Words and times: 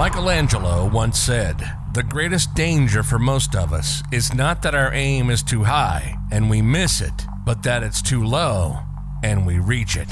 Michelangelo 0.00 0.88
once 0.88 1.18
said, 1.18 1.58
The 1.92 2.02
greatest 2.02 2.54
danger 2.54 3.02
for 3.02 3.18
most 3.18 3.54
of 3.54 3.74
us 3.74 4.02
is 4.10 4.32
not 4.32 4.62
that 4.62 4.74
our 4.74 4.94
aim 4.94 5.28
is 5.28 5.42
too 5.42 5.64
high 5.64 6.16
and 6.32 6.48
we 6.48 6.62
miss 6.62 7.02
it, 7.02 7.12
but 7.44 7.62
that 7.64 7.82
it's 7.82 8.00
too 8.00 8.24
low 8.24 8.78
and 9.22 9.46
we 9.46 9.58
reach 9.58 9.98
it. 9.98 10.08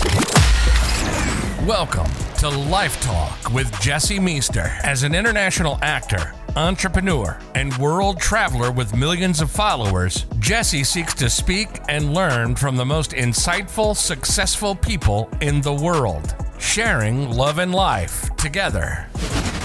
Welcome 1.66 2.12
to 2.36 2.50
Life 2.50 3.00
Talk 3.00 3.50
with 3.54 3.72
Jesse 3.80 4.20
Meester. 4.20 4.70
As 4.82 5.04
an 5.04 5.14
international 5.14 5.78
actor, 5.80 6.34
entrepreneur, 6.54 7.38
and 7.54 7.74
world 7.78 8.20
traveler 8.20 8.70
with 8.70 8.94
millions 8.94 9.40
of 9.40 9.50
followers, 9.50 10.26
Jesse 10.38 10.84
seeks 10.84 11.14
to 11.14 11.30
speak 11.30 11.80
and 11.88 12.12
learn 12.12 12.56
from 12.56 12.76
the 12.76 12.84
most 12.84 13.12
insightful, 13.12 13.96
successful 13.96 14.74
people 14.74 15.30
in 15.40 15.62
the 15.62 15.72
world, 15.72 16.34
sharing 16.58 17.30
love 17.30 17.58
and 17.58 17.74
life 17.74 18.36
together. 18.36 19.08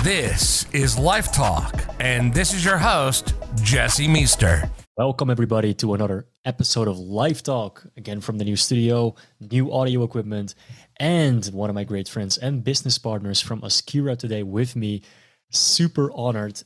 This 0.04 0.66
is 0.74 1.00
Life 1.00 1.32
Talk, 1.32 1.82
and 1.98 2.34
this 2.34 2.54
is 2.54 2.66
your 2.66 2.78
host, 2.78 3.36
Jesse 3.62 4.06
Meester. 4.06 4.70
Welcome, 4.98 5.30
everybody, 5.30 5.74
to 5.76 5.94
another 5.94 6.28
episode 6.44 6.90
of 6.90 7.00
Life 7.00 7.42
Talk. 7.42 7.86
Again, 7.96 8.20
from 8.20 8.38
the 8.38 8.44
new 8.44 8.58
studio, 8.58 9.16
new 9.40 9.72
audio 9.72 10.04
equipment, 10.04 10.56
and 10.98 11.46
one 11.54 11.70
of 11.70 11.74
my 11.74 11.86
great 11.86 12.10
friends 12.10 12.38
and 12.38 12.66
business 12.66 12.98
partners 12.98 13.40
from 13.40 13.62
Askira 13.62 14.18
today 14.18 14.44
with 14.44 14.76
me. 14.76 15.04
Super 15.52 16.12
honored 16.12 16.62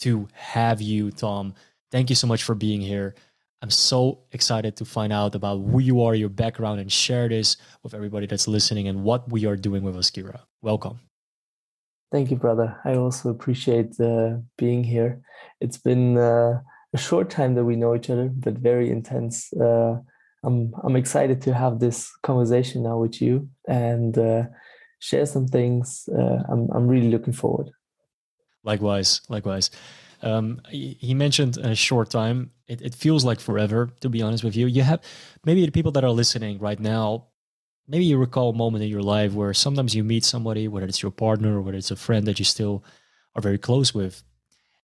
to 0.00 0.26
have 0.32 0.82
you, 0.82 1.12
Tom. 1.12 1.54
Thank 1.92 2.10
you 2.10 2.16
so 2.16 2.26
much 2.26 2.42
for 2.42 2.56
being 2.56 2.80
here. 2.80 3.14
I'm 3.62 3.70
so 3.70 4.24
excited 4.32 4.76
to 4.78 4.84
find 4.84 5.12
out 5.12 5.36
about 5.36 5.58
who 5.58 5.78
you 5.78 6.02
are, 6.02 6.16
your 6.16 6.30
background, 6.30 6.80
and 6.80 6.90
share 6.90 7.28
this 7.28 7.58
with 7.84 7.94
everybody 7.94 8.26
that's 8.26 8.48
listening 8.48 8.88
and 8.88 9.04
what 9.04 9.30
we 9.30 9.46
are 9.46 9.54
doing 9.54 9.84
with 9.84 9.94
Askira. 9.94 10.40
Welcome. 10.62 10.98
Thank 12.12 12.30
you, 12.30 12.36
brother. 12.36 12.78
I 12.84 12.94
also 12.96 13.30
appreciate 13.30 13.98
uh, 13.98 14.36
being 14.58 14.84
here. 14.84 15.22
It's 15.62 15.78
been 15.78 16.18
uh, 16.18 16.60
a 16.92 16.98
short 16.98 17.30
time 17.30 17.54
that 17.54 17.64
we 17.64 17.74
know 17.74 17.94
each 17.94 18.10
other, 18.10 18.28
but 18.28 18.58
very 18.58 18.90
intense. 18.90 19.50
Uh, 19.54 19.96
I'm 20.44 20.74
I'm 20.84 20.94
excited 20.94 21.40
to 21.42 21.54
have 21.54 21.78
this 21.78 22.12
conversation 22.22 22.82
now 22.82 22.98
with 22.98 23.22
you 23.22 23.48
and 23.66 24.18
uh, 24.18 24.42
share 24.98 25.24
some 25.24 25.48
things. 25.48 26.06
Uh, 26.12 26.42
I'm 26.50 26.68
I'm 26.74 26.86
really 26.86 27.08
looking 27.08 27.32
forward. 27.32 27.70
Likewise, 28.62 29.22
likewise. 29.30 29.70
Um, 30.20 30.60
he 30.68 31.14
mentioned 31.14 31.56
a 31.56 31.74
short 31.74 32.10
time. 32.10 32.52
It, 32.68 32.80
it 32.80 32.94
feels 32.94 33.24
like 33.24 33.40
forever, 33.40 33.90
to 34.02 34.08
be 34.08 34.22
honest 34.22 34.44
with 34.44 34.54
you. 34.54 34.66
You 34.66 34.82
have 34.82 35.00
maybe 35.44 35.64
the 35.64 35.72
people 35.72 35.90
that 35.92 36.04
are 36.04 36.10
listening 36.10 36.58
right 36.58 36.78
now 36.78 37.31
maybe 37.88 38.04
you 38.04 38.16
recall 38.18 38.50
a 38.50 38.56
moment 38.56 38.84
in 38.84 38.90
your 38.90 39.02
life 39.02 39.32
where 39.32 39.54
sometimes 39.54 39.94
you 39.94 40.04
meet 40.04 40.24
somebody, 40.24 40.68
whether 40.68 40.86
it's 40.86 41.02
your 41.02 41.10
partner 41.10 41.58
or 41.58 41.62
whether 41.62 41.78
it's 41.78 41.90
a 41.90 41.96
friend 41.96 42.26
that 42.26 42.38
you 42.38 42.44
still 42.44 42.84
are 43.34 43.42
very 43.42 43.58
close 43.58 43.94
with, 43.94 44.22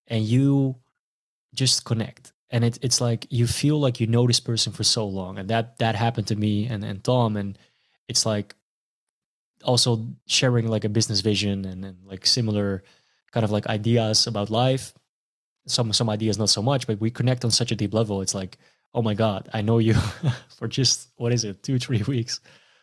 and 0.07 0.25
you 0.25 0.77
just 1.55 1.85
connect. 1.85 2.33
And 2.51 2.65
it, 2.65 2.79
it's 2.83 3.01
like 3.01 3.27
you 3.31 3.47
feel 3.47 3.79
like 3.79 4.01
you 4.01 4.07
know 4.07 4.27
this 4.27 4.41
person 4.41 4.73
for 4.73 4.85
so 4.85 5.07
long. 5.07 5.39
And 5.39 5.51
that 5.51 5.79
that 5.79 5.95
happened 5.95 6.27
to 6.29 6.37
me 6.37 6.67
and, 6.67 6.83
and 6.83 7.05
Tom. 7.05 7.37
And 7.37 7.59
it's 8.09 8.25
like 8.25 8.55
also 9.65 10.07
sharing 10.27 10.67
like 10.67 10.85
a 10.85 10.89
business 10.89 11.21
vision 11.21 11.65
and, 11.67 11.85
and 11.85 12.07
like 12.07 12.27
similar 12.27 12.83
kind 13.33 13.45
of 13.45 13.51
like 13.51 13.67
ideas 13.67 14.27
about 14.27 14.49
life. 14.51 14.95
Some 15.67 15.93
some 15.93 16.09
ideas 16.09 16.39
not 16.39 16.49
so 16.49 16.63
much, 16.63 16.87
but 16.87 17.01
we 17.01 17.11
connect 17.11 17.45
on 17.45 17.51
such 17.51 17.71
a 17.71 17.77
deep 17.77 17.93
level. 17.93 18.23
It's 18.23 18.35
like, 18.35 18.57
oh 18.95 19.03
my 19.03 19.13
God, 19.13 19.51
I 19.53 19.61
know 19.61 19.79
you 19.79 19.95
for 20.57 20.69
just 20.69 21.09
what 21.17 21.35
is 21.35 21.45
it, 21.45 21.63
two, 21.63 21.79
three 21.79 22.03
weeks 22.07 22.41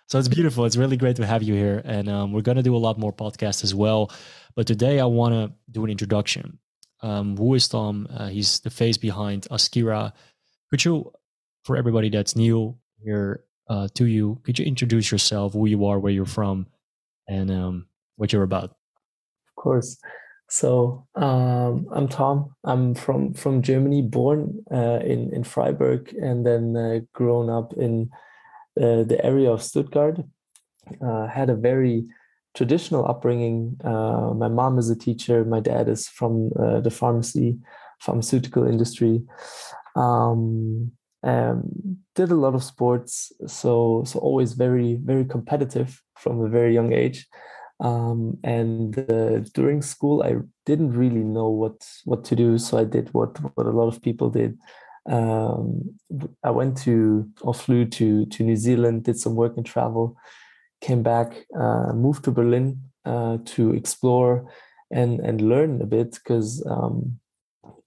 so 0.07 0.19
it's 0.19 0.27
beautiful. 0.27 0.65
It's 0.65 0.77
really 0.77 0.97
great 0.97 1.15
to 1.17 1.25
have 1.25 1.41
you 1.41 1.55
here. 1.55 1.81
And 1.83 2.07
um, 2.09 2.31
we're 2.31 2.41
going 2.41 2.57
to 2.57 2.63
do 2.63 2.75
a 2.75 2.77
lot 2.77 2.99
more 2.99 3.11
podcasts 3.11 3.63
as 3.63 3.73
well. 3.73 4.11
But 4.55 4.67
today 4.67 4.99
I 4.99 5.05
want 5.05 5.33
to 5.33 5.53
do 5.71 5.83
an 5.83 5.89
introduction. 5.89 6.59
Um, 7.01 7.37
who 7.37 7.53
is 7.55 7.67
Tom? 7.67 8.07
Uh, 8.09 8.27
he's 8.27 8.59
the 8.61 8.69
face 8.69 8.97
behind 8.97 9.47
Askira. 9.51 10.13
Could 10.69 10.85
you, 10.85 11.11
for 11.63 11.75
everybody 11.75 12.09
that's 12.09 12.35
new 12.35 12.77
here 13.03 13.43
uh, 13.67 13.87
to 13.95 14.05
you, 14.05 14.39
could 14.43 14.59
you 14.59 14.65
introduce 14.65 15.11
yourself, 15.11 15.53
who 15.53 15.65
you 15.65 15.85
are, 15.85 15.99
where 15.99 16.11
you're 16.11 16.25
from, 16.25 16.67
and 17.27 17.51
um, 17.51 17.87
what 18.15 18.31
you're 18.31 18.43
about? 18.43 18.75
Of 19.49 19.55
course. 19.55 19.97
So 20.49 21.07
um, 21.15 21.87
I'm 21.91 22.07
Tom. 22.07 22.55
I'm 22.63 22.93
from 22.93 23.33
from 23.33 23.63
Germany, 23.63 24.03
born 24.03 24.63
uh, 24.71 24.99
in 25.03 25.33
in 25.33 25.43
Freiburg, 25.43 26.13
and 26.13 26.45
then 26.45 26.77
uh, 26.77 26.99
grown 27.13 27.49
up 27.49 27.73
in 27.73 28.11
the 28.75 29.19
area 29.23 29.51
of 29.51 29.63
Stuttgart. 29.63 30.19
Uh, 31.01 31.27
had 31.27 31.49
a 31.49 31.55
very 31.55 32.05
traditional 32.53 33.07
upbringing. 33.07 33.75
Uh, 33.83 34.33
my 34.35 34.47
mom 34.47 34.77
is 34.77 34.89
a 34.89 34.95
teacher. 34.95 35.43
My 35.43 35.59
dad 35.59 35.89
is 35.89 36.07
from 36.07 36.49
the 36.49 36.91
pharmacy, 36.91 37.57
pharmaceutical 37.99 38.67
industry. 38.67 39.23
Um, 39.95 40.91
did 41.23 42.29
a 42.31 42.35
lot 42.35 42.53
of 42.53 42.63
sports, 42.63 43.31
so 43.47 44.03
so 44.05 44.19
always 44.19 44.53
very 44.53 44.99
very 45.03 45.25
competitive 45.25 45.99
from 46.15 46.39
a 46.41 46.49
very 46.49 46.73
young 46.73 46.93
age. 46.93 47.27
Um, 47.79 48.37
and 48.43 48.97
uh, 49.11 49.39
during 49.53 49.81
school, 49.81 50.23
I 50.23 50.35
didn't 50.65 50.93
really 50.93 51.23
know 51.23 51.49
what 51.49 51.85
what 52.05 52.23
to 52.25 52.35
do, 52.35 52.57
so 52.57 52.77
I 52.77 52.83
did 52.83 53.13
what 53.13 53.37
what 53.55 53.65
a 53.65 53.71
lot 53.71 53.87
of 53.87 54.01
people 54.01 54.29
did 54.29 54.57
um, 55.07 55.97
I 56.43 56.49
went 56.49 56.77
to 56.79 57.29
or 57.41 57.53
flew 57.53 57.85
to 57.85 58.25
to 58.25 58.43
New 58.43 58.55
Zealand, 58.55 59.03
did 59.03 59.19
some 59.19 59.35
work 59.35 59.57
and 59.57 59.65
travel, 59.65 60.17
came 60.81 61.03
back, 61.03 61.45
uh, 61.59 61.93
moved 61.93 62.23
to 62.25 62.31
Berlin 62.31 62.81
uh, 63.05 63.37
to 63.45 63.73
explore 63.73 64.51
and 64.91 65.19
and 65.19 65.41
learn 65.41 65.81
a 65.81 65.85
bit 65.85 66.13
because 66.13 66.65
um, 66.65 67.19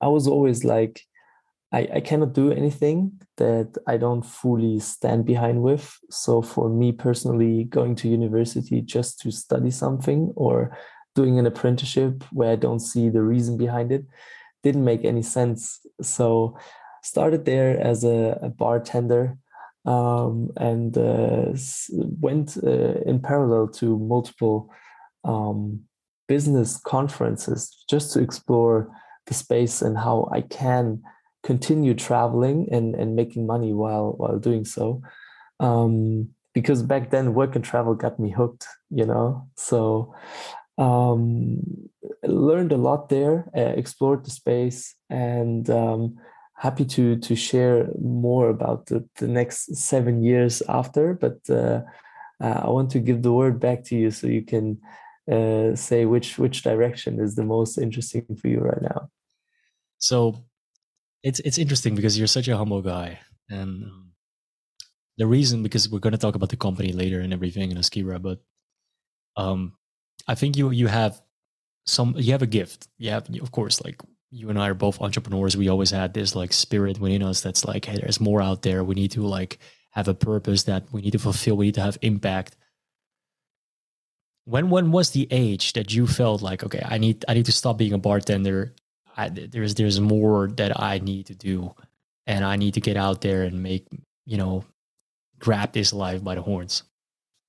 I 0.01 0.09
was 0.09 0.29
always 0.29 0.65
like, 0.65 1.03
I, 1.73 1.89
I 1.95 2.01
cannot 2.01 2.35
do 2.35 2.53
anything 2.53 3.21
that 3.37 3.77
I 3.87 3.97
don't 3.97 4.23
fully 4.23 4.81
stand 4.81 5.27
behind 5.27 5.63
with. 5.63 5.99
So 6.11 6.43
for 6.43 6.69
me 6.69 6.93
personally, 6.93 7.65
going 7.65 7.95
to 7.97 8.09
university 8.09 8.81
just 8.81 9.21
to 9.21 9.31
study 9.31 9.71
something 9.71 10.33
or 10.37 10.77
doing 11.15 11.39
an 11.39 11.47
apprenticeship 11.47 12.23
where 12.33 12.53
I 12.53 12.57
don't 12.57 12.81
see 12.81 13.09
the 13.09 13.23
reason 13.23 13.57
behind 13.57 13.91
it 13.91 14.05
didn't 14.63 14.85
make 14.85 15.05
any 15.05 15.23
sense. 15.23 15.81
So 16.01 16.57
started 17.03 17.45
there 17.45 17.79
as 17.79 18.05
a, 18.05 18.39
a 18.43 18.49
bartender 18.49 19.37
um, 19.85 20.51
and 20.57 20.99
uh, 20.99 21.53
went 22.21 22.59
uh, 22.63 23.01
in 23.07 23.21
parallel 23.21 23.69
to 23.69 23.99
multiple 23.99 24.71
um, 25.25 25.81
business 26.27 26.79
conferences 26.79 27.85
just 27.89 28.13
to 28.13 28.21
explore 28.21 28.91
the 29.27 29.35
space 29.35 29.81
and 29.83 29.97
how 29.97 30.29
I 30.33 30.43
can 30.43 31.03
continue 31.43 31.95
traveling 31.95 32.69
and, 32.71 32.95
and 32.95 33.17
making 33.17 33.47
money 33.47 33.73
while 33.73 34.13
while 34.19 34.39
doing 34.39 34.65
so. 34.65 35.03
Um, 35.61 36.31
because 36.55 36.83
back 36.83 37.11
then 37.11 37.35
work 37.35 37.55
and 37.55 37.65
travel 37.65 37.95
got 37.95 38.19
me 38.19 38.31
hooked, 38.31 38.67
you 38.91 39.07
know. 39.07 39.49
So 39.57 40.15
um, 40.77 41.61
learned 42.25 42.73
a 42.73 42.77
lot 42.77 43.09
there, 43.09 43.51
uh, 43.57 43.75
explored 43.77 44.25
the 44.25 44.31
space, 44.31 44.95
and 45.09 45.69
um, 45.71 46.17
happy 46.59 46.85
to 46.85 47.17
to 47.17 47.35
share 47.37 47.89
more 48.01 48.49
about 48.51 48.87
the, 48.87 49.09
the 49.17 49.29
next 49.29 49.77
seven 49.77 50.23
years 50.23 50.63
after 50.69 51.15
but 51.15 51.39
uh, 51.49 51.81
uh, 52.43 52.61
i 52.65 52.69
want 52.69 52.91
to 52.91 52.99
give 52.99 53.23
the 53.23 53.33
word 53.33 53.61
back 53.61 53.85
to 53.85 53.97
you 53.97 54.11
so 54.11 54.27
you 54.27 54.43
can 54.43 54.79
uh, 55.31 55.75
say 55.75 56.07
which 56.07 56.39
which 56.39 56.63
direction 56.63 57.21
is 57.21 57.35
the 57.35 57.45
most 57.45 57.77
interesting 57.77 58.25
for 58.41 58.49
you 58.49 58.61
right 58.61 58.81
now. 58.81 59.11
So 59.99 60.45
it's 61.23 61.41
it's 61.41 61.59
interesting 61.59 61.95
because 61.95 62.17
you're 62.17 62.27
such 62.27 62.49
a 62.49 62.57
humble 62.57 62.81
guy 62.81 63.19
and 63.51 63.85
um, 63.85 64.13
the 65.19 65.27
reason 65.27 65.63
because 65.63 65.91
we're 65.91 65.99
going 65.99 66.13
to 66.13 66.19
talk 66.19 66.35
about 66.35 66.49
the 66.49 66.57
company 66.57 66.93
later 66.93 67.21
and 67.21 67.33
everything 67.33 67.71
in 67.73 67.77
askira 67.77 68.23
but 68.23 68.39
um 69.37 69.73
i 70.29 70.35
think 70.35 70.57
you 70.57 70.71
you 70.71 70.87
have 70.87 71.21
some 71.85 72.15
you 72.17 72.33
have 72.33 72.43
a 72.43 72.47
gift. 72.47 72.89
You 72.99 73.11
have 73.11 73.29
of 73.43 73.51
course 73.51 73.83
like 73.83 74.01
you 74.31 74.51
and 74.51 74.59
I 74.59 74.69
are 74.69 74.75
both 74.75 75.01
entrepreneurs. 75.01 75.57
We 75.57 75.69
always 75.69 75.91
had 75.91 76.13
this 76.13 76.35
like 76.35 76.53
spirit 76.53 77.01
within 77.01 77.23
us 77.23 77.41
that's 77.41 77.65
like, 77.65 77.85
hey, 77.85 77.97
there's 77.97 78.21
more 78.21 78.43
out 78.43 78.63
there. 78.63 78.85
We 78.85 78.95
need 78.95 79.13
to 79.13 79.23
like 79.23 79.59
have 79.91 80.09
a 80.09 80.15
purpose 80.15 80.65
that 80.65 80.85
we 80.93 81.01
need 81.01 81.13
to 81.13 81.19
fulfill. 81.19 81.57
We 81.57 81.67
need 81.67 81.75
to 81.75 81.83
have 81.83 81.99
impact. 82.03 82.57
When 84.45 84.71
when 84.71 84.93
was 84.93 85.11
the 85.11 85.27
age 85.31 85.75
that 85.75 85.93
you 85.93 86.07
felt 86.07 86.43
like, 86.43 86.65
okay, 86.65 86.83
I 86.85 86.99
need 86.99 87.25
I 87.29 87.35
need 87.35 87.47
to 87.47 87.53
stop 87.53 87.79
being 87.79 87.93
a 87.93 87.99
bartender. 87.99 88.75
I, 89.17 89.29
there's 89.31 89.75
there's 89.75 90.01
more 90.01 90.49
that 90.57 90.81
I 90.81 90.99
need 90.99 91.27
to 91.27 91.35
do, 91.35 91.75
and 92.27 92.45
I 92.45 92.57
need 92.57 92.75
to 92.75 92.81
get 92.81 92.97
out 92.97 93.21
there 93.21 93.43
and 93.43 93.63
make 93.63 93.87
you 94.25 94.37
know 94.37 94.65
grab 95.39 95.73
this 95.73 95.93
life 95.93 96.23
by 96.23 96.35
the 96.35 96.43
horns. 96.43 96.83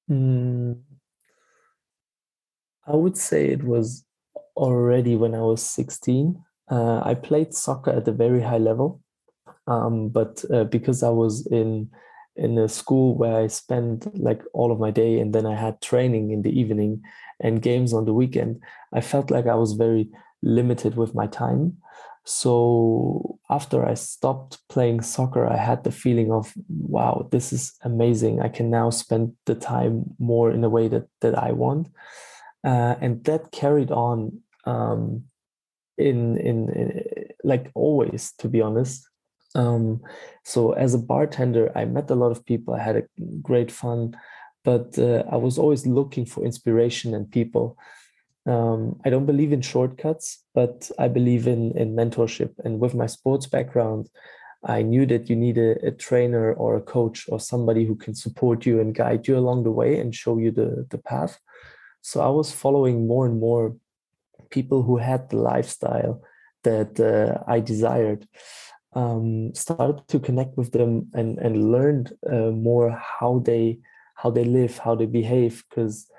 Mm, 0.09 0.81
I 2.87 2.95
would 2.95 3.17
say 3.17 3.47
it 3.47 3.63
was 3.63 4.03
already 4.57 5.15
when 5.15 5.35
I 5.35 5.41
was 5.41 5.61
16 5.63 6.43
uh, 6.69 7.01
I 7.03 7.15
played 7.15 7.53
soccer 7.53 7.91
at 7.91 8.07
a 8.07 8.11
very 8.11 8.41
high 8.41 8.57
level, 8.57 9.01
um, 9.67 10.09
but 10.09 10.43
uh, 10.53 10.65
because 10.65 11.03
I 11.03 11.09
was 11.09 11.47
in 11.47 11.89
in 12.35 12.57
a 12.57 12.69
school 12.69 13.17
where 13.17 13.35
I 13.43 13.47
spent 13.47 14.07
like 14.17 14.41
all 14.53 14.71
of 14.71 14.79
my 14.79 14.91
day, 14.91 15.19
and 15.19 15.33
then 15.33 15.45
I 15.45 15.55
had 15.55 15.81
training 15.81 16.31
in 16.31 16.41
the 16.41 16.59
evening, 16.59 17.01
and 17.39 17.61
games 17.61 17.93
on 17.93 18.05
the 18.05 18.13
weekend, 18.13 18.61
I 18.93 19.01
felt 19.01 19.31
like 19.31 19.47
I 19.47 19.55
was 19.55 19.73
very 19.73 20.09
limited 20.41 20.95
with 20.95 21.13
my 21.13 21.27
time. 21.27 21.77
So 22.25 23.39
after 23.49 23.85
I 23.85 23.95
stopped 23.95 24.59
playing 24.69 25.01
soccer, 25.01 25.47
I 25.47 25.57
had 25.57 25.83
the 25.83 25.91
feeling 25.91 26.31
of, 26.31 26.53
wow, 26.67 27.27
this 27.31 27.51
is 27.51 27.73
amazing. 27.81 28.39
I 28.39 28.49
can 28.49 28.69
now 28.69 28.91
spend 28.91 29.33
the 29.45 29.55
time 29.55 30.03
more 30.19 30.51
in 30.51 30.63
a 30.63 30.69
way 30.69 30.87
that 30.89 31.07
that 31.21 31.35
I 31.35 31.51
want, 31.51 31.87
uh, 32.63 32.95
and 33.01 33.23
that 33.23 33.51
carried 33.51 33.91
on 33.91 34.41
um, 34.65 35.23
in, 35.99 36.37
in, 36.37 36.69
in 36.69 37.03
like 37.43 37.71
always, 37.75 38.33
to 38.39 38.47
be 38.47 38.61
honest. 38.61 39.07
Um, 39.55 40.01
so 40.43 40.73
as 40.73 40.93
a 40.93 40.99
bartender, 40.99 41.71
I 41.75 41.85
met 41.85 42.09
a 42.09 42.15
lot 42.15 42.31
of 42.31 42.45
people. 42.45 42.73
I 42.73 42.79
had 42.79 42.97
a 42.97 43.03
great 43.41 43.71
fun, 43.71 44.15
but 44.63 44.97
uh, 44.97 45.23
I 45.31 45.37
was 45.37 45.57
always 45.57 45.85
looking 45.85 46.25
for 46.25 46.43
inspiration 46.43 47.13
and 47.13 47.31
people. 47.31 47.77
Um, 48.45 48.99
I 49.05 49.09
don't 49.09 49.25
believe 49.25 49.51
in 49.51 49.61
shortcuts, 49.61 50.43
but 50.55 50.89
I 50.97 51.07
believe 51.07 51.47
in 51.47 51.77
in 51.77 51.95
mentorship. 51.95 52.53
And 52.63 52.79
with 52.79 52.95
my 52.95 53.05
sports 53.05 53.47
background, 53.47 54.09
I 54.63 54.81
knew 54.81 55.05
that 55.05 55.29
you 55.29 55.35
need 55.35 55.57
a, 55.57 55.71
a, 55.85 55.91
trainer 55.91 56.53
or 56.53 56.75
a 56.75 56.81
coach 56.81 57.25
or 57.29 57.39
somebody 57.39 57.85
who 57.85 57.95
can 57.95 58.13
support 58.13 58.65
you 58.65 58.81
and 58.81 58.93
guide 58.93 59.27
you 59.27 59.37
along 59.37 59.63
the 59.63 59.71
way 59.71 59.99
and 59.99 60.13
show 60.13 60.37
you 60.37 60.51
the, 60.51 60.85
the 60.89 60.97
path. 60.97 61.39
So 62.01 62.21
I 62.21 62.29
was 62.29 62.51
following 62.51 63.07
more 63.07 63.25
and 63.25 63.39
more 63.39 63.75
people 64.49 64.83
who 64.83 64.97
had 64.97 65.29
the 65.29 65.37
lifestyle 65.37 66.21
that 66.63 66.99
uh, 66.99 67.43
I 67.47 67.59
desired. 67.59 68.27
Um, 68.93 69.53
started 69.53 70.07
to 70.07 70.19
connect 70.19 70.57
with 70.57 70.71
them 70.71 71.11
and 71.13 71.37
and 71.37 71.71
learned 71.71 72.11
uh, 72.27 72.49
more 72.49 72.89
how 73.19 73.39
they 73.39 73.79
how 74.15 74.31
they 74.31 74.43
live, 74.43 74.79
how 74.79 74.95
they 74.95 75.05
behave. 75.05 75.63
Because 75.69 76.09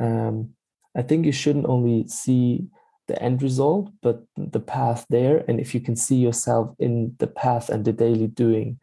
um, 0.00 0.50
I 0.96 1.02
think 1.02 1.26
you 1.26 1.32
shouldn't 1.32 1.66
only 1.66 2.06
see 2.08 2.66
the 3.08 3.20
end 3.20 3.42
result, 3.42 3.90
but 4.02 4.22
the 4.36 4.60
path 4.60 5.04
there. 5.10 5.44
And 5.48 5.58
if 5.58 5.74
you 5.74 5.80
can 5.80 5.96
see 5.96 6.16
yourself 6.16 6.74
in 6.78 7.16
the 7.18 7.26
path 7.26 7.68
and 7.68 7.84
the 7.84 7.92
daily 7.92 8.28
doing. 8.28 8.78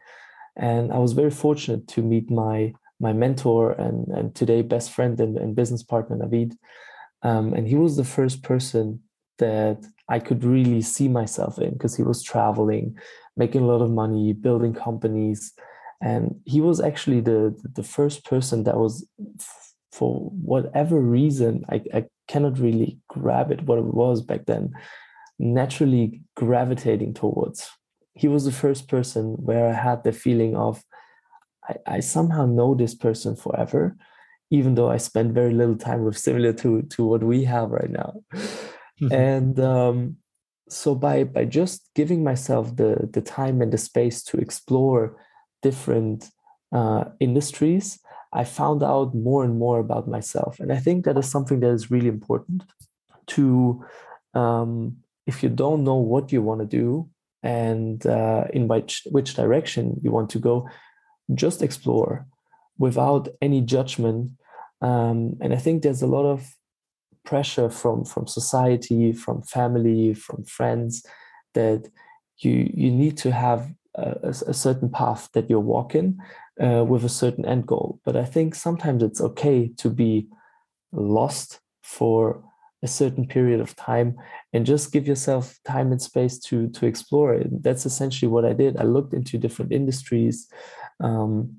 And 0.57 0.91
I 0.91 0.97
was 0.97 1.13
very 1.13 1.31
fortunate 1.31 1.87
to 1.89 2.01
meet 2.01 2.29
my 2.29 2.73
my 2.99 3.13
mentor 3.13 3.73
and, 3.73 4.07
and 4.07 4.35
today 4.35 4.61
best 4.63 4.91
friend 4.91 5.19
and, 5.19 5.37
and 5.37 5.55
business 5.55 5.83
partner, 5.83 6.17
Navid. 6.17 6.57
Um, 7.23 7.53
and 7.53 7.67
he 7.67 7.75
was 7.75 7.97
the 7.97 8.03
first 8.03 8.43
person 8.43 9.01
that 9.39 9.85
I 10.09 10.19
could 10.19 10.43
really 10.43 10.81
see 10.81 11.07
myself 11.07 11.59
in 11.59 11.73
because 11.73 11.95
he 11.95 12.03
was 12.03 12.23
traveling, 12.23 12.97
making 13.35 13.61
a 13.61 13.67
lot 13.67 13.81
of 13.81 13.91
money, 13.91 14.33
building 14.33 14.73
companies. 14.73 15.53
And 16.01 16.39
he 16.45 16.61
was 16.61 16.79
actually 16.79 17.21
the, 17.21 17.59
the 17.75 17.83
first 17.83 18.23
person 18.23 18.63
that 18.63 18.77
was 18.77 19.07
for 19.91 20.29
whatever 20.29 20.99
reason, 20.99 21.65
I, 21.69 21.81
I 21.93 22.05
cannot 22.27 22.59
really 22.59 22.99
grab 23.09 23.51
it 23.51 23.63
what 23.63 23.79
it 23.79 23.85
was 23.85 24.21
back 24.21 24.45
then, 24.45 24.73
naturally 25.39 26.21
gravitating 26.35 27.15
towards. 27.15 27.69
He 28.13 28.27
was 28.27 28.45
the 28.45 28.51
first 28.51 28.87
person 28.87 29.35
where 29.37 29.67
I 29.67 29.73
had 29.73 30.03
the 30.03 30.11
feeling 30.11 30.55
of, 30.55 30.83
I, 31.67 31.95
I 31.95 31.99
somehow 31.99 32.45
know 32.45 32.75
this 32.75 32.93
person 32.93 33.35
forever, 33.35 33.97
even 34.49 34.75
though 34.75 34.89
I 34.89 34.97
spend 34.97 35.33
very 35.33 35.53
little 35.53 35.77
time 35.77 36.03
with, 36.03 36.17
similar 36.17 36.53
to, 36.53 36.81
to 36.81 37.05
what 37.05 37.23
we 37.23 37.43
have 37.45 37.69
right 37.71 37.89
now. 37.89 38.21
Mm-hmm. 39.01 39.13
And 39.13 39.59
um, 39.59 40.17
so 40.69 40.95
by 40.95 41.23
by 41.23 41.45
just 41.45 41.89
giving 41.95 42.23
myself 42.23 42.75
the 42.75 43.09
the 43.11 43.21
time 43.21 43.61
and 43.61 43.71
the 43.71 43.77
space 43.77 44.23
to 44.23 44.37
explore 44.37 45.15
different 45.61 46.29
uh, 46.71 47.05
industries, 47.19 47.99
I 48.33 48.43
found 48.43 48.83
out 48.83 49.15
more 49.15 49.43
and 49.43 49.57
more 49.57 49.79
about 49.79 50.07
myself. 50.07 50.59
And 50.59 50.71
I 50.71 50.77
think 50.77 51.05
that 51.05 51.17
is 51.17 51.29
something 51.29 51.59
that 51.61 51.71
is 51.71 51.91
really 51.91 52.09
important 52.09 52.63
to, 53.27 53.83
um, 54.33 54.97
if 55.25 55.43
you 55.43 55.49
don't 55.49 55.83
know 55.83 55.95
what 55.95 56.31
you 56.31 56.41
want 56.41 56.61
to 56.61 56.67
do 56.67 57.09
and 57.43 58.05
uh, 58.05 58.45
in 58.53 58.67
which, 58.67 59.07
which 59.11 59.35
direction 59.35 59.99
you 60.03 60.11
want 60.11 60.29
to 60.31 60.39
go, 60.39 60.69
just 61.33 61.61
explore 61.61 62.25
without 62.77 63.27
any 63.41 63.61
judgment. 63.61 64.31
Um, 64.81 65.37
and 65.41 65.53
I 65.53 65.57
think 65.57 65.81
there's 65.81 66.01
a 66.01 66.07
lot 66.07 66.25
of 66.25 66.55
pressure 67.25 67.69
from, 67.69 68.05
from 68.05 68.27
society, 68.27 69.11
from 69.11 69.41
family, 69.41 70.13
from 70.13 70.43
friends 70.45 71.05
that 71.53 71.89
you, 72.39 72.71
you 72.73 72.91
need 72.91 73.17
to 73.17 73.31
have 73.31 73.73
a, 73.95 74.29
a 74.47 74.53
certain 74.53 74.89
path 74.89 75.29
that 75.33 75.49
you're 75.49 75.59
walking 75.59 76.19
uh, 76.61 76.83
with 76.87 77.03
a 77.03 77.09
certain 77.09 77.45
end 77.45 77.65
goal. 77.65 77.99
But 78.05 78.15
I 78.15 78.25
think 78.25 78.55
sometimes 78.55 79.03
it's 79.03 79.21
okay 79.21 79.71
to 79.77 79.89
be 79.89 80.27
lost 80.91 81.59
for 81.81 82.43
a 82.83 82.87
certain 82.87 83.27
period 83.27 83.59
of 83.59 83.75
time 83.75 84.15
and 84.53 84.65
just 84.65 84.91
give 84.91 85.07
yourself 85.07 85.57
time 85.65 85.91
and 85.91 86.01
space 86.01 86.37
to 86.39 86.69
to 86.69 86.85
explore 86.85 87.33
it. 87.33 87.63
That's 87.63 87.85
essentially 87.85 88.29
what 88.29 88.45
I 88.45 88.53
did. 88.53 88.77
I 88.77 88.83
looked 88.83 89.13
into 89.13 89.37
different 89.37 89.71
industries, 89.71 90.47
um, 90.99 91.57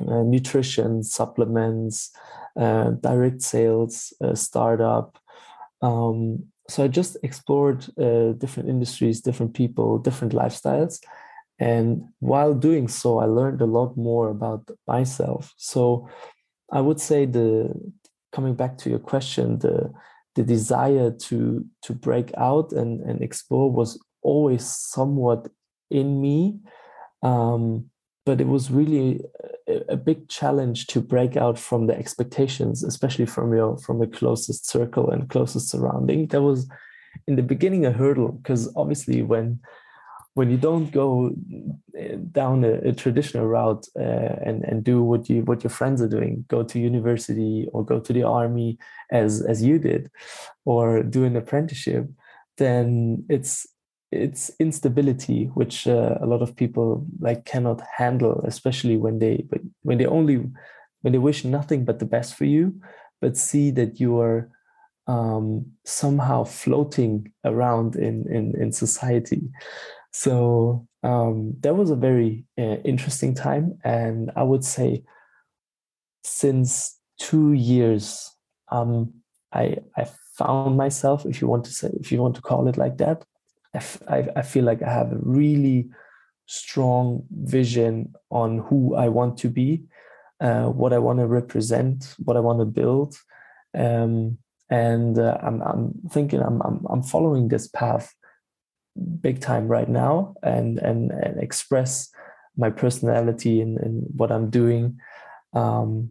uh, 0.00 0.22
nutrition, 0.22 1.02
supplements, 1.02 2.10
uh, 2.58 2.90
direct 3.00 3.42
sales, 3.42 4.12
uh, 4.22 4.34
startup. 4.34 5.18
Um, 5.80 6.44
so 6.68 6.84
I 6.84 6.88
just 6.88 7.16
explored 7.22 7.86
uh, 7.98 8.32
different 8.32 8.68
industries, 8.68 9.20
different 9.20 9.54
people, 9.54 9.98
different 9.98 10.34
lifestyles, 10.34 11.00
and 11.58 12.04
while 12.20 12.54
doing 12.54 12.88
so, 12.88 13.18
I 13.18 13.24
learned 13.24 13.60
a 13.60 13.66
lot 13.66 13.96
more 13.96 14.28
about 14.28 14.70
myself. 14.86 15.54
So 15.56 16.08
I 16.70 16.80
would 16.80 17.00
say 17.00 17.26
the 17.26 17.72
coming 18.32 18.54
back 18.54 18.78
to 18.78 18.90
your 18.90 19.00
question, 19.00 19.58
the 19.58 19.92
the 20.36 20.44
desire 20.44 21.10
to 21.10 21.64
to 21.82 21.92
break 21.92 22.30
out 22.36 22.72
and, 22.72 23.00
and 23.00 23.20
explore 23.22 23.72
was 23.72 23.98
always 24.22 24.64
somewhat 24.66 25.48
in 25.90 26.20
me. 26.20 26.60
Um, 27.22 27.90
but 28.28 28.42
it 28.42 28.46
was 28.46 28.70
really 28.70 29.22
a, 29.66 29.94
a, 29.94 29.96
big 29.96 30.28
challenge 30.28 30.86
to 30.88 31.00
break 31.00 31.34
out 31.34 31.58
from 31.58 31.86
the 31.86 31.96
expectations, 31.96 32.84
especially 32.84 33.24
from 33.24 33.54
your 33.54 33.78
from 33.78 34.00
the 34.00 34.06
closest 34.06 34.68
circle 34.68 35.08
and 35.10 35.30
closest 35.30 35.70
surrounding. 35.70 36.26
That 36.26 36.42
was 36.42 36.68
in 37.26 37.36
the 37.36 37.42
beginning 37.42 37.86
a 37.86 37.90
hurdle 37.90 38.32
because 38.32 38.62
obviously 38.76 39.22
when 39.22 39.60
when 40.34 40.50
you 40.50 40.58
don't 40.58 40.90
go 40.92 41.30
eh, 41.96 42.16
down 42.30 42.64
a, 42.64 42.74
a 42.90 42.92
traditional 42.92 43.46
route 43.46 43.86
uh, 43.98 44.34
and 44.48 44.62
and 44.68 44.84
do 44.84 45.02
what 45.02 45.30
you 45.30 45.38
what 45.48 45.64
your 45.64 45.74
friends 45.78 46.02
are 46.02 46.14
doing, 46.16 46.44
go 46.48 46.62
to 46.62 46.78
university 46.78 47.66
or 47.72 47.82
go 47.82 47.98
to 47.98 48.12
the 48.12 48.24
army 48.24 48.78
as 49.10 49.40
as 49.40 49.62
you 49.62 49.78
did, 49.78 50.10
or 50.66 51.02
do 51.02 51.24
an 51.24 51.34
apprenticeship, 51.34 52.04
then 52.58 53.24
it's 53.30 53.66
it's 54.10 54.50
instability 54.58 55.46
which 55.54 55.86
uh, 55.86 56.16
a 56.20 56.26
lot 56.26 56.42
of 56.42 56.56
people 56.56 57.06
like 57.20 57.44
cannot 57.44 57.82
handle, 57.96 58.42
especially 58.46 58.96
when 58.96 59.18
they 59.18 59.46
when 59.82 59.98
they 59.98 60.06
only 60.06 60.36
when 61.02 61.12
they 61.12 61.18
wish 61.18 61.44
nothing 61.44 61.84
but 61.84 61.98
the 61.98 62.04
best 62.04 62.34
for 62.34 62.44
you, 62.44 62.80
but 63.20 63.36
see 63.36 63.70
that 63.70 64.00
you 64.00 64.18
are 64.18 64.50
um, 65.06 65.66
somehow 65.84 66.44
floating 66.44 67.32
around 67.44 67.96
in 67.96 68.26
in 68.32 68.54
in 68.60 68.72
society 68.72 69.50
so 70.12 70.86
um, 71.02 71.54
that 71.60 71.76
was 71.76 71.90
a 71.90 71.96
very 71.96 72.44
uh, 72.58 72.78
interesting 72.84 73.34
time. 73.34 73.78
And 73.84 74.30
I 74.36 74.42
would 74.42 74.64
say 74.64 75.04
since 76.24 76.98
two 77.20 77.52
years, 77.52 78.34
um, 78.70 79.14
I, 79.52 79.76
I 79.96 80.08
found 80.36 80.76
myself, 80.76 81.24
if 81.24 81.40
you 81.40 81.48
want 81.48 81.64
to 81.64 81.72
say, 81.72 81.90
if 82.00 82.12
you 82.12 82.20
want 82.20 82.34
to 82.36 82.42
call 82.42 82.68
it 82.68 82.76
like 82.76 82.98
that, 82.98 83.24
I, 83.74 84.42
feel 84.42 84.64
like 84.64 84.82
I 84.82 84.90
have 84.90 85.12
a 85.12 85.18
really 85.20 85.90
strong 86.46 87.24
vision 87.30 88.14
on 88.30 88.58
who 88.58 88.94
I 88.94 89.08
want 89.08 89.36
to 89.38 89.48
be, 89.48 89.82
uh, 90.40 90.66
what 90.66 90.92
I 90.92 90.98
want 90.98 91.18
to 91.18 91.26
represent, 91.26 92.14
what 92.18 92.36
I 92.36 92.40
want 92.40 92.60
to 92.60 92.64
build. 92.64 93.16
Um, 93.76 94.38
and 94.70 95.18
uh, 95.18 95.38
I'm, 95.42 95.62
I'm 95.62 95.94
thinking 96.10 96.40
I'm, 96.40 96.60
I'm, 96.62 96.86
I'm 96.88 97.02
following 97.02 97.48
this 97.48 97.68
path 97.68 98.14
big 99.20 99.40
time 99.40 99.68
right 99.68 99.88
now 99.88 100.34
and 100.42 100.78
and, 100.78 101.10
and 101.12 101.40
express 101.40 102.10
my 102.56 102.70
personality 102.70 103.60
in 103.60 104.06
what 104.16 104.32
I'm 104.32 104.50
doing. 104.50 104.98
Um, 105.52 106.10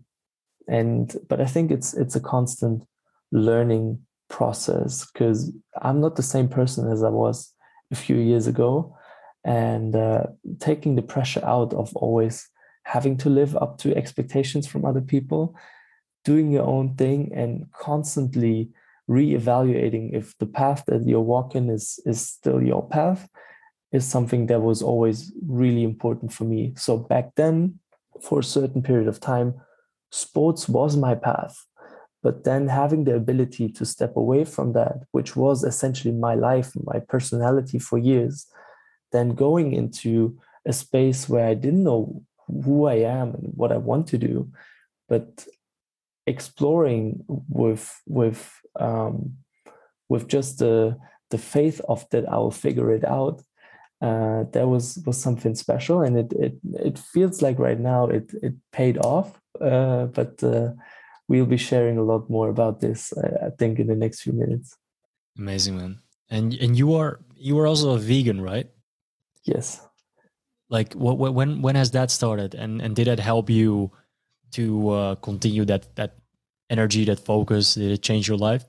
and 0.68 1.16
but 1.28 1.42
I 1.42 1.46
think 1.46 1.72
it's 1.72 1.94
it's 1.94 2.16
a 2.16 2.22
constant 2.22 2.84
learning 3.32 4.06
process 4.30 5.06
because 5.12 5.52
I'm 5.82 6.02
not 6.02 6.16
the 6.16 6.24
same 6.24 6.48
person 6.48 6.92
as 6.92 7.04
I 7.04 7.10
was 7.10 7.54
a 7.92 7.96
few 7.96 8.18
years 8.18 8.48
ago, 8.48 8.96
and 9.44 9.96
uh, 9.96 10.24
taking 10.60 10.96
the 10.96 11.02
pressure 11.02 11.44
out 11.46 11.74
of 11.74 11.96
always 11.96 12.50
having 12.84 13.18
to 13.18 13.30
live 13.30 13.56
up 13.58 13.78
to 13.80 13.96
expectations 13.96 14.68
from 14.68 14.86
other 14.86 15.02
people, 15.02 15.56
doing 16.26 16.52
your 16.52 16.66
own 16.66 16.96
thing, 16.96 17.32
and 17.34 17.66
constantly 17.72 18.70
reevaluating 19.10 20.14
if 20.14 20.38
the 20.38 20.46
path 20.46 20.84
that 20.88 21.08
you're 21.08 21.22
walking 21.22 21.70
is 21.70 22.00
is 22.06 22.20
still 22.20 22.62
your 22.62 22.86
path 22.88 23.30
is 23.92 24.06
something 24.06 24.48
that 24.48 24.62
was 24.62 24.82
always 24.82 25.32
really 25.48 25.84
important 25.84 26.34
for 26.34 26.44
me. 26.44 26.74
So 26.76 26.98
back 26.98 27.32
then, 27.36 27.80
for 28.22 28.40
a 28.40 28.44
certain 28.44 28.82
period 28.82 29.08
of 29.08 29.20
time, 29.20 29.56
sports 30.12 30.68
was 30.68 30.98
my 30.98 31.16
path. 31.16 31.56
But 32.24 32.44
then 32.44 32.68
having 32.68 33.04
the 33.04 33.16
ability 33.16 33.70
to 33.70 33.86
step 33.86 34.16
away 34.16 34.44
from 34.44 34.74
that 34.74 35.04
which 35.12 35.36
was 35.36 35.64
essentially 35.64 36.14
my 36.14 36.36
life 36.36 36.72
my 36.84 37.00
personality 37.00 37.80
for 37.80 37.98
years 37.98 38.48
then 39.12 39.36
going 39.36 39.74
into 39.74 40.38
a 40.66 40.74
space 40.74 41.30
where 41.30 41.48
i 41.48 41.54
didn't 41.54 41.84
know 41.84 42.22
who 42.48 42.86
i 42.86 42.96
am 42.96 43.34
and 43.36 43.52
what 43.56 43.72
i 43.72 43.78
want 43.78 44.08
to 44.08 44.18
do 44.18 44.50
but 45.10 45.46
exploring 46.28 47.24
with 47.28 48.02
with 48.06 48.54
um, 48.80 49.38
with 50.10 50.28
just 50.28 50.60
the 50.60 50.98
the 51.32 51.38
faith 51.38 51.82
of 51.88 52.08
that 52.12 52.30
I 52.30 52.38
will 52.38 52.52
figure 52.52 52.92
it 52.92 53.04
out. 53.04 53.42
Uh, 54.00 54.44
that 54.52 54.68
was 54.68 55.00
was 55.06 55.20
something 55.20 55.56
special, 55.56 56.02
and 56.02 56.18
it 56.18 56.34
it 56.34 56.56
it 56.74 57.00
feels 57.00 57.42
like 57.42 57.58
right 57.58 57.80
now 57.80 58.06
it 58.06 58.32
it 58.44 58.54
paid 58.72 58.98
off. 59.00 59.40
Uh, 59.60 60.06
but 60.06 60.44
uh, 60.44 60.72
we'll 61.28 61.46
be 61.46 61.58
sharing 61.58 61.98
a 61.98 62.04
lot 62.04 62.30
more 62.30 62.50
about 62.50 62.80
this, 62.80 63.14
I, 63.18 63.48
I 63.48 63.50
think, 63.58 63.80
in 63.80 63.88
the 63.88 63.96
next 63.96 64.22
few 64.22 64.34
minutes. 64.34 64.76
Amazing, 65.38 65.78
man. 65.78 66.00
And 66.30 66.54
and 66.56 66.78
you 66.78 66.96
are 66.96 67.20
you 67.36 67.58
are 67.60 67.68
also 67.68 67.92
a 67.92 68.00
vegan, 68.00 68.42
right? 68.42 68.70
Yes. 69.44 69.82
Like 70.70 70.94
what, 70.94 71.18
when 71.18 71.62
when 71.62 71.76
has 71.76 71.92
that 71.92 72.12
started, 72.12 72.56
and 72.56 72.82
and 72.82 72.96
did 72.96 73.08
that 73.08 73.20
help 73.20 73.50
you 73.50 73.92
to 74.52 74.90
uh, 74.90 75.16
continue 75.16 75.64
that 75.66 75.96
that 75.96 76.18
energy, 76.70 77.06
that 77.06 77.20
focus? 77.20 77.76
Did 77.76 77.92
it 77.92 78.02
change 78.02 78.28
your 78.28 78.38
life? 78.38 78.66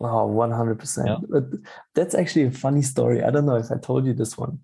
Oh, 0.00 0.28
100%. 0.30 1.06
Yeah. 1.06 1.16
But 1.28 1.44
that's 1.94 2.14
actually 2.14 2.44
a 2.44 2.50
funny 2.52 2.82
story. 2.82 3.22
I 3.24 3.30
don't 3.30 3.46
know 3.46 3.56
if 3.56 3.72
I 3.72 3.78
told 3.78 4.06
you 4.06 4.14
this 4.14 4.38
one. 4.38 4.60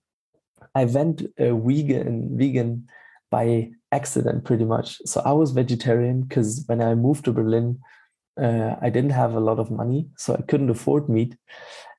I 0.76 0.84
went 0.84 1.22
uh, 1.40 1.56
vegan, 1.56 2.38
vegan 2.38 2.88
by 3.34 3.70
accident 3.90 4.44
pretty 4.44 4.66
much. 4.74 4.88
So 5.10 5.16
I 5.30 5.32
was 5.40 5.58
vegetarian 5.62 6.22
because 6.22 6.64
when 6.68 6.80
I 6.80 6.94
moved 6.94 7.24
to 7.24 7.32
Berlin, 7.32 7.68
uh, 8.46 8.72
I 8.86 8.88
didn't 8.94 9.18
have 9.22 9.34
a 9.34 9.46
lot 9.48 9.58
of 9.58 9.70
money, 9.70 10.00
so 10.16 10.28
I 10.34 10.42
couldn't 10.48 10.74
afford 10.76 11.08
meat. 11.08 11.32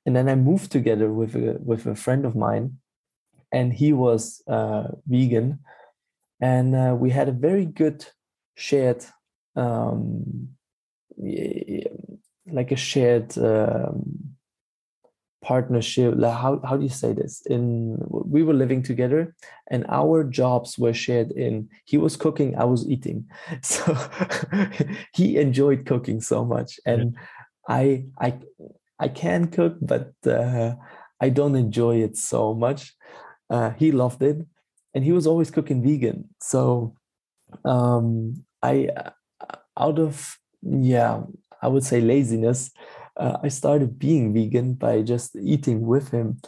And 0.05 0.15
then 0.15 0.27
I 0.29 0.35
moved 0.35 0.71
together 0.71 1.09
with 1.19 1.35
a 1.35 1.57
with 1.69 1.87
a 1.87 1.95
friend 1.95 2.25
of 2.25 2.35
mine, 2.35 2.65
and 3.51 3.73
he 3.81 3.89
was 3.93 4.21
uh, 4.57 4.87
vegan, 5.07 5.59
and 6.53 6.75
uh, 6.75 6.95
we 7.03 7.09
had 7.09 7.27
a 7.29 7.39
very 7.47 7.65
good 7.65 7.99
shared 8.67 9.01
um, 9.55 10.49
like 12.57 12.71
a 12.71 12.81
shared 12.91 13.37
um, 13.37 14.34
partnership 15.45 16.15
like 16.17 16.33
how, 16.33 16.59
how 16.67 16.75
do 16.75 16.83
you 16.83 16.89
say 16.89 17.13
this? 17.13 17.41
In 17.45 17.97
we 18.09 18.41
were 18.41 18.53
living 18.63 18.81
together 18.81 19.35
and 19.69 19.85
our 19.89 20.23
jobs 20.23 20.77
were 20.77 20.93
shared 20.93 21.31
in 21.31 21.69
he 21.85 21.97
was 21.97 22.17
cooking 22.17 22.57
i 22.57 22.65
was 22.65 22.87
eating. 22.87 23.19
So 23.61 23.95
he 25.13 25.37
enjoyed 25.37 25.85
cooking 25.85 26.19
so 26.21 26.43
much 26.45 26.79
and 26.85 27.13
yeah. 27.13 27.19
i 27.69 27.83
i 28.27 28.29
i 28.99 29.07
can 29.07 29.47
cook 29.57 29.75
but 29.81 30.13
uh, 30.25 30.73
i 31.21 31.29
don't 31.29 31.55
enjoy 31.55 31.95
it 32.07 32.17
so 32.17 32.53
much. 32.53 32.93
Uh, 33.49 33.69
he 33.77 33.91
loved 33.91 34.21
it 34.23 34.37
and 34.95 35.03
he 35.03 35.11
was 35.11 35.27
always 35.27 35.51
cooking 35.51 35.83
vegan. 35.83 36.29
So 36.41 36.95
um 37.63 38.43
i 38.63 38.89
uh, 38.97 39.11
out 39.77 39.99
of 39.99 40.39
yeah 40.63 41.21
I 41.65 41.67
would 41.67 41.83
say 41.83 41.99
laziness, 41.99 42.71
uh, 43.17 43.37
I 43.43 43.47
started 43.49 43.99
being 43.99 44.33
vegan 44.33 44.73
by 44.73 45.01
just 45.01 45.35
eating 45.35 45.85
with 45.85 46.11
him. 46.11 46.41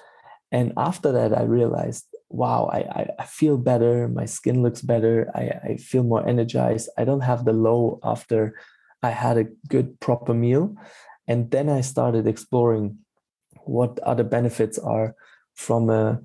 And 0.52 0.74
after 0.78 1.12
that, 1.12 1.38
I 1.38 1.44
realized, 1.44 2.06
wow, 2.30 2.70
I, 2.72 3.08
I, 3.20 3.26
feel 3.26 3.58
better. 3.58 4.08
My 4.08 4.26
skin 4.26 4.64
looks 4.64 4.82
better. 4.82 5.30
I, 5.36 5.72
I 5.72 5.78
feel 5.78 6.04
more 6.04 6.28
energized. 6.28 6.90
I 6.98 7.04
don't 7.04 7.22
have 7.22 7.44
the 7.44 7.54
low 7.54 8.00
after 8.04 8.58
I 9.04 9.10
had 9.10 9.38
a 9.38 9.48
good, 9.68 10.00
proper 10.00 10.34
meal. 10.34 10.76
And 11.28 11.52
then 11.52 11.70
I 11.70 11.82
started 11.82 12.28
exploring 12.28 13.00
what 13.64 14.00
other 14.00 14.24
benefits 14.24 14.80
are 14.80 15.16
from 15.56 15.90
a 15.90 16.22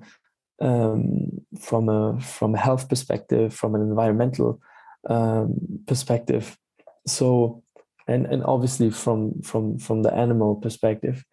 um, 0.61 1.41
from 1.59 1.89
a 1.89 2.19
from 2.21 2.55
a 2.55 2.59
health 2.59 2.87
perspective, 2.87 3.53
from 3.53 3.75
an 3.75 3.81
environmental 3.81 4.61
um, 5.09 5.55
perspective. 5.87 6.57
So 7.05 7.62
and 8.07 8.25
and 8.25 8.43
obviously 8.45 8.89
from 8.89 9.41
from 9.41 9.77
from 9.77 10.03
the 10.03 10.13
animal 10.13 10.55
perspective 10.55 11.23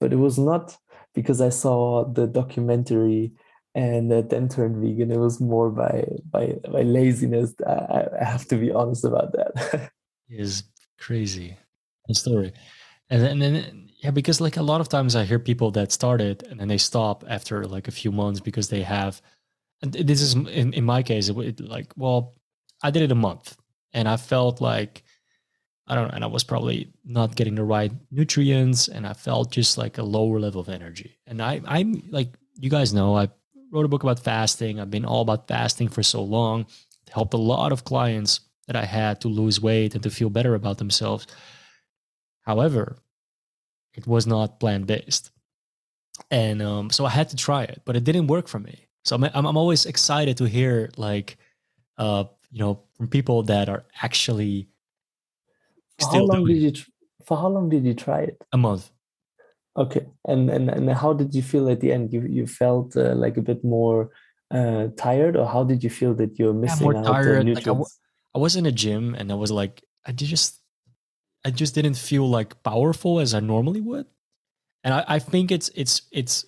but 0.00 0.12
it 0.12 0.16
was 0.16 0.38
not 0.38 0.76
because 1.14 1.40
i 1.40 1.48
saw 1.48 2.04
the 2.04 2.26
documentary 2.26 3.32
and 3.74 4.10
then 4.10 4.48
turned 4.48 4.76
vegan. 4.76 5.10
It 5.10 5.18
was 5.18 5.40
more 5.40 5.70
by 5.70 6.06
by 6.30 6.54
by 6.70 6.82
laziness. 6.82 7.54
I, 7.66 8.06
I 8.20 8.24
have 8.24 8.46
to 8.48 8.56
be 8.56 8.70
honest 8.70 9.04
about 9.04 9.32
that. 9.32 9.90
Is 10.28 10.64
crazy 10.98 11.56
the 12.06 12.14
story. 12.14 12.52
And 13.10 13.22
then, 13.22 13.30
and 13.32 13.42
then 13.42 13.88
yeah 13.98 14.10
because 14.10 14.40
like 14.40 14.56
a 14.56 14.62
lot 14.62 14.80
of 14.80 14.88
times 14.88 15.14
i 15.14 15.24
hear 15.24 15.38
people 15.38 15.70
that 15.70 15.92
started 15.92 16.42
and 16.44 16.58
then 16.58 16.68
they 16.68 16.78
stop 16.78 17.24
after 17.28 17.66
like 17.66 17.86
a 17.86 17.92
few 17.92 18.10
months 18.10 18.40
because 18.40 18.68
they 18.68 18.82
have 18.82 19.20
and 19.82 19.92
this 19.92 20.20
is 20.20 20.34
in, 20.34 20.72
in 20.72 20.84
my 20.84 21.02
case 21.02 21.28
it, 21.28 21.60
like 21.60 21.92
well 21.96 22.34
i 22.82 22.90
did 22.90 23.02
it 23.02 23.12
a 23.12 23.14
month 23.14 23.56
and 23.92 24.08
i 24.08 24.16
felt 24.16 24.60
like 24.60 25.04
I 25.86 25.94
don't 25.94 26.08
know, 26.08 26.14
and 26.14 26.24
I 26.24 26.28
was 26.28 26.44
probably 26.44 26.92
not 27.04 27.36
getting 27.36 27.56
the 27.56 27.64
right 27.64 27.92
nutrients, 28.10 28.88
and 28.88 29.06
I 29.06 29.12
felt 29.12 29.50
just 29.50 29.76
like 29.76 29.98
a 29.98 30.02
lower 30.02 30.40
level 30.40 30.60
of 30.60 30.68
energy. 30.68 31.18
And 31.26 31.42
I, 31.42 31.60
I'm 31.66 32.02
like 32.10 32.28
you 32.58 32.70
guys 32.70 32.92
know, 32.94 33.16
I 33.16 33.28
wrote 33.70 33.84
a 33.84 33.88
book 33.88 34.02
about 34.02 34.20
fasting. 34.20 34.80
I've 34.80 34.90
been 34.90 35.04
all 35.04 35.22
about 35.22 35.48
fasting 35.48 35.88
for 35.88 36.02
so 36.02 36.22
long. 36.22 36.66
Helped 37.10 37.34
a 37.34 37.38
lot 37.38 37.72
of 37.72 37.84
clients 37.84 38.40
that 38.66 38.76
I 38.76 38.84
had 38.84 39.20
to 39.20 39.28
lose 39.28 39.60
weight 39.60 39.94
and 39.94 40.02
to 40.02 40.10
feel 40.10 40.30
better 40.30 40.54
about 40.54 40.78
themselves. 40.78 41.26
However, 42.42 42.96
it 43.94 44.06
was 44.06 44.26
not 44.26 44.58
plant 44.58 44.86
based, 44.86 45.30
and 46.30 46.62
um, 46.62 46.90
so 46.90 47.04
I 47.04 47.10
had 47.10 47.28
to 47.30 47.36
try 47.36 47.62
it, 47.64 47.82
but 47.84 47.96
it 47.96 48.04
didn't 48.04 48.26
work 48.26 48.48
for 48.48 48.58
me. 48.58 48.86
So 49.04 49.16
I'm, 49.16 49.24
I'm 49.24 49.56
always 49.56 49.86
excited 49.86 50.38
to 50.38 50.44
hear 50.44 50.90
like, 50.96 51.36
uh, 51.98 52.24
you 52.50 52.58
know, 52.58 52.80
from 52.96 53.08
people 53.08 53.44
that 53.44 53.68
are 53.68 53.84
actually 54.02 54.68
for 55.98 56.06
how 56.10 56.24
long 56.24 56.44
did 56.46 56.58
you 56.58 56.72
for 57.24 57.36
how 57.36 57.48
long 57.48 57.68
did 57.68 57.84
you 57.84 57.94
try 57.94 58.20
it? 58.20 58.42
A 58.52 58.58
month. 58.58 58.90
Okay, 59.76 60.06
and 60.26 60.50
and 60.50 60.70
and 60.70 60.90
how 60.90 61.12
did 61.12 61.34
you 61.34 61.42
feel 61.42 61.68
at 61.68 61.80
the 61.80 61.92
end? 61.92 62.12
You 62.12 62.22
you 62.22 62.46
felt 62.46 62.96
uh, 62.96 63.14
like 63.14 63.36
a 63.36 63.42
bit 63.42 63.64
more 63.64 64.10
uh, 64.50 64.88
tired, 64.96 65.36
or 65.36 65.46
how 65.46 65.64
did 65.64 65.82
you 65.82 65.90
feel 65.90 66.14
that 66.14 66.38
you're 66.38 66.54
missing 66.54 66.92
yeah, 66.92 66.98
out 66.98 67.06
tired. 67.06 67.46
Like 67.48 67.66
I, 67.66 67.74
w- 67.74 67.86
I 68.34 68.38
was 68.38 68.54
in 68.56 68.66
a 68.66 68.72
gym, 68.72 69.14
and 69.14 69.32
I 69.32 69.34
was 69.34 69.50
like, 69.50 69.82
I 70.06 70.12
just, 70.12 70.60
I 71.44 71.50
just 71.50 71.74
didn't 71.74 71.96
feel 71.96 72.28
like 72.28 72.62
powerful 72.62 73.18
as 73.18 73.34
I 73.34 73.40
normally 73.40 73.80
would, 73.80 74.06
and 74.84 74.94
I, 74.94 75.04
I 75.08 75.18
think 75.18 75.50
it's 75.50 75.70
it's 75.74 76.02
it's 76.12 76.44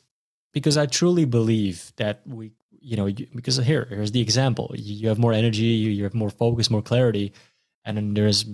because 0.53 0.77
I 0.77 0.87
truly 0.87 1.25
believe 1.25 1.93
that 1.97 2.23
we, 2.27 2.53
you 2.71 2.97
know, 2.97 3.07
you, 3.07 3.27
because 3.35 3.57
here 3.57 3.87
here's 3.91 4.13
the 4.13 4.21
example: 4.21 4.71
you, 4.77 4.95
you 4.95 5.09
have 5.09 5.19
more 5.19 5.33
energy, 5.33 5.65
you, 5.65 5.91
you 5.91 6.05
have 6.05 6.15
more 6.15 6.31
focus, 6.31 6.71
more 6.71 6.83
clarity, 6.83 7.33
and 7.85 7.97
then 7.97 8.15
there's 8.15 8.45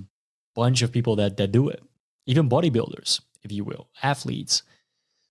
bunch 0.55 0.83
of 0.83 0.93
people 0.93 1.17
that 1.17 1.37
that 1.37 1.53
do 1.53 1.69
it, 1.69 1.83
even 2.27 2.49
bodybuilders, 2.49 3.21
if 3.43 3.53
you 3.53 3.65
will, 3.65 3.89
athletes. 4.03 4.63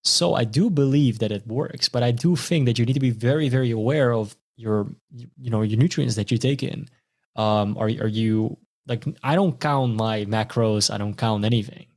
So 0.04 0.34
I 0.34 0.46
do 0.46 0.70
believe 0.70 1.20
that 1.20 1.32
it 1.32 1.46
works, 1.46 1.88
but 1.88 2.02
I 2.02 2.12
do 2.12 2.36
think 2.36 2.66
that 2.66 2.80
you 2.80 2.86
need 2.86 2.94
to 2.94 3.00
be 3.00 3.12
very, 3.12 3.50
very 3.50 3.70
aware 3.70 4.14
of 4.14 4.36
your, 4.58 4.88
you 5.12 5.50
know, 5.50 5.62
your 5.62 5.78
nutrients 5.78 6.16
that 6.16 6.32
you 6.32 6.38
take 6.38 6.64
in. 6.64 6.88
Um, 7.36 7.78
are 7.78 7.88
are 7.88 8.08
you 8.08 8.58
like 8.88 9.06
I 9.24 9.36
don't 9.36 9.60
count 9.60 9.96
my 9.96 10.26
macros, 10.26 10.94
I 10.94 10.98
don't 10.98 11.16
count 11.16 11.46
anything, 11.46 11.88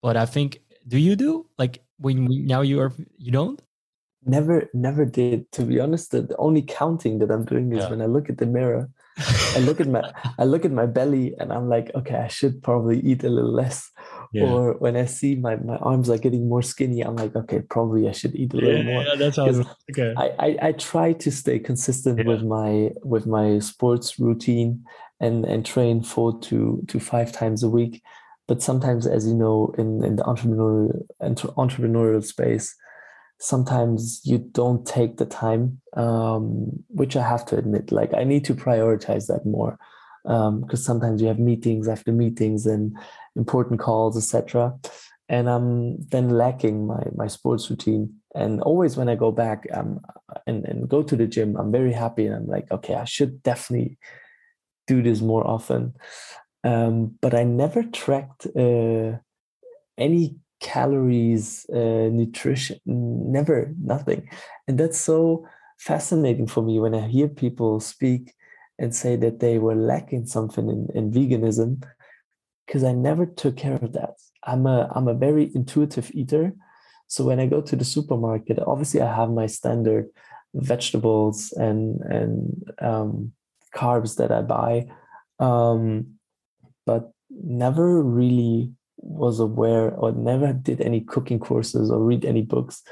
but 0.00 0.16
I 0.16 0.26
think 0.26 0.60
do 0.86 0.98
you 0.98 1.16
do 1.16 1.46
like 1.58 1.82
when 1.98 2.26
now 2.46 2.62
you 2.62 2.80
are 2.80 2.92
you 3.18 3.30
don't? 3.32 3.60
Never, 4.24 4.68
never 4.74 5.04
did. 5.06 5.50
To 5.52 5.62
be 5.62 5.80
honest, 5.80 6.10
the 6.10 6.36
only 6.38 6.62
counting 6.62 7.18
that 7.20 7.30
I'm 7.30 7.44
doing 7.44 7.72
is 7.72 7.84
yeah. 7.84 7.90
when 7.90 8.02
I 8.02 8.06
look 8.06 8.28
at 8.28 8.36
the 8.36 8.46
mirror 8.46 8.90
I 9.18 9.58
look 9.60 9.80
at 9.80 9.88
my 9.88 10.02
I 10.38 10.44
look 10.44 10.64
at 10.64 10.72
my 10.72 10.86
belly 10.86 11.34
and 11.38 11.52
I'm 11.52 11.68
like, 11.68 11.90
okay, 11.94 12.16
I 12.16 12.28
should 12.28 12.62
probably 12.62 13.00
eat 13.00 13.24
a 13.24 13.28
little 13.28 13.52
less. 13.52 13.90
Yeah. 14.32 14.44
Or 14.44 14.74
when 14.78 14.96
I 14.96 15.06
see 15.06 15.34
my, 15.34 15.56
my 15.56 15.76
arms 15.76 16.08
are 16.08 16.18
getting 16.18 16.48
more 16.48 16.62
skinny, 16.62 17.00
I'm 17.00 17.16
like, 17.16 17.34
okay, 17.34 17.60
probably 17.60 18.08
I 18.08 18.12
should 18.12 18.34
eat 18.36 18.54
a 18.54 18.56
little 18.56 18.76
yeah, 18.76 18.82
more. 18.82 19.02
Yeah, 19.02 19.14
that's 19.16 19.38
awesome. 19.38 19.66
Okay. 19.90 20.14
I, 20.16 20.30
I, 20.38 20.58
I 20.68 20.72
try 20.72 21.12
to 21.14 21.30
stay 21.32 21.58
consistent 21.58 22.18
yeah. 22.18 22.26
with 22.26 22.42
my 22.42 22.90
with 23.02 23.26
my 23.26 23.58
sports 23.58 24.18
routine 24.18 24.84
and 25.20 25.44
and 25.44 25.66
train 25.66 26.02
four 26.02 26.38
to 26.40 26.82
to 26.88 27.00
five 27.00 27.32
times 27.32 27.62
a 27.62 27.68
week. 27.68 28.02
But 28.46 28.62
sometimes, 28.62 29.06
as 29.06 29.26
you 29.26 29.34
know, 29.34 29.74
in, 29.78 30.02
in 30.04 30.16
the 30.16 30.24
entrepreneurial 30.24 31.06
entrepreneurial 31.20 32.24
space, 32.24 32.74
sometimes 33.40 34.20
you 34.24 34.38
don't 34.38 34.86
take 34.86 35.16
the 35.16 35.26
time, 35.26 35.80
um, 35.96 36.84
which 36.88 37.16
I 37.16 37.26
have 37.26 37.44
to 37.46 37.56
admit. 37.56 37.90
Like 37.90 38.14
I 38.14 38.24
need 38.24 38.44
to 38.44 38.54
prioritize 38.54 39.26
that 39.26 39.46
more 39.46 39.78
because 40.22 40.80
um, 40.80 40.84
sometimes 40.90 41.22
you 41.22 41.28
have 41.28 41.38
meetings 41.38 41.88
after 41.88 42.12
meetings 42.12 42.66
and 42.66 42.96
important 43.34 43.80
calls, 43.80 44.16
etc. 44.16 44.78
And 45.28 45.48
I'm 45.48 46.02
then 46.08 46.30
lacking 46.30 46.86
my 46.86 47.04
my 47.14 47.26
sports 47.26 47.70
routine. 47.70 48.14
And 48.34 48.60
always 48.60 48.96
when 48.96 49.08
I 49.08 49.16
go 49.16 49.32
back 49.32 49.66
um, 49.72 50.00
and 50.46 50.64
and 50.66 50.88
go 50.88 51.02
to 51.02 51.16
the 51.16 51.26
gym, 51.26 51.56
I'm 51.56 51.72
very 51.72 51.92
happy 51.92 52.26
and 52.26 52.36
I'm 52.36 52.46
like, 52.46 52.70
okay, 52.70 52.94
I 52.94 53.04
should 53.04 53.42
definitely 53.42 53.98
do 54.86 55.02
this 55.02 55.20
more 55.20 55.46
often. 55.46 55.94
um, 56.64 57.18
but 57.22 57.34
I 57.34 57.44
never 57.44 57.82
tracked 57.82 58.46
uh, 58.56 59.16
any 59.96 60.36
calories, 60.60 61.66
uh, 61.70 62.08
nutrition, 62.12 62.78
never, 62.86 63.74
nothing. 63.82 64.28
And 64.68 64.78
that's 64.78 64.98
so 64.98 65.46
fascinating 65.78 66.46
for 66.46 66.62
me 66.62 66.78
when 66.78 66.94
I 66.94 67.08
hear 67.08 67.28
people 67.28 67.80
speak 67.80 68.34
and 68.78 68.94
say 68.94 69.16
that 69.16 69.40
they 69.40 69.58
were 69.58 69.74
lacking 69.74 70.26
something 70.26 70.68
in, 70.68 70.88
in 70.94 71.10
veganism 71.10 71.84
because 72.66 72.84
I 72.84 72.92
never 72.92 73.26
took 73.26 73.56
care 73.56 73.76
of 73.76 73.92
that. 73.94 74.14
I'm 74.44 74.66
a 74.66 74.90
I'm 74.94 75.08
a 75.08 75.14
very 75.14 75.50
intuitive 75.54 76.10
eater. 76.14 76.52
So 77.08 77.24
when 77.24 77.40
I 77.40 77.46
go 77.46 77.60
to 77.60 77.76
the 77.76 77.84
supermarket, 77.84 78.58
obviously 78.66 79.00
I 79.00 79.14
have 79.14 79.30
my 79.30 79.46
standard 79.46 80.08
vegetables 80.54 81.52
and 81.52 82.00
and 82.02 82.72
um, 82.80 83.32
carbs 83.74 84.16
that 84.16 84.30
I 84.30 84.42
buy, 84.42 84.88
um, 85.38 86.18
but 86.86 87.12
never 87.30 88.02
really 88.02 88.72
was 89.02 89.40
aware 89.40 89.90
or 89.90 90.12
never 90.12 90.52
did 90.52 90.80
any 90.80 91.00
cooking 91.00 91.38
courses 91.38 91.90
or 91.90 91.98
read 91.98 92.24
any 92.24 92.42
books. 92.42 92.82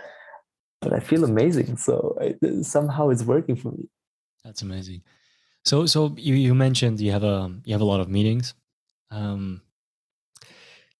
But 0.81 0.93
I 0.93 1.01
feel 1.01 1.25
amazing, 1.25 1.77
so 1.77 2.17
I, 2.21 2.37
somehow 2.63 3.09
it's 3.09 3.25
working 3.25 3.57
for 3.57 3.73
me. 3.73 3.89
That's 4.45 4.63
amazing. 4.63 5.03
So 5.65 5.87
so 5.87 6.15
you, 6.17 6.35
you 6.35 6.55
mentioned 6.55 7.01
you 7.01 7.13
have 7.13 7.25
a 7.25 7.53
you 7.65 7.75
have 7.75 7.81
a 7.81 7.85
lot 7.85 8.01
of 8.01 8.09
meetings. 8.09 8.55
Um, 9.11 9.63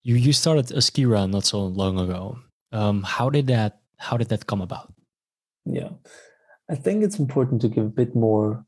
you 0.03 0.17
you 0.17 0.33
started 0.33 0.67
Askira 0.67 1.31
not 1.31 1.45
so 1.45 1.65
long 1.65 1.99
ago. 1.99 2.39
Um, 2.73 3.03
how 3.03 3.31
did 3.31 3.47
that 3.47 3.81
how 3.97 4.17
did 4.17 4.29
that 4.29 4.47
come 4.47 4.61
about? 4.61 4.93
Yeah, 5.65 5.91
I 6.69 6.75
think 6.75 7.05
it's 7.05 7.19
important 7.19 7.61
to 7.63 7.69
give 7.69 7.85
a 7.85 7.97
bit 8.01 8.15
more 8.15 8.65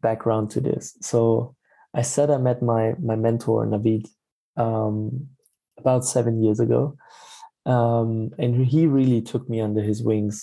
background 0.00 0.50
to 0.52 0.60
this. 0.60 0.96
So 1.02 1.54
I 1.94 2.02
said 2.02 2.30
I 2.30 2.38
met 2.38 2.62
my 2.62 2.94
my 2.98 3.16
mentor 3.16 3.66
Navid 3.66 4.08
um, 4.56 5.28
about 5.82 6.04
seven 6.04 6.34
years 6.44 6.60
ago, 6.60 6.96
um, 7.66 8.30
and 8.38 8.50
he 8.74 8.86
really 8.86 9.22
took 9.30 9.44
me 9.52 9.58
under 9.60 9.82
his 9.82 10.02
wings. 10.10 10.36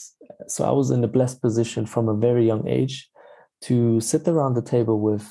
So 0.48 0.60
I 0.65 0.74
was 0.79 0.91
in 0.91 1.03
a 1.03 1.13
blessed 1.17 1.39
position 1.41 1.86
from 1.86 2.05
a 2.10 2.19
very 2.27 2.46
young 2.51 2.67
age 2.67 3.10
to 3.67 4.00
sit 4.00 4.27
around 4.27 4.53
the 4.55 4.69
table 4.75 4.98
with 5.10 5.25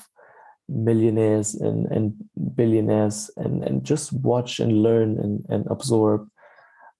millionaires 0.67 1.55
and, 1.55 1.79
and 1.95 2.13
billionaires 2.55 3.31
and, 3.37 3.63
and 3.63 3.83
just 3.83 4.13
watch 4.13 4.59
and 4.59 4.83
learn 4.83 5.17
and, 5.23 5.45
and 5.49 5.65
absorb 5.75 6.21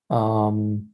um, 0.10 0.90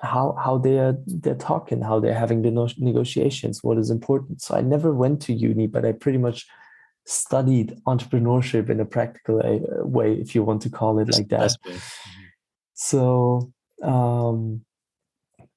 how 0.00 0.34
how 0.44 0.56
they're 0.58 0.96
they're 1.06 1.34
talking, 1.34 1.82
how 1.82 2.00
they're 2.00 2.22
having 2.24 2.42
the 2.42 2.50
no- 2.50 2.78
negotiations, 2.78 3.62
what 3.62 3.78
is 3.78 3.90
important. 3.90 4.40
So 4.40 4.54
I 4.54 4.62
never 4.62 4.92
went 4.94 5.20
to 5.22 5.32
uni, 5.32 5.66
but 5.66 5.84
I 5.84 5.92
pretty 5.92 6.18
much 6.18 6.46
studied 7.10 7.76
entrepreneurship 7.86 8.70
in 8.70 8.80
a 8.80 8.84
practical 8.84 9.40
uh, 9.40 9.84
way, 9.84 10.14
if 10.14 10.34
you 10.34 10.44
want 10.44 10.62
to 10.62 10.70
call 10.70 10.98
it 10.98 11.12
like 11.12 11.28
that. 11.28 11.50
Mm-hmm. 11.66 11.76
So 12.74 13.52
um, 13.82 14.64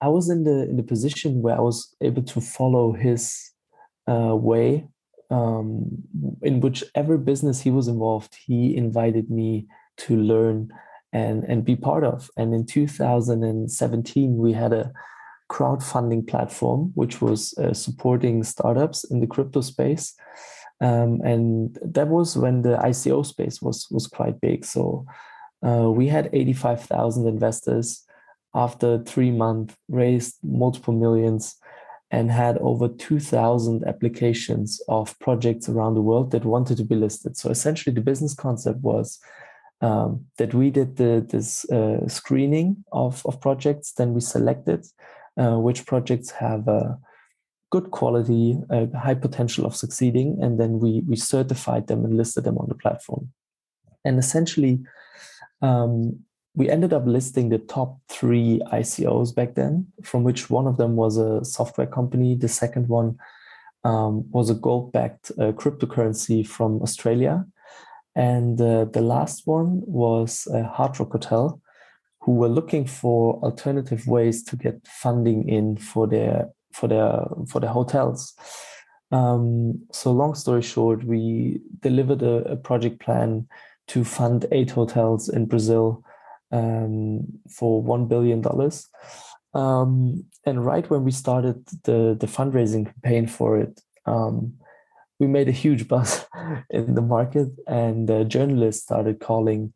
I 0.01 0.07
was 0.07 0.29
in 0.29 0.43
the 0.43 0.67
in 0.69 0.77
the 0.77 0.83
position 0.83 1.41
where 1.41 1.55
I 1.55 1.61
was 1.61 1.95
able 2.01 2.23
to 2.23 2.41
follow 2.41 2.93
his 2.93 3.51
uh, 4.09 4.35
way. 4.35 4.87
Um, 5.29 6.03
in 6.41 6.59
whichever 6.59 7.17
business 7.17 7.61
he 7.61 7.71
was 7.71 7.87
involved, 7.87 8.35
he 8.45 8.75
invited 8.75 9.29
me 9.29 9.67
to 9.97 10.17
learn 10.17 10.69
and 11.11 11.43
and 11.45 11.63
be 11.63 11.75
part 11.75 12.03
of. 12.03 12.29
And 12.35 12.53
in 12.53 12.65
2017, 12.65 14.37
we 14.37 14.53
had 14.53 14.73
a 14.73 14.91
crowdfunding 15.49 16.27
platform 16.27 16.91
which 16.95 17.21
was 17.21 17.53
uh, 17.59 17.73
supporting 17.73 18.43
startups 18.43 19.03
in 19.03 19.19
the 19.19 19.27
crypto 19.27 19.61
space. 19.61 20.15
Um, 20.83 21.21
and 21.23 21.77
that 21.81 22.09
was 22.09 22.35
when 22.35 22.61
the 22.61 22.75
ICO 22.75 23.25
space 23.25 23.61
was 23.61 23.87
was 23.89 24.05
quite 24.05 24.41
big. 24.41 24.65
So 24.65 25.05
uh, 25.65 25.89
we 25.89 26.07
had 26.07 26.29
85,000 26.33 27.25
investors 27.25 28.03
after 28.53 29.01
three 29.03 29.31
months, 29.31 29.75
raised 29.87 30.35
multiple 30.43 30.93
millions, 30.93 31.55
and 32.11 32.29
had 32.29 32.57
over 32.57 32.89
2,000 32.89 33.87
applications 33.87 34.81
of 34.89 35.17
projects 35.19 35.69
around 35.69 35.93
the 35.93 36.01
world 36.01 36.31
that 36.31 36.43
wanted 36.43 36.77
to 36.77 36.83
be 36.83 36.95
listed. 36.95 37.37
So 37.37 37.49
essentially, 37.49 37.95
the 37.95 38.01
business 38.01 38.35
concept 38.35 38.81
was 38.81 39.19
um, 39.79 40.25
that 40.37 40.53
we 40.53 40.69
did 40.69 40.97
the, 40.97 41.25
this 41.27 41.63
uh, 41.71 42.07
screening 42.09 42.83
of, 42.91 43.25
of 43.25 43.39
projects. 43.39 43.93
Then 43.93 44.13
we 44.13 44.21
selected 44.21 44.85
uh, 45.37 45.57
which 45.57 45.85
projects 45.85 46.29
have 46.31 46.67
a 46.67 46.99
good 47.73 47.89
quality, 47.89 48.55
a 48.69 48.81
high 48.95 49.15
potential 49.15 49.65
of 49.65 49.75
succeeding, 49.75 50.37
and 50.43 50.59
then 50.59 50.71
we 50.83 50.91
we 51.09 51.15
certified 51.15 51.85
them 51.87 52.05
and 52.05 52.15
listed 52.21 52.43
them 52.43 52.57
on 52.59 52.67
the 52.69 52.81
platform. 52.83 53.23
And 54.05 54.19
essentially, 54.19 54.75
um, 55.67 55.93
we 56.59 56.69
ended 56.69 56.93
up 56.93 57.05
listing 57.07 57.49
the 57.49 57.63
top 57.77 57.89
three 58.17 58.61
ICOs 58.81 59.33
back 59.33 59.55
then, 59.55 59.73
from 60.09 60.21
which 60.23 60.51
one 60.57 60.67
of 60.67 60.77
them 60.77 60.95
was 61.03 61.17
a 61.17 61.43
software 61.43 61.91
company. 61.97 62.35
The 62.35 62.53
second 62.63 62.85
one 62.89 63.17
um, 63.83 64.13
was 64.37 64.51
a 64.51 64.61
gold-backed 64.67 65.31
uh, 65.31 65.51
cryptocurrency 65.61 66.45
from 66.55 66.71
Australia, 66.85 67.35
and 68.15 68.61
uh, 68.61 68.85
the 68.97 69.05
last 69.15 69.47
one 69.47 69.81
was 70.03 70.47
a 70.53 70.61
Hard 70.75 70.99
Rock 70.99 71.13
Hotel, 71.13 71.59
who 72.21 72.33
were 72.41 72.55
looking 72.59 72.85
for 72.85 73.41
alternative 73.47 74.05
ways 74.05 74.43
to 74.49 74.55
get 74.55 74.87
funding 75.03 75.49
in 75.49 75.77
for 75.91 76.05
their 76.07 76.53
for 76.73 76.87
their 76.87 77.25
for 77.47 77.59
their 77.59 77.69
hotels. 77.69 78.33
Um, 79.11 79.83
so 79.91 80.11
long 80.11 80.33
story 80.33 80.63
short, 80.63 81.03
we 81.03 81.61
delivered 81.81 82.23
a, 82.23 82.53
a, 82.53 82.55
project 82.55 82.99
plan 82.99 83.47
to 83.89 84.03
fund 84.03 84.47
eight 84.51 84.71
hotels 84.71 85.29
in 85.29 85.45
Brazil 85.45 86.03
um, 86.51 87.27
for 87.47 87.81
one 87.81 88.07
billion 88.07 88.41
dollars. 88.41 88.89
Um, 89.53 90.25
and 90.47 90.65
right 90.65 90.89
when 90.89 91.03
we 91.03 91.11
started 91.11 91.63
the 91.83 92.17
the 92.19 92.27
fundraising 92.27 92.85
campaign 92.85 93.27
for 93.27 93.59
it, 93.59 93.81
um, 94.05 94.53
we 95.19 95.27
made 95.27 95.47
a 95.47 95.59
huge 95.63 95.87
buzz 95.87 96.25
in 96.71 96.95
the 96.95 97.01
market, 97.01 97.49
and 97.67 98.09
uh, 98.09 98.23
journalists 98.23 98.83
started 98.83 99.19
calling 99.19 99.73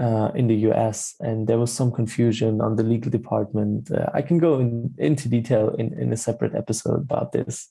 uh, 0.00 0.30
in 0.34 0.48
the 0.48 0.56
US, 0.70 1.14
and 1.20 1.46
there 1.46 1.58
was 1.58 1.72
some 1.72 1.92
confusion 1.92 2.60
on 2.60 2.76
the 2.76 2.82
legal 2.82 3.10
department. 3.10 3.90
Uh, 3.90 4.06
I 4.14 4.22
can 4.22 4.38
go 4.38 4.58
in, 4.58 4.94
into 4.96 5.28
detail 5.28 5.74
in, 5.78 5.92
in 6.00 6.12
a 6.12 6.16
separate 6.16 6.54
episode 6.54 7.00
about 7.00 7.32
this. 7.32 7.68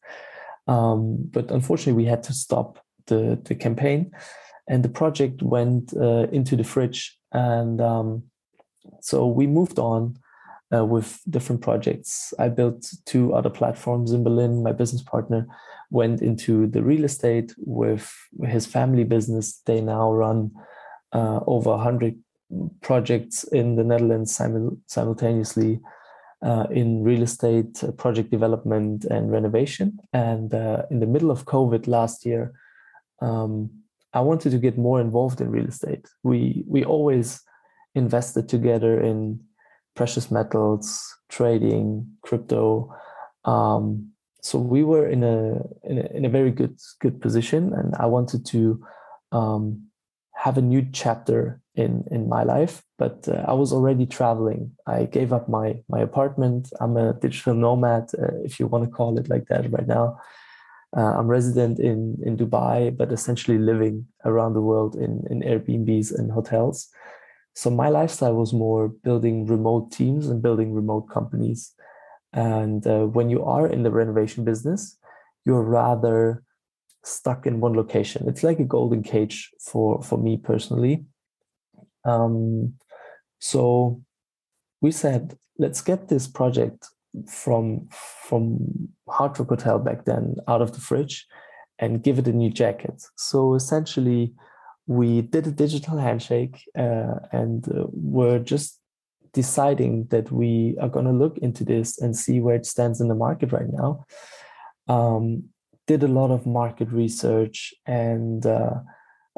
Um, 0.67 1.17
but 1.31 1.49
unfortunately, 1.49 2.03
we 2.03 2.09
had 2.09 2.21
to 2.23 2.33
stop 2.33 2.79
the, 3.07 3.39
the 3.43 3.55
campaign, 3.55 4.11
and 4.67 4.83
the 4.83 4.89
project 4.89 5.41
went 5.41 5.93
uh, 5.97 6.27
into 6.31 6.55
the 6.55 6.63
fridge. 6.63 7.17
And 7.31 7.81
um, 7.81 8.23
so 9.01 9.25
we 9.25 9.47
moved 9.47 9.79
on 9.79 10.19
uh, 10.71 10.85
with 10.85 11.19
different 11.27 11.61
projects. 11.61 12.31
I 12.37 12.49
built 12.49 12.93
two 13.07 13.33
other 13.33 13.49
platforms 13.49 14.11
in 14.11 14.23
Berlin. 14.23 14.61
My 14.61 14.71
business 14.71 15.01
partner 15.01 15.47
went 15.89 16.21
into 16.21 16.67
the 16.67 16.83
real 16.83 17.03
estate 17.05 17.55
with 17.57 18.15
his 18.45 18.67
family 18.67 19.03
business. 19.03 19.61
They 19.65 19.81
now 19.81 20.13
run 20.13 20.51
uh, 21.13 21.39
over 21.47 21.71
100 21.71 22.17
projects 22.81 23.43
in 23.43 23.75
the 23.75 23.83
Netherlands 23.83 24.35
simul- 24.35 24.77
simultaneously 24.87 25.79
uh, 26.41 26.65
in 26.71 27.03
real 27.03 27.23
estate, 27.23 27.83
uh, 27.83 27.91
project 27.91 28.31
development, 28.31 29.05
and 29.05 29.31
renovation. 29.31 29.99
And 30.13 30.53
uh, 30.53 30.83
in 30.89 30.99
the 30.99 31.05
middle 31.05 31.31
of 31.31 31.45
COVID 31.45 31.87
last 31.87 32.25
year, 32.25 32.53
um, 33.21 33.69
I 34.13 34.21
wanted 34.21 34.51
to 34.51 34.57
get 34.57 34.77
more 34.77 35.01
involved 35.01 35.41
in 35.41 35.51
real 35.51 35.67
estate. 35.67 36.07
We 36.23 36.63
we 36.67 36.83
always 36.83 37.41
invested 37.93 38.47
together 38.47 38.99
in 38.99 39.41
precious 39.95 40.31
metals, 40.31 41.03
trading, 41.27 42.07
crypto. 42.21 42.95
Um, 43.45 44.11
so 44.41 44.57
we 44.57 44.83
were 44.83 45.07
in 45.07 45.23
a, 45.23 45.61
in 45.83 45.97
a, 45.97 46.17
in 46.17 46.25
a 46.25 46.29
very 46.29 46.51
good 46.51 46.79
good 47.01 47.21
position, 47.21 47.73
and 47.73 47.93
I 47.95 48.05
wanted 48.05 48.45
to 48.47 48.81
um, 49.31 49.88
have 50.45 50.57
a 50.57 50.61
new 50.61 50.81
chapter 51.01 51.59
in 51.75 52.03
in 52.15 52.29
my 52.35 52.43
life. 52.43 52.75
But 52.97 53.27
uh, 53.27 53.43
I 53.51 53.53
was 53.53 53.71
already 53.73 54.05
traveling. 54.05 54.61
I 54.87 54.99
gave 55.17 55.31
up 55.37 55.45
my 55.49 55.67
my 55.89 55.99
apartment. 56.09 56.71
I'm 56.81 56.95
a 56.97 57.13
digital 57.25 57.55
nomad, 57.65 58.05
uh, 58.23 58.35
if 58.47 58.59
you 58.59 58.67
want 58.67 58.83
to 58.85 58.95
call 58.97 59.19
it 59.19 59.29
like 59.29 59.45
that, 59.49 59.71
right 59.71 59.87
now. 59.87 60.05
Uh, 60.97 61.11
I'm 61.17 61.27
resident 61.27 61.79
in 61.79 61.99
in 62.27 62.37
Dubai, 62.37 62.95
but 62.99 63.11
essentially 63.11 63.59
living 63.71 64.07
around 64.29 64.53
the 64.53 64.67
world 64.69 64.95
in 64.95 65.13
in 65.31 65.37
Airbnbs 65.51 66.07
and 66.17 66.31
hotels. 66.31 66.77
So 67.53 67.69
my 67.69 67.89
lifestyle 67.89 68.35
was 68.35 68.53
more 68.53 68.87
building 68.87 69.45
remote 69.55 69.91
teams 69.91 70.29
and 70.29 70.41
building 70.41 70.73
remote 70.73 71.05
companies. 71.17 71.73
And 72.31 72.85
uh, 72.87 73.05
when 73.15 73.29
you 73.29 73.43
are 73.43 73.67
in 73.67 73.83
the 73.83 73.91
renovation 73.91 74.45
business, 74.45 74.97
you're 75.45 75.63
rather 75.83 76.43
stuck 77.03 77.45
in 77.45 77.59
one 77.59 77.73
location. 77.73 78.27
It's 78.27 78.43
like 78.43 78.59
a 78.59 78.65
golden 78.65 79.03
cage 79.03 79.49
for 79.61 80.01
for 80.01 80.17
me 80.17 80.37
personally. 80.37 81.05
Um, 82.05 82.73
so 83.39 84.01
we 84.81 84.91
said, 84.91 85.37
let's 85.57 85.81
get 85.81 86.07
this 86.07 86.27
project 86.27 86.87
from 87.27 87.87
from 87.89 88.89
Hard 89.07 89.39
Rock 89.39 89.49
Hotel 89.49 89.79
back 89.79 90.05
then 90.05 90.35
out 90.47 90.61
of 90.61 90.73
the 90.73 90.79
fridge 90.79 91.25
and 91.79 92.03
give 92.03 92.19
it 92.19 92.27
a 92.27 92.33
new 92.33 92.49
jacket. 92.49 93.01
So 93.15 93.55
essentially, 93.55 94.33
we 94.87 95.21
did 95.21 95.47
a 95.47 95.51
digital 95.51 95.97
handshake 95.97 96.61
uh, 96.77 97.15
and 97.31 97.67
uh, 97.69 97.85
we're 97.91 98.39
just 98.39 98.79
deciding 99.33 100.07
that 100.07 100.31
we 100.31 100.75
are 100.81 100.89
going 100.89 101.05
to 101.05 101.11
look 101.11 101.37
into 101.37 101.63
this 101.63 101.99
and 101.99 102.15
see 102.15 102.39
where 102.39 102.55
it 102.55 102.65
stands 102.65 102.99
in 102.99 103.07
the 103.07 103.15
market 103.15 103.51
right 103.51 103.71
now. 103.71 104.05
Um, 104.87 105.49
did 105.89 106.01
a 106.03 106.15
lot 106.19 106.31
of 106.31 106.45
market 106.45 106.89
research 107.03 107.57
and 107.85 108.45
uh, 108.45 108.75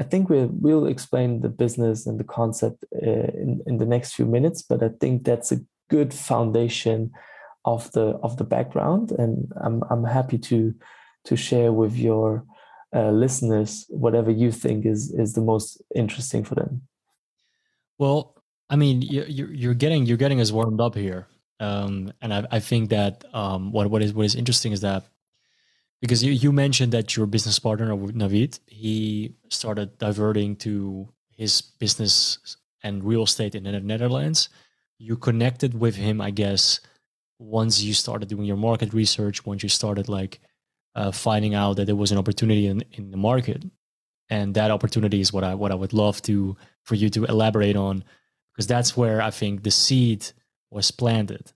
I 0.01 0.03
think 0.03 0.29
we 0.29 0.45
will 0.45 0.87
explain 0.87 1.41
the 1.41 1.53
business 1.63 2.07
and 2.07 2.19
the 2.19 2.29
concept 2.39 2.79
uh, 2.95 3.29
in, 3.43 3.61
in 3.67 3.77
the 3.77 3.85
next 3.85 4.13
few 4.13 4.25
minutes, 4.25 4.61
but 4.61 4.81
I 4.81 4.89
think 4.99 5.23
that's 5.23 5.51
a 5.51 5.61
good 5.89 6.11
foundation 6.11 7.11
of 7.65 7.91
the 7.91 8.07
of 8.23 8.37
the 8.37 8.43
background, 8.43 9.11
and 9.11 9.51
I'm 9.65 9.83
I'm 9.91 10.03
happy 10.03 10.39
to 10.49 10.73
to 11.25 11.35
share 11.35 11.71
with 11.71 11.95
your 11.95 12.43
uh, 12.95 13.11
listeners 13.11 13.85
whatever 13.89 14.31
you 14.31 14.51
think 14.51 14.85
is 14.85 15.13
is 15.23 15.33
the 15.33 15.45
most 15.51 15.81
interesting 15.93 16.43
for 16.43 16.55
them. 16.55 16.81
Well, 17.99 18.19
I 18.69 18.75
mean, 18.77 19.03
you're 19.03 19.27
you're 19.61 19.79
getting 19.83 20.07
you're 20.07 20.23
getting 20.23 20.41
us 20.41 20.51
warmed 20.51 20.81
up 20.81 20.95
here, 20.95 21.27
um, 21.59 22.11
and 22.21 22.33
I, 22.33 22.47
I 22.57 22.59
think 22.59 22.89
that 22.89 23.23
um, 23.33 23.71
what 23.71 23.91
what 23.91 24.01
is 24.01 24.13
what 24.13 24.25
is 24.25 24.35
interesting 24.35 24.71
is 24.71 24.81
that 24.81 25.03
because 26.01 26.23
you, 26.23 26.31
you 26.31 26.51
mentioned 26.51 26.91
that 26.93 27.15
your 27.15 27.27
business 27.27 27.59
partner 27.59 27.95
with 27.95 28.15
Navid 28.15 28.59
he 28.67 29.35
started 29.49 29.97
diverting 29.97 30.55
to 30.57 31.09
his 31.29 31.61
business 31.61 32.57
and 32.83 33.03
real 33.03 33.23
estate 33.23 33.55
in 33.55 33.63
the 33.63 33.79
Netherlands. 33.79 34.49
You 34.97 35.17
connected 35.17 35.79
with 35.79 35.95
him, 35.95 36.21
I 36.21 36.31
guess, 36.31 36.79
once 37.39 37.81
you 37.81 37.93
started 37.93 38.29
doing 38.29 38.45
your 38.45 38.57
market 38.57 38.93
research, 38.93 39.45
once 39.45 39.63
you 39.63 39.69
started 39.69 40.07
like 40.07 40.39
uh, 40.95 41.11
finding 41.11 41.55
out 41.55 41.77
that 41.77 41.85
there 41.85 41.95
was 41.95 42.11
an 42.11 42.17
opportunity 42.17 42.67
in, 42.67 42.83
in 42.91 43.11
the 43.11 43.17
market, 43.17 43.63
and 44.29 44.53
that 44.53 44.71
opportunity 44.71 45.19
is 45.19 45.33
what 45.33 45.43
I 45.43 45.55
what 45.55 45.71
I 45.71 45.75
would 45.75 45.93
love 45.93 46.21
to 46.23 46.55
for 46.83 46.95
you 46.95 47.09
to 47.09 47.25
elaborate 47.25 47.75
on, 47.75 48.03
because 48.53 48.67
that's 48.67 48.95
where 48.95 49.21
I 49.21 49.31
think 49.31 49.63
the 49.63 49.71
seed 49.71 50.27
was 50.69 50.91
planted, 50.91 51.51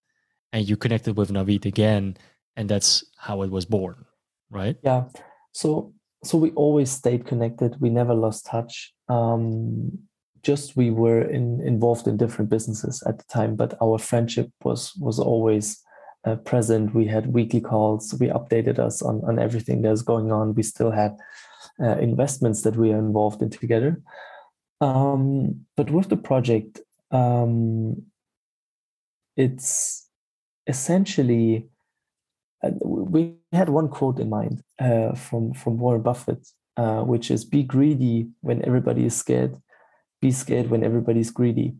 and 0.51 0.67
you 0.67 0.77
connected 0.77 1.17
with 1.17 1.31
Navid 1.31 1.65
again, 1.65 2.17
and 2.55 2.69
that's 2.69 3.03
how 3.17 3.43
it 3.43 3.51
was 3.51 3.65
born, 3.65 4.05
right? 4.49 4.77
Yeah. 4.83 5.05
So 5.51 5.93
so 6.23 6.37
we 6.37 6.51
always 6.51 6.91
stayed 6.91 7.25
connected. 7.25 7.79
We 7.79 7.89
never 7.89 8.13
lost 8.13 8.45
touch. 8.45 8.93
Um, 9.09 9.99
just 10.41 10.75
we 10.75 10.91
were 10.91 11.21
in, 11.21 11.61
involved 11.61 12.07
in 12.07 12.17
different 12.17 12.49
businesses 12.49 13.03
at 13.07 13.17
the 13.17 13.23
time, 13.25 13.55
but 13.55 13.75
our 13.81 13.97
friendship 13.97 14.51
was 14.63 14.93
was 14.95 15.19
always 15.19 15.81
uh, 16.25 16.35
present. 16.37 16.93
We 16.93 17.07
had 17.07 17.33
weekly 17.33 17.61
calls. 17.61 18.15
We 18.19 18.27
updated 18.27 18.79
us 18.79 19.01
on 19.01 19.23
on 19.25 19.39
everything 19.39 19.81
that's 19.81 20.01
going 20.01 20.31
on. 20.31 20.55
We 20.55 20.63
still 20.63 20.91
had 20.91 21.17
uh, 21.81 21.97
investments 21.97 22.61
that 22.61 22.75
we 22.75 22.91
are 22.91 22.99
involved 22.99 23.41
in 23.41 23.49
together. 23.49 24.01
Um, 24.81 25.65
but 25.75 25.89
with 25.89 26.09
the 26.09 26.17
project, 26.17 26.79
um, 27.11 28.03
it's 29.35 30.07
essentially 30.67 31.69
uh, 32.63 32.71
we 33.55 33.59
had 33.59 33.69
one 33.69 33.87
quote 33.87 34.19
in 34.19 34.29
mind 34.29 34.61
uh, 34.79 35.13
from 35.15 35.53
from 35.53 35.77
Warren 35.77 36.01
Buffett, 36.01 36.45
uh, 36.75 37.03
which 37.11 37.31
is 37.31 37.45
"Be 37.45 37.63
greedy 37.63 38.27
when 38.41 38.59
everybody 38.65 39.05
is 39.05 39.15
scared, 39.15 39.55
be 40.21 40.31
scared 40.31 40.69
when 40.69 40.83
everybody's 40.83 41.31
greedy. 41.31 41.75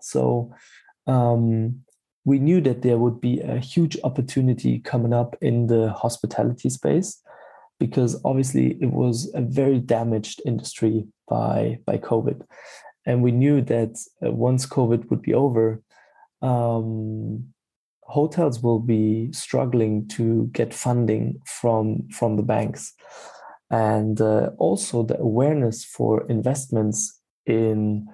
So 0.00 0.52
um, 1.06 1.84
we 2.24 2.40
knew 2.40 2.60
that 2.62 2.82
there 2.82 2.98
would 2.98 3.20
be 3.20 3.40
a 3.40 3.58
huge 3.58 3.96
opportunity 4.02 4.80
coming 4.80 5.12
up 5.12 5.36
in 5.40 5.68
the 5.68 5.92
hospitality 5.92 6.68
space 6.68 7.22
because 7.78 8.20
obviously 8.24 8.76
it 8.80 8.90
was 8.90 9.30
a 9.34 9.42
very 9.42 9.78
damaged 9.78 10.42
industry 10.44 11.06
by 11.28 11.78
by 11.86 11.96
COVID, 11.98 12.42
and 13.06 13.22
we 13.22 13.30
knew 13.30 13.62
that 13.62 13.92
uh, 14.20 14.32
once 14.32 14.66
COVID 14.66 15.10
would 15.10 15.22
be 15.22 15.34
over, 15.34 15.80
um, 16.42 17.54
hotels 18.08 18.62
will 18.62 18.80
be 18.80 19.32
struggling 19.32 20.08
to 20.08 20.48
get 20.52 20.74
funding 20.74 21.40
from 21.44 22.08
from 22.10 22.36
the 22.36 22.42
banks, 22.42 22.92
and 23.70 24.20
uh, 24.20 24.50
also 24.58 25.02
the 25.02 25.18
awareness 25.18 25.84
for 25.84 26.26
investments 26.28 27.20
in 27.46 28.06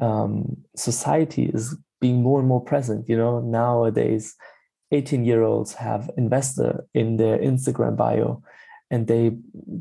um, 0.00 0.56
society 0.76 1.44
is 1.44 1.76
being 2.00 2.22
more 2.22 2.38
and 2.40 2.48
more 2.48 2.60
present. 2.62 3.08
You 3.08 3.16
know, 3.16 3.40
nowadays, 3.40 4.34
18 4.92 5.24
year 5.24 5.42
olds 5.42 5.74
have 5.74 6.10
investor 6.16 6.86
in 6.94 7.16
their 7.16 7.38
Instagram 7.38 7.96
bio 7.96 8.42
and 8.90 9.06
they 9.06 9.32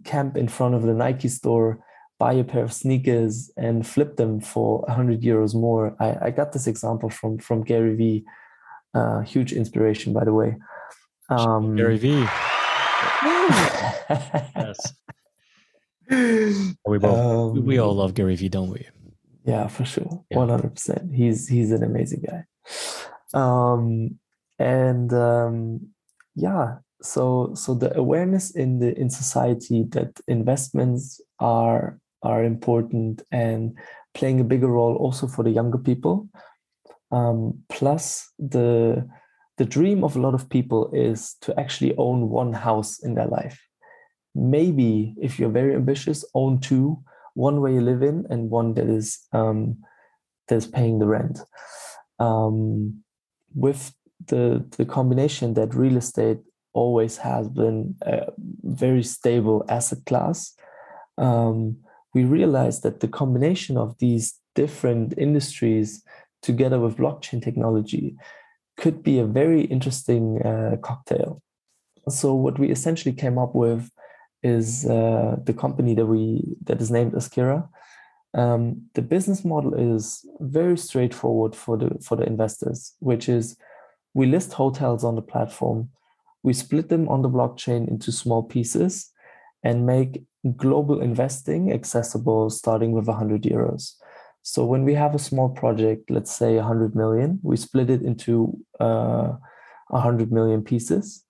camp 0.04 0.38
in 0.38 0.48
front 0.48 0.76
of 0.76 0.84
the 0.84 0.94
Nike 0.94 1.28
store, 1.28 1.80
buy 2.20 2.34
a 2.34 2.44
pair 2.44 2.64
of 2.64 2.74
sneakers 2.74 3.52
and 3.58 3.86
flip 3.86 4.16
them 4.18 4.40
for 4.40 4.80
100 4.82 5.22
euros 5.22 5.54
more. 5.54 5.96
I, 6.00 6.28
I 6.28 6.32
got 6.32 6.54
this 6.54 6.68
example 6.68 7.10
from, 7.10 7.38
from 7.38 7.64
Gary 7.64 7.96
Vee, 7.96 8.26
uh, 8.94 9.22
huge 9.22 9.54
inspiration, 9.54 10.14
by 10.14 10.24
the 10.24 10.34
way. 10.34 10.56
Um, 11.30 11.76
Gary 11.76 11.98
Vee. 11.98 12.20
yes. 14.56 14.94
We 16.86 16.98
both 17.00 17.56
um, 17.58 17.66
we 17.66 17.78
all 17.80 17.96
love 17.96 18.14
Gary 18.14 18.36
Vee, 18.36 18.50
don't 18.50 18.70
we? 18.70 18.88
Yeah, 19.46 19.68
for 19.68 19.86
sure, 19.86 20.24
one 20.30 20.50
hundred 20.50 20.76
percent. 20.76 21.14
He's 21.14 21.48
he's 21.48 21.72
an 21.72 21.84
amazing 21.84 22.24
guy. 22.28 22.46
Um, 23.34 24.20
and 24.60 25.12
um, 25.14 25.88
yeah, 26.36 26.78
so 27.02 27.54
so 27.56 27.74
the 27.74 27.98
awareness 27.98 28.52
in 28.52 28.80
the 28.80 28.98
in 28.98 29.10
society 29.10 29.84
that 29.90 30.20
investments 30.28 31.20
are 31.40 32.00
are 32.22 32.44
important 32.44 33.22
and 33.32 33.78
playing 34.14 34.40
a 34.40 34.44
bigger 34.44 34.68
role 34.68 34.96
also 34.96 35.28
for 35.28 35.44
the 35.44 35.52
younger 35.52 35.78
people. 35.78 36.30
Um, 37.14 37.60
plus 37.70 38.32
the 38.40 39.08
the 39.58 39.66
dream 39.66 40.04
of 40.04 40.16
a 40.16 40.20
lot 40.20 40.34
of 40.34 40.50
people 40.50 40.90
is 40.94 41.36
to 41.42 41.58
actually 41.60 41.96
own 41.98 42.30
one 42.30 42.54
house 42.54 43.00
in 43.00 43.14
their 43.14 43.28
life. 43.28 43.62
Maybe 44.34 45.16
if 45.22 45.38
you're 45.38 45.52
very 45.62 45.76
ambitious 45.76 46.26
own 46.34 46.60
two 46.60 47.04
one 47.36 47.62
where 47.62 47.72
you 47.72 47.82
live 47.82 48.04
in 48.04 48.26
and 48.30 48.50
one 48.50 48.74
that 48.76 48.88
is 48.88 49.20
um, 49.32 49.78
that 50.48 50.56
is 50.56 50.68
paying 50.68 51.00
the 51.00 51.08
rent. 51.08 51.40
Um, 52.20 53.04
with 53.54 53.94
the 54.28 54.66
the 54.78 54.86
combination 54.86 55.54
that 55.54 55.76
real 55.76 55.98
estate 55.98 56.40
always 56.74 57.18
has 57.18 57.48
been 57.50 57.96
a 58.02 58.32
very 58.64 59.04
stable 59.04 59.64
asset 59.70 60.00
class 60.06 60.56
um, 61.18 61.78
we 62.14 62.24
realized 62.24 62.84
that 62.84 63.00
the 63.00 63.08
combination 63.08 63.78
of 63.78 63.98
these 64.00 64.36
different 64.56 65.14
industries 65.18 66.04
together 66.44 66.80
with 66.80 66.98
blockchain 66.98 67.42
technology 67.44 68.16
could 68.78 69.02
be 69.02 69.18
a 69.18 69.26
very 69.26 69.62
interesting 69.64 70.40
uh, 70.44 70.76
cocktail 70.84 71.42
so 72.10 72.34
what 72.34 72.60
we 72.60 72.70
essentially 72.70 73.14
came 73.14 73.38
up 73.38 73.56
with 73.56 73.90
is 74.44 74.86
uh, 74.86 75.38
the 75.44 75.54
company 75.54 75.96
that 75.96 76.06
we 76.06 76.44
that 76.64 76.82
is 76.82 76.92
named 76.92 77.14
Askira. 77.14 77.68
Um, 78.36 78.90
the 78.94 79.02
business 79.02 79.46
model 79.46 79.74
is 79.74 80.26
very 80.40 80.78
straightforward 80.78 81.56
for 81.56 81.78
the 81.78 81.98
for 82.02 82.18
the 82.18 82.26
investors, 82.26 82.94
which 83.00 83.30
is 83.30 83.58
we 84.14 84.26
list 84.26 84.54
hotels 84.54 85.04
on 85.04 85.16
the 85.16 85.22
platform, 85.22 85.90
we 86.44 86.54
split 86.54 86.90
them 86.90 87.08
on 87.08 87.22
the 87.22 87.30
blockchain 87.30 87.88
into 87.88 88.12
small 88.12 88.44
pieces, 88.44 89.12
and 89.64 89.86
make 89.86 90.24
global 90.58 91.00
investing 91.02 91.72
accessible 91.72 92.50
starting 92.50 92.92
with 92.92 93.08
100 93.08 93.44
euros. 93.44 93.94
So 94.44 94.66
when 94.66 94.84
we 94.84 94.94
have 94.94 95.16
a 95.16 95.20
small 95.20 95.50
project, 95.50 96.12
let's 96.12 96.32
say 96.32 96.58
100 96.58 96.96
million, 96.96 97.40
we 97.44 97.58
split 97.58 97.90
it 97.90 98.02
into 98.02 98.58
uh, 98.80 99.34
100 99.88 100.32
million 100.32 100.62
pieces. 100.62 101.24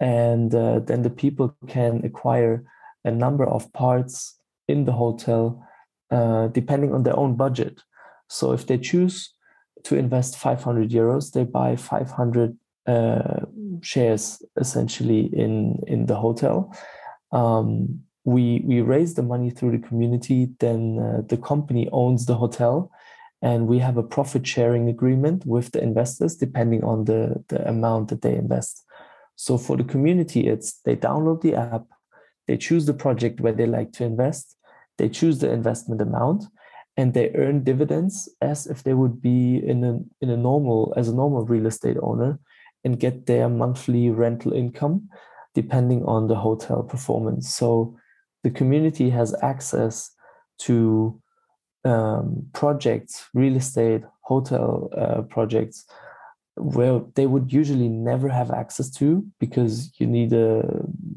And 0.00 0.54
uh, 0.54 0.80
then 0.80 1.02
the 1.02 1.10
people 1.10 1.56
can 1.68 2.04
acquire 2.04 2.64
a 3.04 3.10
number 3.10 3.46
of 3.46 3.72
parts 3.72 4.38
in 4.66 4.84
the 4.84 4.92
hotel 4.92 5.64
uh, 6.10 6.48
depending 6.48 6.92
on 6.92 7.04
their 7.04 7.16
own 7.16 7.36
budget. 7.36 7.80
So 8.28 8.52
if 8.52 8.66
they 8.66 8.78
choose 8.78 9.32
to 9.84 9.96
invest 9.96 10.36
500 10.36 10.90
euros 10.90 11.32
they 11.32 11.44
buy 11.44 11.76
500 11.76 12.56
uh, 12.86 13.44
shares 13.82 14.42
essentially 14.56 15.26
in 15.32 15.78
in 15.86 16.06
the 16.06 16.16
hotel. 16.16 16.74
Um, 17.32 18.02
we 18.24 18.62
we 18.64 18.80
raise 18.80 19.14
the 19.14 19.22
money 19.22 19.50
through 19.50 19.72
the 19.72 19.86
community 19.88 20.48
then 20.60 20.98
uh, 20.98 21.22
the 21.28 21.36
company 21.36 21.88
owns 21.92 22.26
the 22.26 22.34
hotel 22.34 22.90
and 23.40 23.68
we 23.68 23.78
have 23.78 23.96
a 23.96 24.02
profit 24.02 24.46
sharing 24.46 24.88
agreement 24.88 25.46
with 25.46 25.70
the 25.72 25.82
investors 25.82 26.36
depending 26.36 26.82
on 26.84 27.04
the 27.04 27.42
the 27.48 27.66
amount 27.68 28.08
that 28.08 28.22
they 28.22 28.34
invest 28.34 28.84
so 29.38 29.56
for 29.56 29.76
the 29.76 29.84
community, 29.84 30.48
it's 30.48 30.80
they 30.84 30.96
download 30.96 31.42
the 31.42 31.54
app, 31.54 31.84
they 32.48 32.56
choose 32.56 32.86
the 32.86 32.92
project 32.92 33.40
where 33.40 33.52
they 33.52 33.66
like 33.66 33.92
to 33.92 34.04
invest, 34.04 34.56
they 34.98 35.08
choose 35.08 35.38
the 35.38 35.50
investment 35.52 36.02
amount, 36.02 36.46
and 36.96 37.14
they 37.14 37.30
earn 37.36 37.62
dividends 37.62 38.28
as 38.40 38.66
if 38.66 38.82
they 38.82 38.94
would 38.94 39.22
be 39.22 39.58
in 39.64 39.84
a 39.84 40.00
in 40.20 40.30
a 40.30 40.36
normal 40.36 40.92
as 40.96 41.08
a 41.08 41.14
normal 41.14 41.44
real 41.44 41.66
estate 41.66 41.96
owner 42.02 42.40
and 42.82 42.98
get 42.98 43.26
their 43.26 43.48
monthly 43.48 44.10
rental 44.10 44.52
income 44.52 45.08
depending 45.54 46.04
on 46.04 46.26
the 46.26 46.36
hotel 46.36 46.82
performance. 46.82 47.54
So 47.54 47.96
the 48.48 48.58
community 48.58 49.10
has 49.10 49.34
access 49.42 50.10
to 50.66 51.20
um, 51.84 52.46
projects, 52.54 53.28
real 53.34 53.56
estate, 53.56 54.02
hotel 54.22 54.88
uh, 54.96 55.20
projects, 55.34 55.84
where 56.56 57.02
they 57.14 57.26
would 57.26 57.52
usually 57.52 57.90
never 57.90 58.28
have 58.30 58.50
access 58.50 58.90
to 58.90 59.24
because 59.38 59.92
you 59.98 60.06
need 60.06 60.32
a 60.32 60.62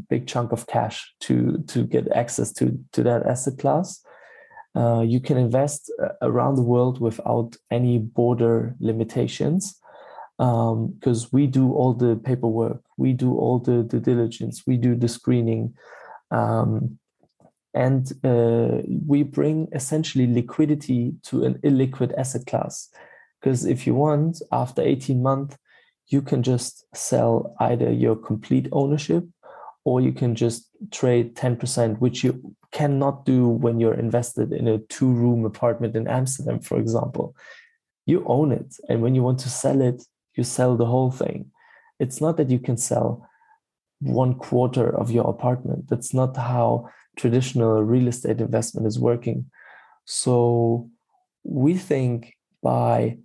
big 0.10 0.28
chunk 0.28 0.52
of 0.52 0.68
cash 0.68 0.98
to 1.22 1.64
to 1.72 1.80
get 1.86 2.12
access 2.24 2.52
to 2.58 2.78
to 2.92 3.02
that 3.04 3.26
asset 3.26 3.58
class. 3.58 3.88
Uh, 4.76 5.02
you 5.14 5.20
can 5.28 5.38
invest 5.38 5.92
uh, 6.04 6.10
around 6.22 6.56
the 6.56 6.70
world 6.74 7.00
without 7.00 7.56
any 7.80 7.98
border 7.98 8.76
limitations 8.80 9.62
because 10.38 11.24
um, 11.26 11.30
we 11.32 11.48
do 11.48 11.66
all 11.80 11.94
the 11.94 12.16
paperwork, 12.30 12.82
we 12.98 13.14
do 13.14 13.30
all 13.42 13.58
the 13.60 13.84
due 13.84 14.00
diligence, 14.00 14.64
we 14.68 14.76
do 14.76 14.96
the 14.96 15.08
screening, 15.08 15.74
um, 16.32 16.98
and 17.74 18.12
uh, 18.24 18.82
we 19.08 19.24
bring 19.24 19.68
essentially 19.74 20.28
liquidity 20.28 21.14
to 21.24 21.46
an 21.46 21.56
illiquid 21.60 22.14
asset 22.18 22.46
class. 22.46 22.90
Because 23.40 23.66
if 23.66 23.88
you 23.88 23.96
want, 23.96 24.42
after 24.52 24.82
18 24.82 25.22
months, 25.22 25.58
you 26.08 26.22
can 26.22 26.44
just 26.44 26.86
sell 26.94 27.56
either 27.60 27.92
your 27.92 28.16
complete 28.16 28.68
ownership 28.72 29.24
or 29.86 30.02
you 30.02 30.12
can 30.12 30.36
just 30.36 30.68
trade 30.92 31.36
10%, 31.36 32.00
which 32.00 32.24
you 32.24 32.56
cannot 32.72 33.26
do 33.26 33.48
when 33.48 33.80
you're 33.80 33.94
invested 33.94 34.52
in 34.52 34.68
a 34.68 34.78
two 34.78 35.12
room 35.12 35.46
apartment 35.46 35.96
in 35.96 36.08
Amsterdam, 36.08 36.60
for 36.60 36.78
example. 36.78 37.36
You 38.06 38.24
own 38.28 38.52
it. 38.52 38.76
And 38.90 39.02
when 39.02 39.16
you 39.16 39.24
want 39.24 39.40
to 39.40 39.50
sell 39.50 39.82
it, 39.82 40.04
you 40.36 40.44
sell 40.44 40.76
the 40.76 40.86
whole 40.86 41.12
thing. 41.12 41.52
It's 42.00 42.22
not 42.22 42.38
that 42.38 42.50
you 42.50 42.60
can 42.60 42.78
sell 42.78 43.28
one 44.00 44.36
quarter 44.36 44.96
of 44.96 45.12
your 45.12 45.30
apartment. 45.30 45.88
That's 45.88 46.14
not 46.14 46.36
how 46.36 46.90
traditional 47.16 47.84
real 47.84 48.08
estate 48.08 48.42
investment 48.42 48.88
is 48.88 49.00
working. 49.00 49.50
So 50.06 50.90
we 51.44 51.76
think 51.76 52.36
by 52.62 53.18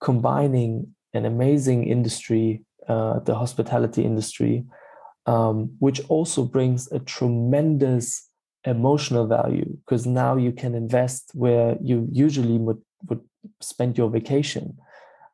combining 0.00 0.94
an 1.14 1.24
amazing 1.24 1.86
industry, 1.86 2.62
uh, 2.88 3.20
the 3.20 3.34
hospitality 3.34 4.04
industry, 4.04 4.64
um, 5.26 5.74
which 5.78 6.00
also 6.08 6.44
brings 6.44 6.90
a 6.92 6.98
tremendous 7.00 8.28
emotional 8.64 9.26
value 9.26 9.76
because 9.84 10.06
now 10.06 10.36
you 10.36 10.52
can 10.52 10.74
invest 10.74 11.30
where 11.34 11.76
you 11.82 12.08
usually 12.12 12.58
would, 12.58 12.80
would 13.08 13.20
spend 13.60 13.96
your 13.96 14.10
vacation. 14.10 14.76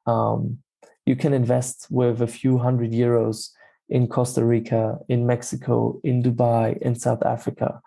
Um, 0.07 0.59
you 1.07 1.17
can 1.17 1.33
invest 1.33 1.87
with 1.91 2.23
a 2.23 2.27
few 2.27 2.59
hundred 2.59 2.93
euros 2.93 3.51
in 3.89 4.09
Costa 4.09 4.45
Rica, 4.45 4.99
in 5.09 5.27
Mexico, 5.27 6.01
in 6.03 6.23
Dubai, 6.23 6.79
in 6.79 6.95
South 6.95 7.23
Africa. 7.25 7.81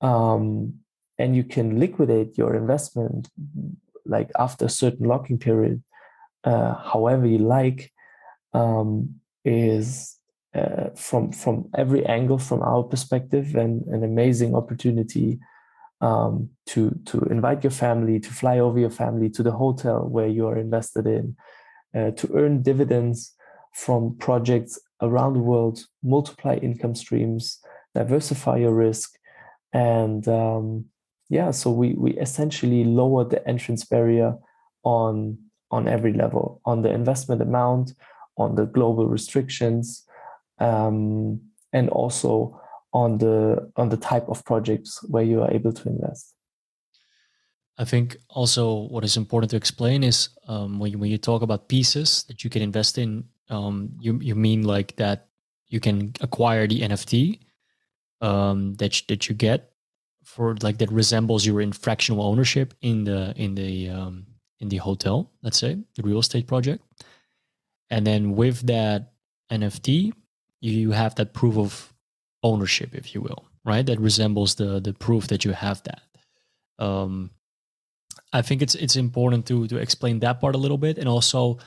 Um, 0.00 0.80
and 1.18 1.34
you 1.34 1.44
can 1.44 1.80
liquidate 1.80 2.36
your 2.36 2.54
investment 2.54 3.28
like 4.04 4.30
after 4.38 4.66
a 4.66 4.70
certain 4.70 5.06
locking 5.06 5.38
period, 5.38 5.82
uh, 6.44 6.74
however 6.74 7.26
you 7.26 7.38
like, 7.38 7.92
um, 8.52 9.16
is 9.44 10.16
uh, 10.54 10.90
from 10.94 11.32
from 11.32 11.68
every 11.76 12.04
angle 12.06 12.38
from 12.38 12.62
our 12.62 12.82
perspective 12.82 13.54
and 13.54 13.82
an 13.88 14.02
amazing 14.04 14.54
opportunity 14.54 15.38
um, 16.00 16.50
to 16.66 16.90
to 17.06 17.18
invite 17.30 17.64
your 17.64 17.70
family 17.70 18.18
to 18.20 18.30
fly 18.30 18.58
over 18.58 18.78
your 18.78 18.90
family 18.90 19.28
to 19.30 19.42
the 19.42 19.52
hotel 19.52 20.06
where 20.08 20.28
you 20.28 20.46
are 20.46 20.58
invested 20.58 21.06
in 21.06 21.36
uh, 21.96 22.10
to 22.12 22.30
earn 22.34 22.62
dividends 22.62 23.34
from 23.72 24.16
projects 24.18 24.78
around 25.02 25.34
the 25.34 25.40
world, 25.40 25.84
multiply 26.02 26.56
income 26.56 26.94
streams, 26.94 27.60
diversify 27.94 28.56
your 28.56 28.74
risk, 28.74 29.18
and 29.76 30.26
um, 30.26 30.86
yeah, 31.28 31.50
so 31.50 31.70
we 31.70 31.92
we 31.94 32.12
essentially 32.18 32.84
lowered 32.84 33.28
the 33.28 33.46
entrance 33.46 33.84
barrier 33.84 34.34
on 34.84 35.36
on 35.70 35.86
every 35.86 36.14
level, 36.14 36.62
on 36.64 36.80
the 36.80 36.90
investment 36.90 37.42
amount, 37.42 37.92
on 38.38 38.54
the 38.54 38.64
global 38.64 39.06
restrictions, 39.06 40.04
um, 40.60 41.40
and 41.74 41.90
also 41.90 42.58
on 42.94 43.18
the 43.18 43.70
on 43.76 43.90
the 43.90 43.98
type 43.98 44.26
of 44.30 44.42
projects 44.46 45.04
where 45.10 45.24
you 45.24 45.42
are 45.42 45.50
able 45.50 45.72
to 45.72 45.88
invest. 45.90 46.32
I 47.76 47.84
think 47.84 48.16
also 48.30 48.88
what 48.88 49.04
is 49.04 49.18
important 49.18 49.50
to 49.50 49.56
explain 49.58 50.02
is 50.02 50.30
um, 50.48 50.78
when, 50.78 50.92
you, 50.92 50.98
when 50.98 51.10
you 51.10 51.18
talk 51.18 51.42
about 51.42 51.68
pieces 51.68 52.24
that 52.28 52.42
you 52.42 52.48
can 52.48 52.62
invest 52.62 52.96
in, 52.96 53.24
um, 53.50 53.90
you 54.00 54.18
you 54.22 54.34
mean 54.34 54.62
like 54.62 54.96
that 54.96 55.28
you 55.68 55.80
can 55.80 56.14
acquire 56.22 56.66
the 56.66 56.80
NFT 56.80 57.40
um, 58.20 58.74
that 58.74 59.02
that 59.08 59.28
you 59.28 59.34
get 59.34 59.72
for 60.24 60.56
like 60.62 60.78
that 60.78 60.90
resembles 60.90 61.46
your 61.46 61.72
fractional 61.72 62.22
ownership 62.22 62.74
in 62.80 63.04
the 63.04 63.32
in 63.36 63.54
the 63.54 63.88
um, 63.90 64.26
in 64.60 64.68
the 64.68 64.78
hotel, 64.78 65.30
let's 65.42 65.58
say 65.58 65.78
the 65.94 66.02
real 66.02 66.18
estate 66.18 66.46
project, 66.46 66.82
and 67.90 68.06
then 68.06 68.34
with 68.34 68.66
that 68.66 69.12
NFT, 69.50 70.12
you 70.60 70.90
have 70.92 71.14
that 71.16 71.32
proof 71.34 71.56
of 71.56 71.94
ownership, 72.42 72.94
if 72.94 73.14
you 73.14 73.20
will, 73.20 73.44
right? 73.64 73.86
That 73.86 74.00
resembles 74.00 74.54
the 74.56 74.80
the 74.80 74.92
proof 74.92 75.28
that 75.28 75.44
you 75.44 75.52
have 75.52 75.82
that. 75.84 76.02
Um, 76.78 77.30
I 78.32 78.42
think 78.42 78.62
it's 78.62 78.74
it's 78.74 78.96
important 78.96 79.46
to 79.46 79.66
to 79.68 79.76
explain 79.76 80.20
that 80.20 80.40
part 80.40 80.54
a 80.54 80.58
little 80.58 80.78
bit, 80.78 80.98
and 80.98 81.08
also 81.08 81.58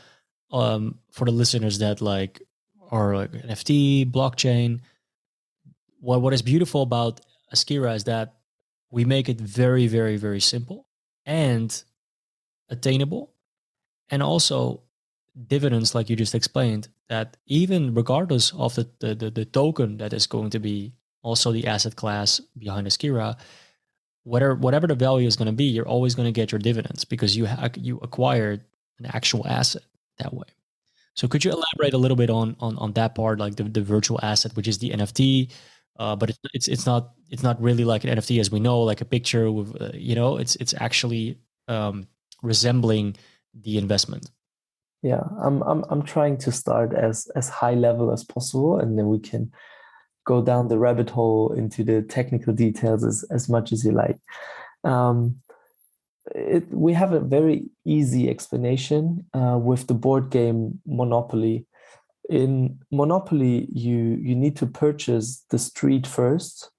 um, 0.52 1.00
for 1.12 1.26
the 1.26 1.32
listeners 1.32 1.80
that 1.80 2.02
like 2.02 2.42
are 2.92 3.16
like 3.16 3.32
NFT 3.32 4.12
blockchain. 4.12 4.82
What 6.00 6.22
what 6.22 6.34
is 6.34 6.42
beautiful 6.42 6.82
about 6.82 7.22
Askira 7.54 7.96
is 7.96 8.06
that 8.06 8.36
we 8.92 9.06
make 9.06 9.30
it 9.30 9.40
very 9.40 9.88
very 9.88 10.18
very 10.18 10.40
simple 10.40 10.88
and 11.26 11.84
attainable, 12.70 13.34
and 14.10 14.24
also 14.24 14.84
dividends 15.48 15.96
like 15.96 16.10
you 16.10 16.16
just 16.16 16.36
explained 16.36 16.90
that 17.08 17.38
even 17.46 17.94
regardless 17.94 18.52
of 18.54 18.76
the, 18.76 18.90
the, 19.00 19.16
the, 19.16 19.32
the, 19.32 19.46
token 19.46 19.98
that 19.98 20.14
is 20.14 20.28
going 20.28 20.50
to 20.50 20.60
be 20.60 20.94
also 21.22 21.52
the 21.52 21.66
asset 21.68 21.96
class 21.96 22.42
behind 22.58 22.88
Askira, 22.88 23.38
whatever 24.24 24.56
whatever 24.56 24.88
the 24.88 24.96
value 24.96 25.28
is 25.28 25.36
going 25.36 25.48
to 25.48 25.54
be, 25.54 25.66
you're 25.66 25.88
always 25.88 26.16
going 26.16 26.28
to 26.28 26.32
get 26.32 26.52
your 26.52 26.60
dividends 26.60 27.06
because 27.06 27.36
you 27.36 27.46
ha- 27.46 27.70
you 27.76 28.00
acquired 28.02 28.64
an 29.00 29.06
actual 29.08 29.46
asset 29.48 29.84
that 30.18 30.34
way. 30.34 30.48
So 31.16 31.28
could 31.28 31.44
you 31.44 31.52
elaborate 31.52 31.94
a 31.94 31.98
little 31.98 32.18
bit 32.18 32.30
on 32.30 32.56
on, 32.60 32.78
on 32.78 32.94
that 32.94 33.16
part, 33.16 33.40
like 33.40 33.56
the, 33.56 33.64
the 33.64 33.82
virtual 33.82 34.20
asset, 34.22 34.56
which 34.56 34.68
is 34.68 34.78
the 34.78 34.92
NFT, 34.92 35.52
uh, 36.00 36.16
but 36.16 36.30
it's, 36.30 36.40
it's 36.54 36.68
it's 36.68 36.86
not 36.86 37.12
it's 37.30 37.44
not 37.44 37.62
really 37.62 37.84
like 37.84 38.04
an 38.06 38.10
NFT 38.10 38.40
as 38.40 38.50
we 38.50 38.60
know, 38.60 38.82
like 38.82 39.02
a 39.02 39.06
picture 39.06 39.52
with 39.52 39.80
uh, 39.82 39.92
you 39.94 40.16
know, 40.16 40.38
it's 40.38 40.56
it's 40.56 40.74
actually 40.80 41.38
um, 41.68 42.08
resembling 42.42 43.16
the 43.54 43.78
investment. 43.78 44.32
Yeah, 45.04 45.24
I'm 45.42 45.62
I'm 45.64 45.84
I'm 45.90 46.02
trying 46.02 46.38
to 46.40 46.52
start 46.52 46.94
as 46.94 47.28
as 47.36 47.50
high 47.50 47.74
level 47.74 48.12
as 48.12 48.24
possible, 48.24 48.80
and 48.80 48.98
then 48.98 49.08
we 49.08 49.20
can 49.20 49.52
go 50.26 50.42
down 50.42 50.68
the 50.68 50.78
rabbit 50.78 51.10
hole 51.10 51.54
into 51.54 51.84
the 51.84 52.02
technical 52.04 52.54
details 52.54 53.04
as, 53.04 53.26
as 53.32 53.50
much 53.50 53.72
as 53.72 53.84
you 53.84 53.92
like. 53.92 54.18
Um, 54.84 55.42
it, 56.36 56.72
we 56.72 56.94
have 56.94 57.14
a 57.14 57.20
very 57.20 57.66
easy 57.84 58.30
explanation 58.30 59.26
uh, 59.34 59.58
with 59.58 59.88
the 59.88 59.96
board 59.96 60.30
game 60.30 60.80
Monopoly. 60.86 61.66
In 62.30 62.80
Monopoly, 62.92 63.68
you 63.74 64.18
you 64.22 64.36
need 64.36 64.56
to 64.58 64.68
purchase 64.68 65.44
the 65.50 65.58
street 65.58 66.06
first, 66.06 66.70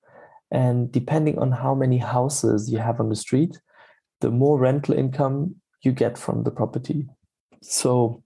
and 0.51 0.93
depending 0.93 1.39
on 1.39 1.51
how 1.51 1.75
many 1.75 1.99
houses 1.99 2.71
you 2.71 2.79
have 2.79 3.01
on 3.01 3.09
the 3.09 3.17
street, 3.17 3.61
the 4.21 4.31
more 4.31 4.59
rental 4.59 4.95
income 4.95 5.57
you 5.83 5.93
get 5.93 6.17
from 6.17 6.45
the 6.45 6.51
property. 6.51 7.07
So, 7.63 8.23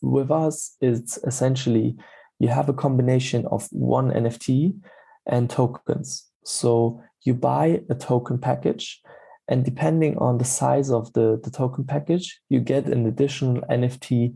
with 0.00 0.30
us, 0.30 0.76
it's 0.80 1.18
essentially 1.24 1.96
you 2.38 2.48
have 2.48 2.68
a 2.68 2.74
combination 2.74 3.46
of 3.46 3.68
one 3.70 4.10
NFT 4.10 4.74
and 5.26 5.48
tokens. 5.48 6.28
So 6.44 7.00
you 7.22 7.34
buy 7.34 7.82
a 7.88 7.94
token 7.94 8.38
package, 8.38 9.00
and 9.48 9.64
depending 9.64 10.18
on 10.18 10.38
the 10.38 10.44
size 10.44 10.90
of 10.90 11.12
the, 11.12 11.40
the 11.44 11.50
token 11.50 11.84
package, 11.84 12.40
you 12.48 12.58
get 12.58 12.86
an 12.86 13.06
additional 13.06 13.62
NFT 13.70 14.34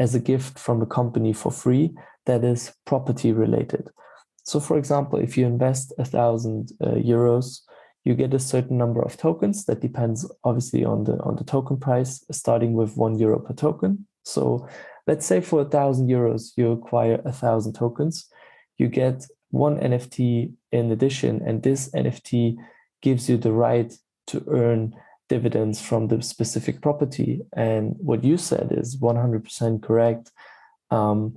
as 0.00 0.14
a 0.14 0.20
gift 0.20 0.58
from 0.58 0.80
the 0.80 0.86
company 0.86 1.32
for 1.32 1.52
free 1.52 1.94
that 2.26 2.42
is 2.42 2.72
property 2.84 3.32
related. 3.32 3.88
So, 4.42 4.58
for 4.58 4.76
example, 4.76 5.20
if 5.20 5.38
you 5.38 5.46
invest 5.46 5.92
a 5.98 6.04
thousand 6.04 6.72
uh, 6.80 6.94
euros, 6.94 7.60
you 8.04 8.14
get 8.14 8.34
a 8.34 8.38
certain 8.38 8.76
number 8.76 9.02
of 9.02 9.16
tokens 9.16 9.66
that 9.66 9.80
depends 9.80 10.28
obviously 10.42 10.84
on 10.84 11.04
the 11.04 11.16
on 11.22 11.36
the 11.36 11.44
token 11.44 11.76
price, 11.76 12.24
starting 12.32 12.72
with 12.72 12.96
one 12.96 13.18
euro 13.18 13.38
per 13.38 13.54
token. 13.54 14.06
So 14.24 14.66
let's 15.06 15.26
say 15.26 15.40
for 15.40 15.62
a 15.62 15.70
thousand 15.76 16.08
euros 16.08 16.52
you 16.56 16.72
acquire 16.72 17.20
a 17.24 17.32
thousand 17.32 17.72
tokens 17.74 18.28
you 18.78 18.88
get 18.88 19.26
one 19.50 19.76
nft 19.78 20.52
in 20.72 20.92
addition 20.92 21.42
and 21.46 21.62
this 21.62 21.90
nft 21.90 22.56
gives 23.02 23.28
you 23.28 23.36
the 23.36 23.52
right 23.52 23.92
to 24.26 24.44
earn 24.48 24.94
dividends 25.30 25.80
from 25.80 26.08
the 26.08 26.20
specific 26.20 26.82
property 26.82 27.40
and 27.56 27.94
what 27.98 28.22
you 28.22 28.36
said 28.36 28.68
is 28.70 28.98
100% 28.98 29.82
correct 29.82 30.30
um, 30.90 31.34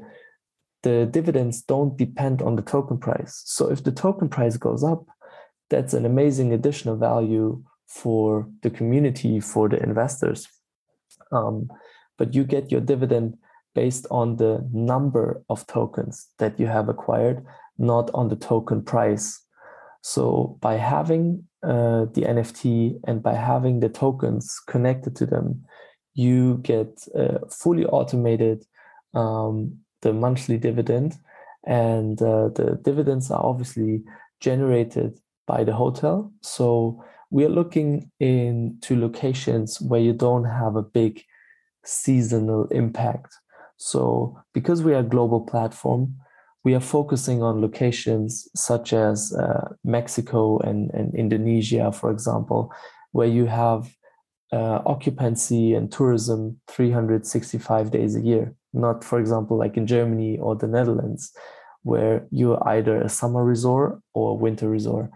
the 0.82 1.06
dividends 1.06 1.62
don't 1.62 1.95
depend 1.97 2.41
on 2.41 2.58
the 2.58 2.62
token 2.62 2.97
price 2.97 3.41
so 3.45 3.71
if 3.71 3.84
the 3.84 3.91
token 3.91 4.27
price 4.27 4.58
goes 4.58 4.84
up 4.84 5.06
that's 5.69 5.93
an 5.93 6.06
amazing 6.06 6.53
additional 6.53 6.95
value 6.95 7.63
for 7.88 8.47
the 8.62 8.69
community, 8.69 9.39
for 9.39 9.69
the 9.69 9.82
investors. 9.82 10.47
Um, 11.32 11.69
but 12.17 12.34
you 12.34 12.43
get 12.43 12.71
your 12.71 12.82
dividend 12.82 13.38
based 13.75 14.08
on 14.10 14.38
the 14.38 14.67
number 14.71 15.43
of 15.49 15.65
tokens 15.67 16.27
that 16.39 16.60
you 16.60 16.67
have 16.67 16.89
acquired, 16.89 17.45
not 17.77 18.10
on 18.13 18.29
the 18.29 18.36
token 18.36 18.84
price. 18.84 19.41
So 20.01 20.58
by 20.60 20.75
having 20.77 21.47
uh, 21.63 22.06
the 22.13 22.21
NFT 22.21 22.99
and 23.06 23.23
by 23.23 23.34
having 23.34 23.80
the 23.80 23.89
tokens 23.89 24.60
connected 24.67 25.15
to 25.17 25.26
them, 25.26 25.63
you 26.13 26.58
get 26.58 27.08
uh, 27.17 27.39
fully 27.49 27.86
automated 27.86 28.65
um, 29.13 29.78
the 30.02 30.13
monthly 30.13 30.58
dividend, 30.58 31.17
and 31.65 32.21
uh, 32.21 32.49
the 32.49 32.80
dividends 32.84 33.32
are 33.32 33.43
obviously 33.43 34.04
generated 34.39 35.19
by 35.47 35.63
the 35.63 35.73
hotel. 35.73 36.32
So 36.41 37.04
we 37.30 37.45
are 37.45 37.49
looking 37.49 38.12
into 38.19 38.99
locations 38.99 39.82
where 39.82 40.02
you 40.02 40.13
don't 40.13 40.45
have 40.45 40.76
a 40.76 40.84
big 40.84 41.23
seasonal 41.86 42.65
impact. 42.65 43.34
So 43.78 44.38
because 44.54 44.84
we 44.84 44.93
are 44.93 44.99
a 44.99 45.04
global 45.04 45.41
platform, 45.41 46.15
we 46.63 46.73
are 46.73 46.80
focusing 46.80 47.43
on 47.43 47.62
locations 47.62 48.47
such 48.56 48.93
as 48.93 49.34
uh, 49.34 49.73
Mexico 49.84 50.60
and, 50.60 50.89
and 50.91 51.13
Indonesia, 51.13 51.91
for 51.91 52.10
example, 52.10 52.73
where 53.12 53.28
you 53.28 53.45
have 53.45 53.93
uh, 54.54 54.82
occupancy 54.86 55.73
and 55.73 55.91
tourism 55.91 56.60
365 56.67 57.91
days 57.91 58.15
a 58.15 58.21
year, 58.21 58.54
not, 58.71 59.04
for 59.04 59.19
example, 59.19 59.58
like 59.58 59.76
in 59.76 59.88
Germany 59.88 60.38
or 60.38 60.56
the 60.56 60.67
Netherlands, 60.67 61.34
where 61.82 62.26
you're 62.32 62.65
either 62.67 63.02
a 63.02 63.10
summer 63.10 63.43
resort 63.43 63.99
or 64.13 64.32
a 64.32 64.36
winter 64.36 64.69
resort. 64.69 65.10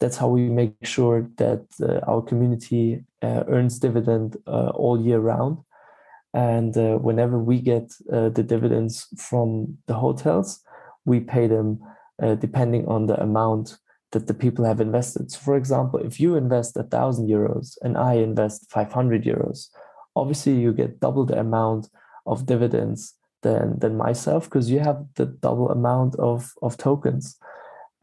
That's 0.00 0.16
how 0.16 0.28
we 0.28 0.48
make 0.48 0.74
sure 0.82 1.28
that 1.36 1.66
uh, 1.80 2.00
our 2.10 2.22
community 2.22 3.04
uh, 3.22 3.44
earns 3.48 3.78
dividend 3.78 4.38
uh, 4.46 4.70
all 4.70 5.00
year 5.00 5.20
round. 5.20 5.58
And 6.32 6.76
uh, 6.76 6.96
whenever 6.96 7.38
we 7.38 7.60
get 7.60 7.92
the 8.06 8.44
dividends 8.46 9.08
from 9.18 9.78
the 9.86 9.94
hotels, 9.94 10.64
we 11.04 11.20
pay 11.20 11.46
them 11.46 11.80
depending 12.38 12.86
on 12.86 13.06
the 13.06 13.20
amount 13.22 13.78
that 14.12 14.26
the 14.26 14.34
people 14.34 14.64
have 14.64 14.80
invested. 14.80 15.30
So, 15.30 15.38
for 15.38 15.56
example, 15.56 16.00
if 16.00 16.18
you 16.20 16.34
invest 16.34 16.76
a 16.76 16.82
thousand 16.82 17.28
euros 17.28 17.78
and 17.82 17.96
I 17.96 18.14
invest 18.14 18.70
500 18.70 19.24
euros, 19.24 19.68
obviously 20.16 20.54
you 20.54 20.72
get 20.72 21.00
double 21.00 21.24
the 21.24 21.38
amount 21.38 21.88
of 22.26 22.46
dividends 22.46 23.14
than 23.42 23.78
than 23.78 23.96
myself 23.96 24.44
because 24.44 24.70
you 24.70 24.80
have 24.80 25.06
the 25.14 25.26
double 25.26 25.70
amount 25.70 26.14
of 26.16 26.52
of 26.62 26.76
tokens, 26.76 27.36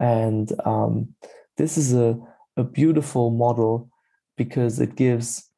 and 0.00 0.52
um, 0.64 1.14
this 1.56 1.76
is 1.78 1.94
a 1.94 2.18
a 2.56 2.64
beautiful 2.64 3.30
model 3.30 3.88
because 4.36 4.80
it 4.80 4.96
gives 4.96 5.50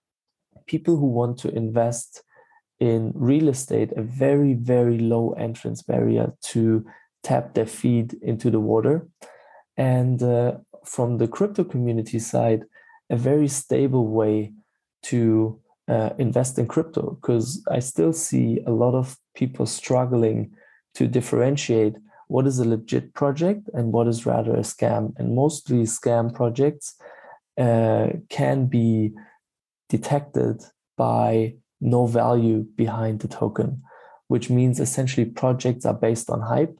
people 0.66 0.96
who 0.96 1.06
want 1.06 1.38
to 1.38 1.48
invest 1.54 2.22
in 2.78 3.12
real 3.14 3.48
estate 3.48 3.92
a 3.96 4.02
very 4.02 4.54
very 4.54 4.98
low 4.98 5.32
entrance 5.32 5.82
barrier 5.82 6.32
to 6.42 6.84
tap 7.22 7.54
their 7.54 7.66
feet 7.66 8.14
into 8.22 8.50
the 8.50 8.60
water 8.60 9.06
and 9.76 10.22
uh, 10.22 10.58
from 10.84 11.18
the 11.18 11.28
crypto 11.28 11.64
community 11.64 12.18
side, 12.18 12.64
a 13.08 13.16
very 13.16 13.48
stable 13.48 14.06
way 14.08 14.52
to 15.04 15.58
uh, 15.88 16.10
invest 16.18 16.58
in 16.58 16.66
crypto 16.66 17.18
because 17.20 17.64
I 17.70 17.80
still 17.80 18.12
see 18.12 18.60
a 18.66 18.70
lot 18.70 18.94
of 18.94 19.16
people 19.34 19.66
struggling 19.66 20.52
to 20.94 21.06
differentiate 21.06 21.96
what 22.28 22.46
is 22.46 22.58
a 22.58 22.68
legit 22.68 23.14
project 23.14 23.68
and 23.72 23.92
what 23.92 24.06
is 24.06 24.26
rather 24.26 24.54
a 24.54 24.60
scam. 24.60 25.14
And 25.16 25.34
mostly 25.34 25.82
scam 25.82 26.32
projects 26.32 26.94
uh, 27.58 28.08
can 28.28 28.66
be 28.66 29.12
detected 29.88 30.62
by 30.96 31.54
no 31.80 32.06
value 32.06 32.66
behind 32.76 33.20
the 33.20 33.28
token, 33.28 33.82
which 34.28 34.50
means 34.50 34.78
essentially 34.78 35.24
projects 35.24 35.84
are 35.84 35.94
based 35.94 36.30
on 36.30 36.42
hype 36.42 36.78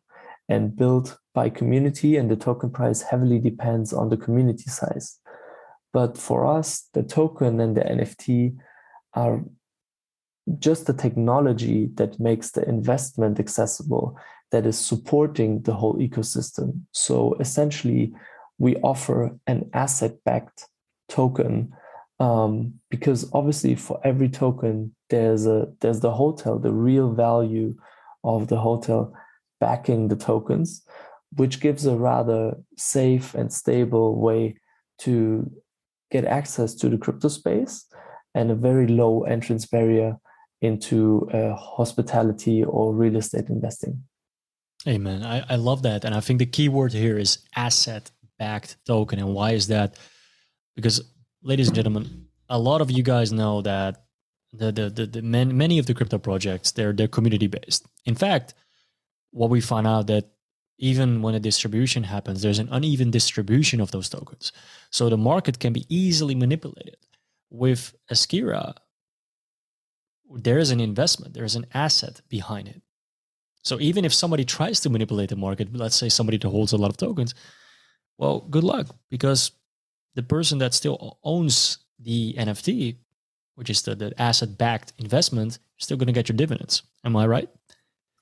and 0.51 0.77
built 0.77 1.19
by 1.33 1.49
community, 1.49 2.17
and 2.17 2.31
the 2.31 2.37
token 2.37 2.71
price 2.71 3.03
heavily 3.03 3.39
depends 3.39 3.93
on 3.93 4.11
the 4.11 4.17
community 4.17 4.69
size. 4.69 5.19
But 5.93 6.19
for 6.19 6.47
us, 6.47 6.89
the 6.93 7.03
token 7.03 7.61
and 7.61 7.77
the 7.77 7.83
NFT 7.83 8.57
are 9.15 9.43
just 10.59 10.87
the 10.87 10.93
technology 10.93 11.91
that 11.95 12.19
makes 12.19 12.51
the 12.51 12.69
investment 12.69 13.39
accessible, 13.39 14.19
that 14.51 14.67
is 14.67 14.79
supporting 14.79 15.63
the 15.63 15.75
whole 15.75 15.97
ecosystem. 15.99 16.83
So 16.93 17.35
essentially, 17.39 18.13
we 18.59 18.77
offer 18.77 19.39
an 19.47 19.71
asset 19.73 20.23
backed 20.25 20.67
token 21.09 21.73
um, 22.19 22.75
because 22.91 23.29
obviously 23.33 23.75
for 23.75 23.99
every 24.05 24.29
token 24.29 24.95
there's 25.09 25.47
a 25.47 25.69
there's 25.81 26.01
the 26.01 26.13
hotel 26.13 26.59
the 26.59 26.71
real 26.71 27.13
value 27.13 27.75
of 28.23 28.49
the 28.49 28.59
hotel 28.59 29.13
backing 29.61 30.09
the 30.09 30.17
tokens, 30.17 30.83
which 31.37 31.61
gives 31.61 31.87
a 31.87 31.97
rather 31.97 32.57
safe 32.77 33.35
and 33.35 33.53
stable 33.53 34.21
way 34.21 34.57
to 34.99 35.51
get 36.11 36.25
access 36.25 36.75
to 36.75 36.89
the 36.89 36.99
crypto 36.99 37.29
space 37.29 37.87
and 38.35 38.51
a 38.51 38.55
very 38.55 38.87
low 38.87 39.23
entrance 39.25 39.67
barrier 39.67 40.19
into 40.61 41.29
uh, 41.33 41.55
hospitality 41.55 42.63
or 42.65 42.95
real 42.95 43.17
estate 43.17 43.49
investing. 43.49 44.03
Amen. 44.87 45.23
I, 45.23 45.45
I 45.49 45.57
love 45.57 45.83
that. 45.83 46.05
And 46.05 46.15
I 46.15 46.21
think 46.21 46.39
the 46.39 46.47
key 46.47 46.69
word 46.69 46.93
here 46.93 47.19
is 47.19 47.39
asset 47.55 48.11
backed 48.39 48.77
token. 48.87 49.19
And 49.19 49.35
why 49.35 49.53
is 49.53 49.69
that? 49.69 49.97
Because, 50.75 51.03
ladies 51.43 51.69
and 51.69 51.77
gentlemen, 51.77 52.27
a 52.49 52.59
lot 52.59 52.81
of 52.81 52.91
you 52.91 53.03
guys 53.03 53.33
know 53.33 53.63
that 53.63 54.05
the, 54.53 54.73
the, 54.73 54.91
the, 54.91 55.07
the 55.07 55.23
many, 55.23 55.79
of 55.79 55.87
the 55.87 55.95
crypto 55.95 56.19
projects, 56.19 56.73
they're, 56.73 56.93
they're 56.93 57.09
community 57.09 57.47
based. 57.47 57.87
In 58.05 58.15
fact, 58.15 58.55
what 59.31 59.51
we 59.51 59.61
find 59.61 59.87
out 59.87 60.07
that 60.09 60.31
even 60.79 61.21
when 61.21 61.35
a 61.35 61.41
distribution 61.41 62.05
happens, 62.05 62.43
there's 62.43 62.59
an 62.59 62.69
uneven 62.73 63.11
distribution 63.11 63.81
of 63.81 63.91
those 63.91 64.09
tokens. 64.09 64.51
So 64.91 65.09
the 65.09 65.19
market 65.19 65.59
can 65.59 65.73
be 65.73 65.85
easily 65.89 66.35
manipulated. 66.35 66.97
With 67.51 67.95
Askira, 68.11 68.75
there 70.31 70.59
is 70.59 70.71
an 70.71 70.81
investment, 70.81 71.35
there's 71.35 71.57
an 71.57 71.67
asset 71.75 72.23
behind 72.29 72.69
it. 72.69 72.81
So 73.63 73.79
even 73.81 74.05
if 74.05 74.15
somebody 74.15 74.45
tries 74.45 74.81
to 74.81 74.91
manipulate 74.91 75.29
the 75.29 75.37
market, 75.37 75.75
let's 75.75 75.97
say 75.97 76.09
somebody 76.09 76.39
that 76.39 76.49
holds 76.49 76.73
a 76.73 76.79
lot 76.79 76.91
of 76.91 76.97
tokens, 76.97 77.35
well, 78.17 78.41
good 78.41 78.65
luck 78.65 78.87
because 79.11 79.53
the 80.15 80.23
person 80.23 80.59
that 80.59 80.75
still 80.75 81.19
owns 81.23 81.79
the 81.99 82.35
NFT, 82.39 82.97
which 83.55 83.69
is 83.69 83.83
the, 83.83 83.95
the 83.95 84.21
asset 84.21 84.57
backed 84.57 84.95
investment, 84.99 85.55
is 85.55 85.59
still 85.79 85.97
going 85.97 86.07
to 86.07 86.13
get 86.13 86.29
your 86.29 86.37
dividends. 86.37 86.83
Am 87.05 87.17
I 87.17 87.27
right? 87.27 87.49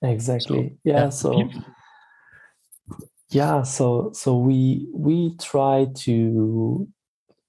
Exactly. 0.02 0.68
So, 0.68 0.76
yeah. 0.84 1.08
So 1.08 1.50
yeah. 3.30 3.62
So 3.62 4.10
so 4.12 4.36
we 4.36 4.86
we 4.92 5.36
try 5.36 5.86
to 5.96 6.88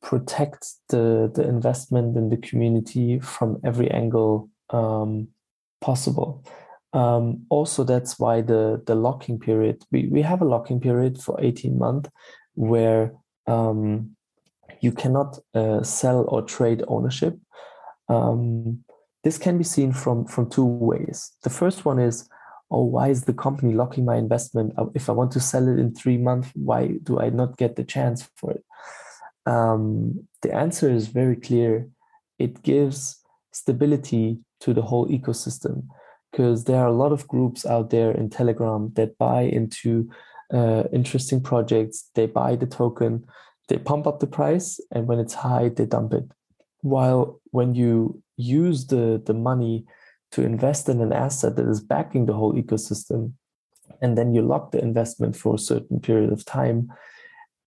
protect 0.02 0.66
the 0.90 1.32
the 1.34 1.48
investment 1.48 2.18
in 2.18 2.30
the 2.30 2.38
community 2.38 3.20
from 3.20 3.60
every 3.64 3.92
angle 3.92 4.50
um, 4.72 5.28
possible. 5.82 6.44
Um, 6.94 7.46
also, 7.50 7.84
that's 7.84 8.18
why 8.20 8.42
the 8.42 8.82
the 8.86 8.96
locking 8.96 9.40
period 9.40 9.84
we 9.92 10.08
we 10.08 10.22
have 10.22 10.42
a 10.42 10.46
locking 10.46 10.80
period 10.80 11.22
for 11.22 11.40
eighteen 11.40 11.78
months 11.78 12.10
where 12.56 13.14
um, 13.46 14.16
you 14.82 14.92
cannot 14.92 15.38
uh, 15.54 15.84
sell 15.84 16.26
or 16.30 16.42
trade 16.42 16.84
ownership. 16.88 17.38
Um, 18.08 18.84
this 19.24 19.38
can 19.38 19.58
be 19.58 19.64
seen 19.64 19.94
from 19.94 20.26
from 20.26 20.50
two 20.50 20.66
ways. 20.66 21.32
The 21.44 21.50
first 21.52 21.86
one 21.86 22.00
is 22.00 22.28
oh, 22.72 22.84
why 22.84 23.10
is 23.10 23.24
the 23.24 23.34
company 23.34 23.74
locking 23.74 24.06
my 24.06 24.16
investment? 24.16 24.74
If 24.94 25.10
I 25.10 25.14
want 25.14 25.32
to 25.32 25.40
sell 25.40 25.68
it 25.68 25.80
in 25.80 25.94
three 25.94 26.18
months, 26.18 26.50
why 26.54 27.00
do 27.04 27.20
I 27.20 27.30
not 27.30 27.58
get 27.58 27.76
the 27.76 27.84
chance 27.84 28.30
for 28.36 28.52
it? 28.52 28.64
Um, 29.46 30.28
the 30.42 30.54
answer 30.54 30.90
is 30.90 31.08
very 31.08 31.36
clear. 31.36 31.90
It 32.38 32.62
gives 32.62 33.20
stability 33.52 34.40
to 34.62 34.74
the 34.74 34.84
whole 34.84 35.08
ecosystem 35.08 35.88
because 36.32 36.66
there 36.66 36.80
are 36.82 36.88
a 36.88 36.96
lot 36.96 37.12
of 37.12 37.28
groups 37.28 37.66
out 37.66 37.90
there 37.90 38.12
in 38.12 38.30
Telegram 38.30 38.92
that 38.96 39.18
buy 39.18 39.42
into 39.42 40.10
uh, 40.54 40.84
interesting 40.94 41.42
projects. 41.42 42.10
They 42.14 42.28
buy 42.28 42.56
the 42.56 42.68
token, 42.68 43.26
they 43.68 43.78
pump 43.78 44.06
up 44.06 44.20
the 44.20 44.28
price, 44.28 44.80
and 44.92 45.08
when 45.08 45.20
it's 45.20 45.34
high, 45.34 45.70
they 45.70 45.86
dump 45.86 46.14
it. 46.14 46.26
While 46.82 47.42
when 47.52 47.74
you 47.76 48.22
use 48.38 48.88
the, 48.88 49.22
the 49.26 49.34
money 49.34 49.86
to 50.32 50.44
invest 50.44 50.90
in 50.90 51.02
an 51.02 51.14
asset 51.14 51.56
that 51.56 51.68
is 51.68 51.82
backing 51.82 52.26
the 52.26 52.34
whole 52.34 52.54
ecosystem 52.54 53.34
and 54.02 54.18
then 54.18 54.34
you 54.34 54.42
lock 54.42 54.72
the 54.72 54.82
investment 54.82 55.36
for 55.36 55.56
a 55.56 55.60
certain 55.60 56.00
period 56.00 56.32
of 56.32 56.46
time. 56.46 56.92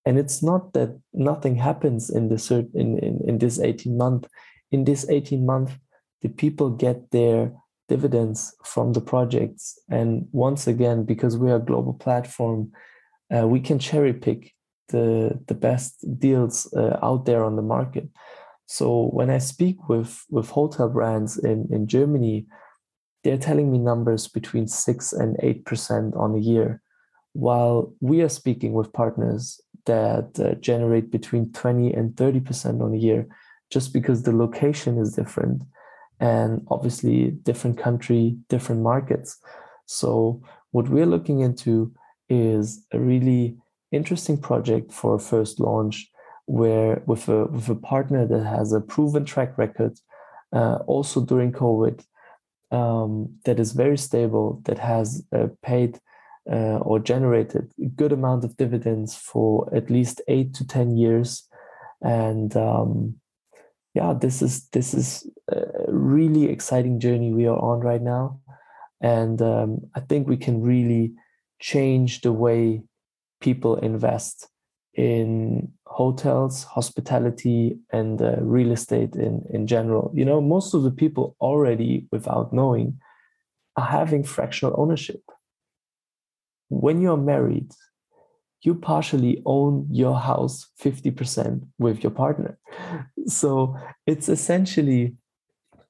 And 0.05 0.17
it's 0.17 0.43
not 0.43 0.73
that 0.73 0.99
nothing 1.13 1.55
happens 1.55 2.09
in 2.09 2.35
certain 2.37 2.71
in, 2.73 2.97
in, 2.99 3.21
in 3.27 3.37
this 3.37 3.59
18 3.59 3.97
month. 3.97 4.27
In 4.71 4.83
this 4.83 5.07
18 5.09 5.45
month 5.45 5.77
the 6.21 6.29
people 6.29 6.69
get 6.69 7.11
their 7.11 7.51
dividends 7.89 8.55
from 8.63 8.93
the 8.93 9.01
projects. 9.01 9.77
And 9.89 10.27
once 10.31 10.67
again 10.67 11.03
because 11.03 11.37
we 11.37 11.51
are 11.51 11.57
a 11.57 11.59
global 11.59 11.93
platform 11.93 12.71
uh, 13.33 13.47
we 13.47 13.59
can 13.59 13.79
cherry 13.79 14.13
pick 14.13 14.53
the 14.89 15.39
the 15.47 15.53
best 15.53 16.05
deals 16.19 16.71
uh, 16.73 16.99
out 17.01 17.25
there 17.25 17.43
on 17.43 17.55
the 17.55 17.61
market. 17.61 18.07
So 18.73 19.09
when 19.13 19.29
I 19.29 19.37
speak 19.37 19.87
with 19.87 20.25
with 20.31 20.49
hotel 20.49 20.89
brands 20.89 21.37
in 21.37 21.67
in 21.69 21.85
Germany, 21.85 22.47
they're 23.23 23.45
telling 23.47 23.71
me 23.71 23.77
numbers 23.77 24.27
between 24.27 24.67
six 24.67 25.13
and 25.13 25.37
eight 25.43 25.63
percent 25.63 26.15
on 26.15 26.33
a 26.33 26.39
year, 26.39 26.81
while 27.33 27.93
we 28.01 28.23
are 28.23 28.29
speaking 28.41 28.73
with 28.73 28.91
partners 28.91 29.61
that 29.85 30.39
uh, 30.39 30.55
generate 30.55 31.11
between 31.11 31.51
20 31.51 31.93
and 31.93 32.17
30 32.17 32.39
percent 32.39 32.81
on 32.81 32.95
a 32.95 32.97
year, 32.97 33.27
just 33.69 33.93
because 33.93 34.23
the 34.23 34.35
location 34.35 34.97
is 34.97 35.13
different, 35.13 35.61
and 36.19 36.65
obviously 36.69 37.29
different 37.43 37.77
country, 37.77 38.35
different 38.49 38.81
markets. 38.81 39.37
So 39.85 40.41
what 40.71 40.89
we're 40.89 41.13
looking 41.13 41.41
into 41.41 41.93
is 42.27 42.87
a 42.91 42.99
really 42.99 43.55
interesting 43.91 44.41
project 44.41 44.91
for 44.91 45.13
a 45.13 45.19
first 45.19 45.59
launch 45.59 46.09
where 46.45 47.01
with 47.05 47.27
a 47.29 47.45
with 47.45 47.69
a 47.69 47.75
partner 47.75 48.25
that 48.25 48.43
has 48.43 48.73
a 48.73 48.81
proven 48.81 49.25
track 49.25 49.57
record 49.57 49.97
uh, 50.53 50.77
also 50.87 51.21
during 51.21 51.51
covid 51.51 52.03
um, 52.71 53.35
that 53.45 53.59
is 53.59 53.71
very 53.71 53.97
stable 53.97 54.61
that 54.65 54.79
has 54.79 55.23
uh, 55.31 55.47
paid 55.61 55.99
uh, 56.51 56.79
or 56.79 56.99
generated 56.99 57.71
a 57.81 57.85
good 57.85 58.11
amount 58.11 58.43
of 58.43 58.57
dividends 58.57 59.15
for 59.15 59.73
at 59.73 59.89
least 59.89 60.21
eight 60.27 60.53
to 60.55 60.67
ten 60.67 60.97
years. 60.97 61.47
And 62.01 62.55
um, 62.57 63.15
yeah 63.93 64.13
this 64.13 64.41
is 64.41 64.67
this 64.69 64.93
is 64.93 65.29
a 65.49 65.63
really 65.87 66.45
exciting 66.49 66.99
journey 66.99 67.31
we 67.31 67.47
are 67.47 67.59
on 67.59 67.79
right 67.79 68.01
now. 68.01 68.39
And 69.01 69.41
um, 69.41 69.81
i 69.95 69.99
think 69.99 70.27
we 70.27 70.37
can 70.37 70.61
really 70.61 71.13
change 71.59 72.21
the 72.21 72.31
way 72.31 72.81
people 73.41 73.75
invest 73.75 74.47
in 74.95 75.71
hotels, 75.85 76.63
hospitality, 76.63 77.77
and 77.91 78.21
uh, 78.21 78.35
real 78.39 78.71
estate 78.71 79.15
in, 79.15 79.43
in 79.49 79.67
general. 79.67 80.11
You 80.13 80.25
know, 80.25 80.41
most 80.41 80.73
of 80.73 80.83
the 80.83 80.91
people 80.91 81.35
already, 81.41 82.07
without 82.11 82.53
knowing, 82.53 82.99
are 83.75 83.85
having 83.85 84.23
fractional 84.23 84.75
ownership. 84.77 85.21
When 86.69 87.01
you're 87.01 87.17
married, 87.17 87.71
you 88.61 88.75
partially 88.75 89.41
own 89.45 89.87
your 89.91 90.17
house 90.17 90.69
50% 90.81 91.67
with 91.79 92.01
your 92.01 92.11
partner. 92.11 92.57
So 93.27 93.77
it's 94.07 94.29
essentially 94.29 95.15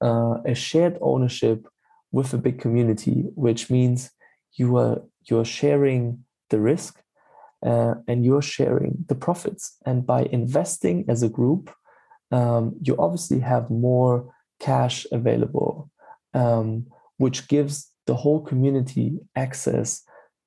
uh, 0.01 0.39
a 0.45 0.56
shared 0.56 0.97
ownership 1.01 1.68
with 2.12 2.34
a 2.34 2.38
big 2.38 2.60
community, 2.60 3.26
which 3.36 3.70
means 3.70 4.12
you 4.54 4.78
are 4.78 5.01
you're 5.26 5.45
sharing 5.45 6.26
the 6.49 6.60
risk 6.60 7.03
uh, 7.66 7.95
and 8.07 8.26
you're 8.26 8.41
sharing 8.41 9.05
the 9.07 9.16
profits. 9.16 9.78
And 9.86 10.05
by 10.05 10.24
investing 10.32 11.05
as 11.07 11.24
a 11.24 11.30
group, 11.30 11.72
um, 12.32 12.76
you 12.82 12.95
obviously 12.97 13.39
have 13.39 13.70
more 13.70 14.34
cash 14.59 15.05
available, 15.11 15.89
um, 16.34 16.88
which 17.18 17.47
gives 17.47 17.91
the 18.05 18.16
whole 18.16 18.41
community 18.41 19.20
access 19.36 20.03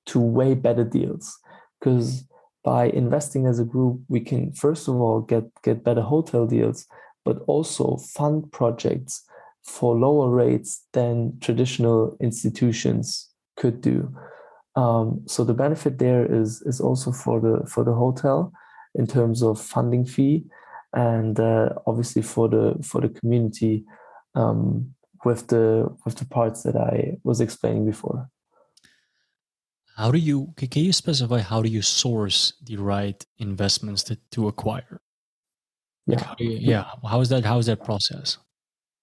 to 0.07 0.21
way 0.21 0.55
better 0.55 0.85
deals. 0.85 1.39
Because 1.79 2.25
by 2.65 2.87
investing 2.87 3.47
as 3.47 3.59
a 3.61 3.65
group, 3.65 4.01
we 4.09 4.21
can 4.21 4.53
first 4.53 4.89
of 4.89 4.97
all 4.97 5.21
get 5.21 5.45
get 5.63 5.85
better 5.85 6.03
hotel 6.03 6.47
deals, 6.47 6.87
but 7.25 7.39
also 7.47 7.97
fund 7.97 8.51
projects 8.51 9.25
for 9.63 9.97
lower 9.97 10.31
rates 10.31 10.85
than 10.93 11.39
traditional 11.41 12.17
institutions 12.21 13.29
could 13.57 13.81
do. 13.81 14.15
Um, 14.77 15.23
so 15.27 15.43
the 15.43 15.55
benefit 15.55 15.99
there 15.99 16.31
is 16.31 16.63
is 16.63 16.81
also 16.81 17.11
for 17.11 17.41
the 17.41 17.67
for 17.67 17.83
the 17.83 17.95
hotel 17.95 18.53
in 18.95 19.07
terms 19.07 19.43
of 19.43 19.61
funding 19.61 20.05
fee, 20.05 20.45
and 20.93 21.41
uh, 21.41 21.71
obviously 21.87 22.23
for 22.23 22.49
the 22.49 22.77
for 22.83 23.01
the 23.01 23.09
community 23.09 23.85
um, 24.35 24.95
with 25.25 25.49
the 25.49 25.89
with 26.05 26.17
the 26.17 26.27
parts 26.27 26.63
that 26.63 26.77
I 26.77 27.17
was 27.25 27.41
explaining 27.41 27.87
before. 27.87 28.29
How 29.97 30.11
do 30.11 30.19
you 30.19 30.53
can 30.57 30.85
you 30.85 30.93
specify 30.93 31.41
how 31.41 31.63
do 31.63 31.71
you 31.71 31.81
source 31.81 32.53
the 32.63 32.77
right 32.77 33.25
investments 33.39 34.03
to, 34.05 34.19
to 34.33 34.49
acquire? 34.49 35.01
Yeah, 36.07 36.23
how 36.23 36.37
you, 36.39 36.51
yeah. 36.51 36.85
How 37.03 37.21
is 37.23 37.31
that? 37.31 37.47
How 37.47 37.59
is 37.59 37.67
that 37.67 37.83
process? 37.83 38.37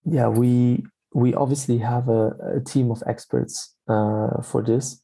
Yeah, 0.05 0.27
we 0.27 0.85
we 1.15 1.33
obviously 1.33 1.79
have 1.79 2.09
a, 2.09 2.29
a 2.57 2.59
team 2.63 2.91
of 2.91 3.01
experts 3.07 3.75
uh, 3.89 4.41
for 4.43 4.61
this 4.61 5.02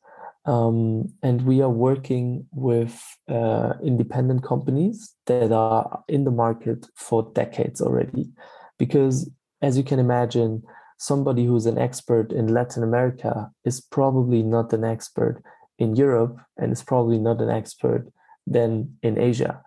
um, 0.49 1.13
and 1.21 1.43
we 1.43 1.61
are 1.61 1.69
working 1.69 2.47
with 2.51 2.99
uh, 3.27 3.73
independent 3.83 4.43
companies 4.43 5.13
that 5.27 5.51
are 5.51 6.03
in 6.07 6.23
the 6.23 6.31
market 6.31 6.87
for 6.95 7.31
decades 7.35 7.81
already. 7.81 8.31
Because, 8.79 9.29
as 9.61 9.77
you 9.77 9.83
can 9.83 9.99
imagine, 9.99 10.63
somebody 10.97 11.45
who's 11.45 11.67
an 11.67 11.77
expert 11.77 12.31
in 12.31 12.47
Latin 12.47 12.81
America 12.81 13.51
is 13.63 13.79
probably 13.79 14.41
not 14.41 14.73
an 14.73 14.83
expert 14.83 15.43
in 15.77 15.95
Europe 15.95 16.39
and 16.57 16.71
is 16.71 16.81
probably 16.81 17.19
not 17.19 17.39
an 17.41 17.51
expert 17.51 18.11
then 18.47 18.97
in 19.03 19.19
Asia. 19.19 19.61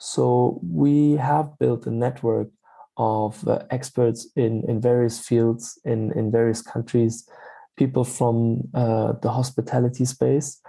So, 0.00 0.60
we 0.68 1.12
have 1.12 1.56
built 1.60 1.86
a 1.86 1.92
network 1.92 2.48
of 2.96 3.46
uh, 3.46 3.60
experts 3.70 4.26
in, 4.34 4.64
in 4.68 4.80
various 4.80 5.20
fields 5.20 5.78
in, 5.84 6.10
in 6.18 6.32
various 6.32 6.60
countries 6.60 7.28
people 7.76 8.04
from 8.04 8.62
uh, 8.74 9.12
the 9.22 9.30
hospitality 9.30 10.04
space 10.04 10.60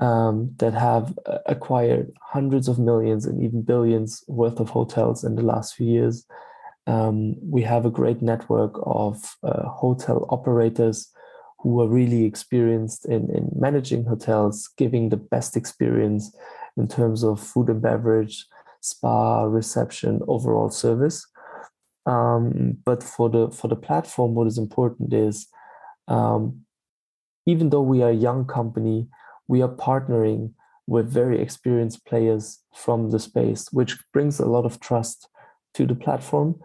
um, 0.00 0.50
that 0.58 0.74
have 0.74 1.16
uh, 1.26 1.38
acquired 1.46 2.12
hundreds 2.20 2.68
of 2.68 2.78
millions 2.78 3.26
and 3.26 3.42
even 3.42 3.62
billions 3.62 4.24
worth 4.28 4.60
of 4.60 4.70
hotels 4.70 5.24
in 5.24 5.36
the 5.36 5.42
last 5.42 5.74
few 5.74 5.86
years. 5.86 6.26
Um, 6.86 7.36
we 7.42 7.62
have 7.62 7.84
a 7.84 7.90
great 7.90 8.22
network 8.22 8.74
of 8.82 9.36
uh, 9.42 9.68
hotel 9.68 10.26
operators 10.30 11.12
who 11.60 11.80
are 11.80 11.88
really 11.88 12.24
experienced 12.24 13.04
in, 13.04 13.30
in 13.30 13.50
managing 13.54 14.04
hotels, 14.04 14.70
giving 14.78 15.10
the 15.10 15.18
best 15.18 15.56
experience 15.56 16.34
in 16.76 16.88
terms 16.88 17.22
of 17.22 17.38
food 17.38 17.68
and 17.68 17.82
beverage, 17.82 18.46
spa, 18.80 19.42
reception, 19.42 20.20
overall 20.26 20.70
service. 20.70 21.26
Um, 22.06 22.78
but 22.84 23.02
for 23.02 23.28
the 23.28 23.50
for 23.50 23.68
the 23.68 23.76
platform, 23.76 24.34
what 24.34 24.46
is 24.46 24.56
important 24.56 25.12
is 25.12 25.46
um, 26.10 26.62
even 27.46 27.70
though 27.70 27.80
we 27.80 28.02
are 28.02 28.10
a 28.10 28.24
young 28.28 28.44
company, 28.44 29.08
we 29.48 29.62
are 29.62 29.68
partnering 29.68 30.52
with 30.86 31.08
very 31.10 31.40
experienced 31.40 32.04
players 32.04 32.58
from 32.74 33.10
the 33.10 33.18
space, 33.18 33.72
which 33.72 33.96
brings 34.12 34.38
a 34.38 34.46
lot 34.46 34.66
of 34.66 34.80
trust 34.80 35.28
to 35.74 35.86
the 35.86 35.94
platform 35.94 36.56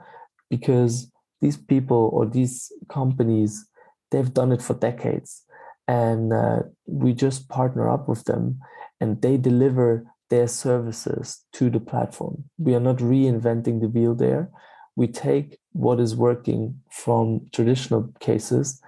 because 0.49 1.11
these 1.41 1.57
people 1.57 2.09
or 2.11 2.25
these 2.25 2.71
companies, 2.89 3.67
they've 4.11 4.33
done 4.33 4.51
it 4.51 4.61
for 4.61 4.73
decades. 4.73 5.43
And 5.87 6.33
uh, 6.33 6.63
we 6.87 7.13
just 7.13 7.47
partner 7.49 7.87
up 7.87 8.09
with 8.09 8.23
them 8.23 8.59
and 8.99 9.21
they 9.21 9.37
deliver 9.37 10.05
their 10.31 10.47
services 10.47 11.45
to 11.53 11.69
the 11.69 11.79
platform. 11.79 12.45
We 12.57 12.73
are 12.73 12.79
not 12.79 12.97
reinventing 12.97 13.81
the 13.81 13.89
wheel 13.89 14.15
there. 14.15 14.49
We 14.95 15.07
take 15.07 15.59
what 15.73 15.99
is 15.99 16.15
working 16.15 16.81
from 16.89 17.47
traditional 17.53 18.11
cases 18.19 18.81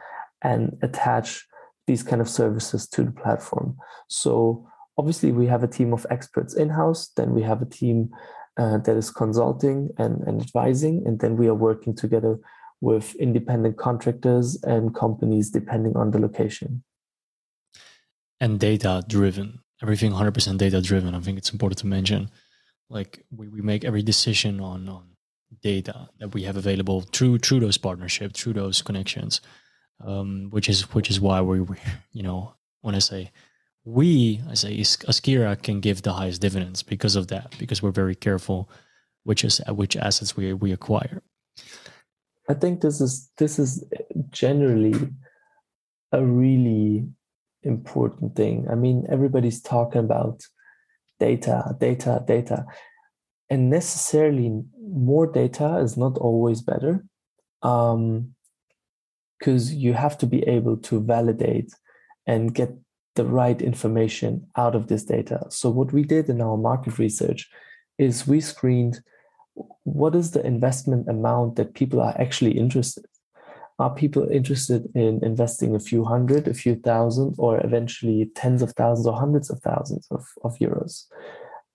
and 0.44 0.78
attach 0.82 1.46
these 1.88 2.04
kind 2.04 2.22
of 2.22 2.30
services 2.30 2.88
to 2.90 3.04
the 3.04 3.12
platform. 3.12 3.78
So 4.10 4.68
obviously 4.98 5.32
we 5.32 5.48
have 5.48 5.64
a 5.64 5.68
team 5.68 5.94
of 5.94 6.06
experts 6.10 6.54
in-house, 6.54 7.08
then 7.16 7.34
we 7.34 7.42
have 7.44 7.62
a 7.62 7.66
team 7.66 8.10
uh, 8.58 8.78
that 8.80 8.98
is 8.98 9.10
consulting 9.10 9.90
and, 9.98 10.22
and 10.28 10.42
advising, 10.42 11.04
and 11.06 11.20
then 11.20 11.38
we 11.38 11.48
are 11.48 11.56
working 11.56 11.96
together 11.96 12.40
with 12.82 13.16
independent 13.16 13.78
contractors 13.78 14.62
and 14.64 14.94
companies 14.94 15.50
depending 15.50 15.96
on 15.96 16.12
the 16.12 16.20
location. 16.20 16.84
And 18.40 18.60
data 18.60 19.04
driven, 19.08 19.62
everything 19.82 20.12
100% 20.12 20.58
data 20.58 20.82
driven. 20.82 21.16
I 21.16 21.20
think 21.20 21.38
it's 21.38 21.52
important 21.52 21.80
to 21.80 21.88
mention. 21.88 22.30
Like 22.90 23.26
we, 23.36 23.48
we 23.48 23.62
make 23.62 23.84
every 23.84 24.04
decision 24.04 24.60
on, 24.60 24.88
on 24.90 25.10
data 25.62 26.10
that 26.20 26.34
we 26.34 26.44
have 26.44 26.58
available 26.58 27.02
through 27.02 27.40
through 27.40 27.62
those 27.62 27.78
partnerships, 27.78 28.42
through 28.42 28.54
those 28.54 28.82
connections 28.82 29.42
um, 30.04 30.50
which 30.50 30.70
is 30.70 30.94
which 30.94 31.10
is 31.10 31.20
why 31.20 31.42
we, 31.42 31.60
you 32.12 32.24
know, 32.24 32.54
when 32.82 32.96
I 32.96 33.00
say 33.00 33.32
we, 33.84 34.42
I 34.50 34.54
say 34.54 34.78
Askira 34.78 35.62
can 35.62 35.80
give 35.80 36.02
the 36.02 36.14
highest 36.14 36.42
dividends 36.42 36.84
because 36.84 37.16
of 37.16 37.28
that, 37.28 37.56
because 37.58 37.82
we're 37.82 37.92
very 37.92 38.16
careful 38.16 38.70
which 39.24 39.44
is 39.44 39.62
which 39.68 39.98
assets 39.98 40.38
we 40.38 40.54
we 40.54 40.72
acquire. 40.72 41.22
I 42.50 42.54
think 42.54 42.82
this 42.82 43.02
is 43.02 43.30
this 43.38 43.60
is 43.60 43.84
generally 44.30 44.96
a 46.14 46.24
really 46.24 47.08
important 47.64 48.36
thing. 48.36 48.68
I 48.72 48.76
mean, 48.76 49.06
everybody's 49.10 49.62
talking 49.62 50.00
about 50.00 50.42
data, 51.20 51.76
data, 51.80 52.24
data, 52.26 52.66
and 53.50 53.70
necessarily 53.70 54.64
more 54.82 55.28
data 55.28 55.78
is 55.78 55.98
not 55.98 56.18
always 56.18 56.62
better. 56.62 57.06
Um, 57.64 58.34
because 59.40 59.74
you 59.74 59.94
have 59.94 60.18
to 60.20 60.26
be 60.26 60.42
able 60.44 60.78
to 60.78 61.00
validate 61.00 61.74
and 62.26 62.54
get 62.54 62.72
the 63.16 63.26
right 63.26 63.62
information 63.62 64.48
out 64.56 64.76
of 64.76 64.88
this 64.88 65.04
data. 65.04 65.46
So, 65.50 65.70
what 65.70 65.94
we 65.94 66.04
did 66.04 66.30
in 66.30 66.42
our 66.42 66.58
market 66.58 67.00
research 67.00 67.50
is 67.98 68.28
we 68.28 68.42
screened 68.42 69.02
what 69.84 70.14
is 70.16 70.32
the 70.32 70.46
investment 70.46 71.08
amount 71.10 71.56
that 71.56 71.74
people 71.74 72.00
are 72.00 72.16
actually 72.20 72.52
interested 72.52 73.06
are 73.80 73.94
people 73.94 74.28
interested 74.30 74.90
in 74.96 75.24
investing 75.24 75.76
a 75.76 75.80
few 75.80 76.04
hundred, 76.04 76.48
a 76.48 76.54
few 76.54 76.76
thousand, 76.76 77.36
or 77.38 77.64
eventually 77.64 78.32
tens 78.34 78.62
of 78.62 78.72
thousands 78.72 79.06
or 79.06 79.16
hundreds 79.16 79.50
of 79.52 79.60
thousands 79.60 80.08
of, 80.10 80.26
of 80.44 80.58
euros? 80.58 81.06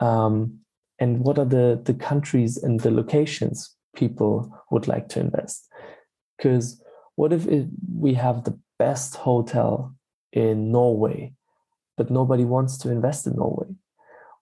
Um, 0.01 0.59
and 0.99 1.21
what 1.21 1.39
are 1.39 1.45
the, 1.45 1.81
the 1.85 1.95
countries 1.95 2.57
and 2.57 2.81
the 2.81 2.91
locations 2.91 3.77
people 3.95 4.53
would 4.73 4.89
like 4.89 5.09
to 5.11 5.21
invest? 5.21 5.69
Because 6.37 6.82
what 7.17 7.33
if 7.33 7.47
it, 7.47 7.67
we 7.95 8.15
have 8.15 8.45
the 8.45 8.59
best 8.79 9.17
hotel 9.17 9.95
in 10.33 10.73
Norway, 10.73 11.35
but 11.97 12.11
nobody 12.11 12.45
wants 12.45 12.79
to 12.79 12.91
invest 12.91 13.27
in 13.27 13.35
Norway? 13.37 13.69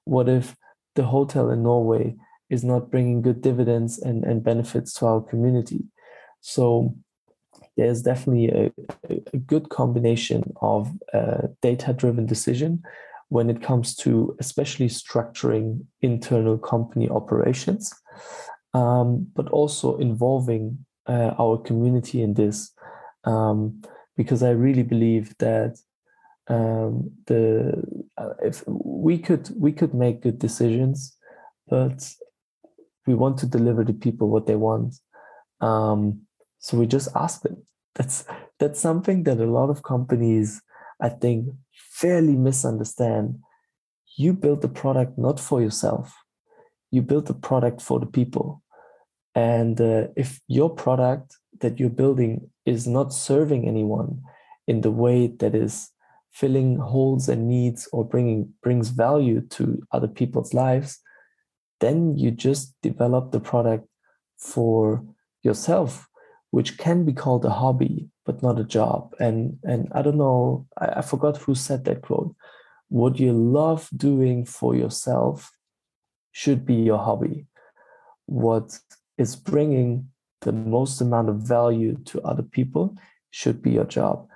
What 0.04 0.28
if 0.28 0.56
the 0.94 1.04
hotel 1.04 1.50
in 1.50 1.62
Norway 1.62 2.16
is 2.48 2.64
not 2.64 2.90
bringing 2.90 3.22
good 3.22 3.42
dividends 3.42 3.98
and, 3.98 4.24
and 4.24 4.42
benefits 4.42 4.92
to 4.94 5.06
our 5.06 5.20
community? 5.20 5.84
So 6.40 6.94
there's 7.76 8.02
definitely 8.02 8.48
a, 8.48 8.72
a 9.32 9.36
good 9.38 9.68
combination 9.68 10.52
of 10.60 10.90
uh, 11.12 11.48
data 11.62 11.92
driven 11.92 12.26
decision 12.26 12.82
when 13.28 13.48
it 13.48 13.62
comes 13.62 13.94
to 13.94 14.36
especially 14.40 14.88
structuring 14.88 15.84
internal 16.02 16.58
company 16.58 17.08
operations, 17.08 17.94
um, 18.74 19.26
but 19.34 19.48
also 19.50 19.96
involving 19.98 20.84
uh, 21.07 21.34
our 21.38 21.59
community 21.59 22.22
in 22.22 22.34
this. 22.34 22.72
Um, 23.24 23.82
because 24.16 24.42
I 24.42 24.51
really 24.51 24.82
believe 24.82 25.34
that 25.38 25.78
um, 26.48 27.11
the 27.26 27.82
uh, 28.18 28.34
if 28.42 28.62
we 28.66 29.18
could 29.18 29.48
we 29.57 29.72
could 29.72 29.94
make 29.94 30.22
good 30.22 30.38
decisions, 30.38 31.16
but 31.68 32.12
we 33.07 33.14
want 33.14 33.38
to 33.38 33.46
deliver 33.46 33.84
to 33.84 33.92
people 33.92 34.28
what 34.28 34.46
they 34.46 34.57
want. 34.57 34.96
Um, 35.61 36.22
so 36.59 36.76
we 36.76 36.86
just 36.86 37.09
ask 37.14 37.42
them. 37.42 37.64
That's 37.94 38.24
that's 38.59 38.80
something 38.80 39.22
that 39.24 39.40
a 39.40 39.46
lot 39.46 39.70
of 39.70 39.82
companies, 39.82 40.61
I 41.01 41.09
think, 41.09 41.48
fairly 41.72 42.36
misunderstand. 42.36 43.38
You 44.16 44.32
build 44.32 44.61
the 44.61 44.68
product 44.68 45.16
not 45.16 45.40
for 45.40 45.62
yourself. 45.62 46.14
You 46.90 47.03
build 47.03 47.26
the 47.26 47.34
product 47.34 47.80
for 47.80 48.01
the 48.01 48.07
people. 48.07 48.62
And 49.35 49.81
uh, 49.81 50.09
if 50.16 50.41
your 50.49 50.70
product 50.70 51.37
that 51.61 51.78
you're 51.78 51.91
building 51.91 52.51
is 52.66 52.87
not 52.87 53.12
serving 53.12 53.66
anyone 53.68 54.22
in 54.66 54.81
the 54.81 54.91
way 54.91 55.26
that 55.26 55.55
is 55.55 55.91
filling 56.33 56.76
holes 56.76 57.28
and 57.28 57.49
needs 57.49 57.89
or 57.93 58.05
bringing 58.05 58.53
brings 58.62 58.89
value 58.89 59.41
to 59.51 59.83
other 59.93 60.09
people's 60.09 60.55
lives, 60.55 60.99
then 61.81 62.16
you 62.16 62.31
just 62.31 62.74
develop 62.83 63.33
the 63.33 63.41
product 63.41 63.87
for 64.39 65.05
yourself 65.43 66.07
which 66.51 66.78
can 66.78 67.05
be 67.05 67.12
called 67.12 67.45
a 67.45 67.51
hobby 67.51 68.09
but 68.26 68.43
not 68.43 68.61
a 68.61 68.64
job. 68.64 69.14
And 69.18 69.59
and 69.64 69.89
i 69.93 70.03
don't 70.03 70.18
know 70.18 70.66
I, 70.78 70.87
I, 70.99 71.03
forgot 71.03 71.37
who 71.39 71.55
said 71.55 71.85
that 71.85 72.03
quote. 72.03 72.35
What 72.89 73.18
you 73.18 73.33
love 73.33 73.89
doing 73.97 74.45
for 74.45 74.74
yourself 74.74 75.51
should 76.33 76.66
be 76.66 76.74
your 76.74 76.99
hobby. 76.99 77.47
What 78.26 78.78
is 79.20 79.36
bringing 79.36 80.08
the 80.40 80.52
most 80.52 81.00
amount 81.00 81.28
of 81.28 81.36
value 81.36 81.96
to 82.06 82.20
other 82.22 82.42
people 82.42 82.96
should 83.30 83.62
be 83.62 83.72
your 83.72 83.84
job. 83.84 84.26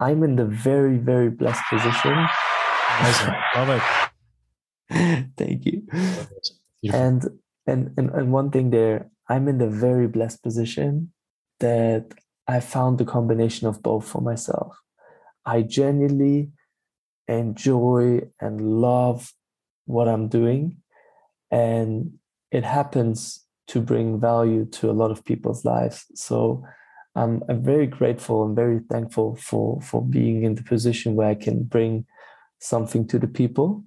I'm 0.00 0.22
in 0.22 0.36
the 0.36 0.46
very 0.46 0.96
very 0.96 1.30
blessed 1.30 1.62
position. 1.70 2.26
Love 3.56 3.70
it. 3.70 3.82
Thank 5.36 5.66
you. 5.66 5.82
And, 6.92 7.24
and 7.66 7.92
and 7.98 8.10
and 8.10 8.32
one 8.32 8.50
thing 8.50 8.70
there 8.70 9.10
i'm 9.28 9.46
in 9.46 9.58
the 9.58 9.68
very 9.68 10.06
blessed 10.06 10.42
position 10.42 11.12
that 11.60 12.14
I 12.48 12.60
found 12.60 12.96
the 12.96 13.04
combination 13.04 13.68
of 13.68 13.82
both 13.82 14.08
for 14.08 14.22
myself. 14.22 14.80
I 15.44 15.62
genuinely 15.62 16.50
enjoy 17.28 18.22
and 18.40 18.80
love 18.80 19.34
what 19.84 20.08
I'm 20.08 20.28
doing, 20.28 20.78
and 21.50 22.18
it 22.50 22.64
happens 22.64 23.44
to 23.68 23.80
bring 23.80 24.20
value 24.20 24.64
to 24.66 24.90
a 24.90 24.92
lot 24.92 25.10
of 25.10 25.24
people's 25.24 25.64
lives. 25.64 26.06
So 26.14 26.64
I'm, 27.14 27.42
I'm 27.48 27.62
very 27.62 27.86
grateful 27.86 28.44
and 28.44 28.56
very 28.56 28.80
thankful 28.90 29.36
for 29.36 29.80
for 29.80 30.02
being 30.02 30.44
in 30.44 30.54
the 30.54 30.62
position 30.62 31.14
where 31.14 31.28
I 31.28 31.34
can 31.34 31.62
bring 31.62 32.06
something 32.60 33.06
to 33.08 33.18
the 33.18 33.28
people, 33.28 33.84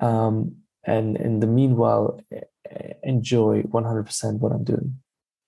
um, 0.00 0.56
and 0.84 1.16
in 1.16 1.40
the 1.40 1.46
meanwhile 1.46 2.20
enjoy 3.02 3.62
100% 3.62 4.38
what 4.40 4.52
I'm 4.52 4.64
doing. 4.64 4.98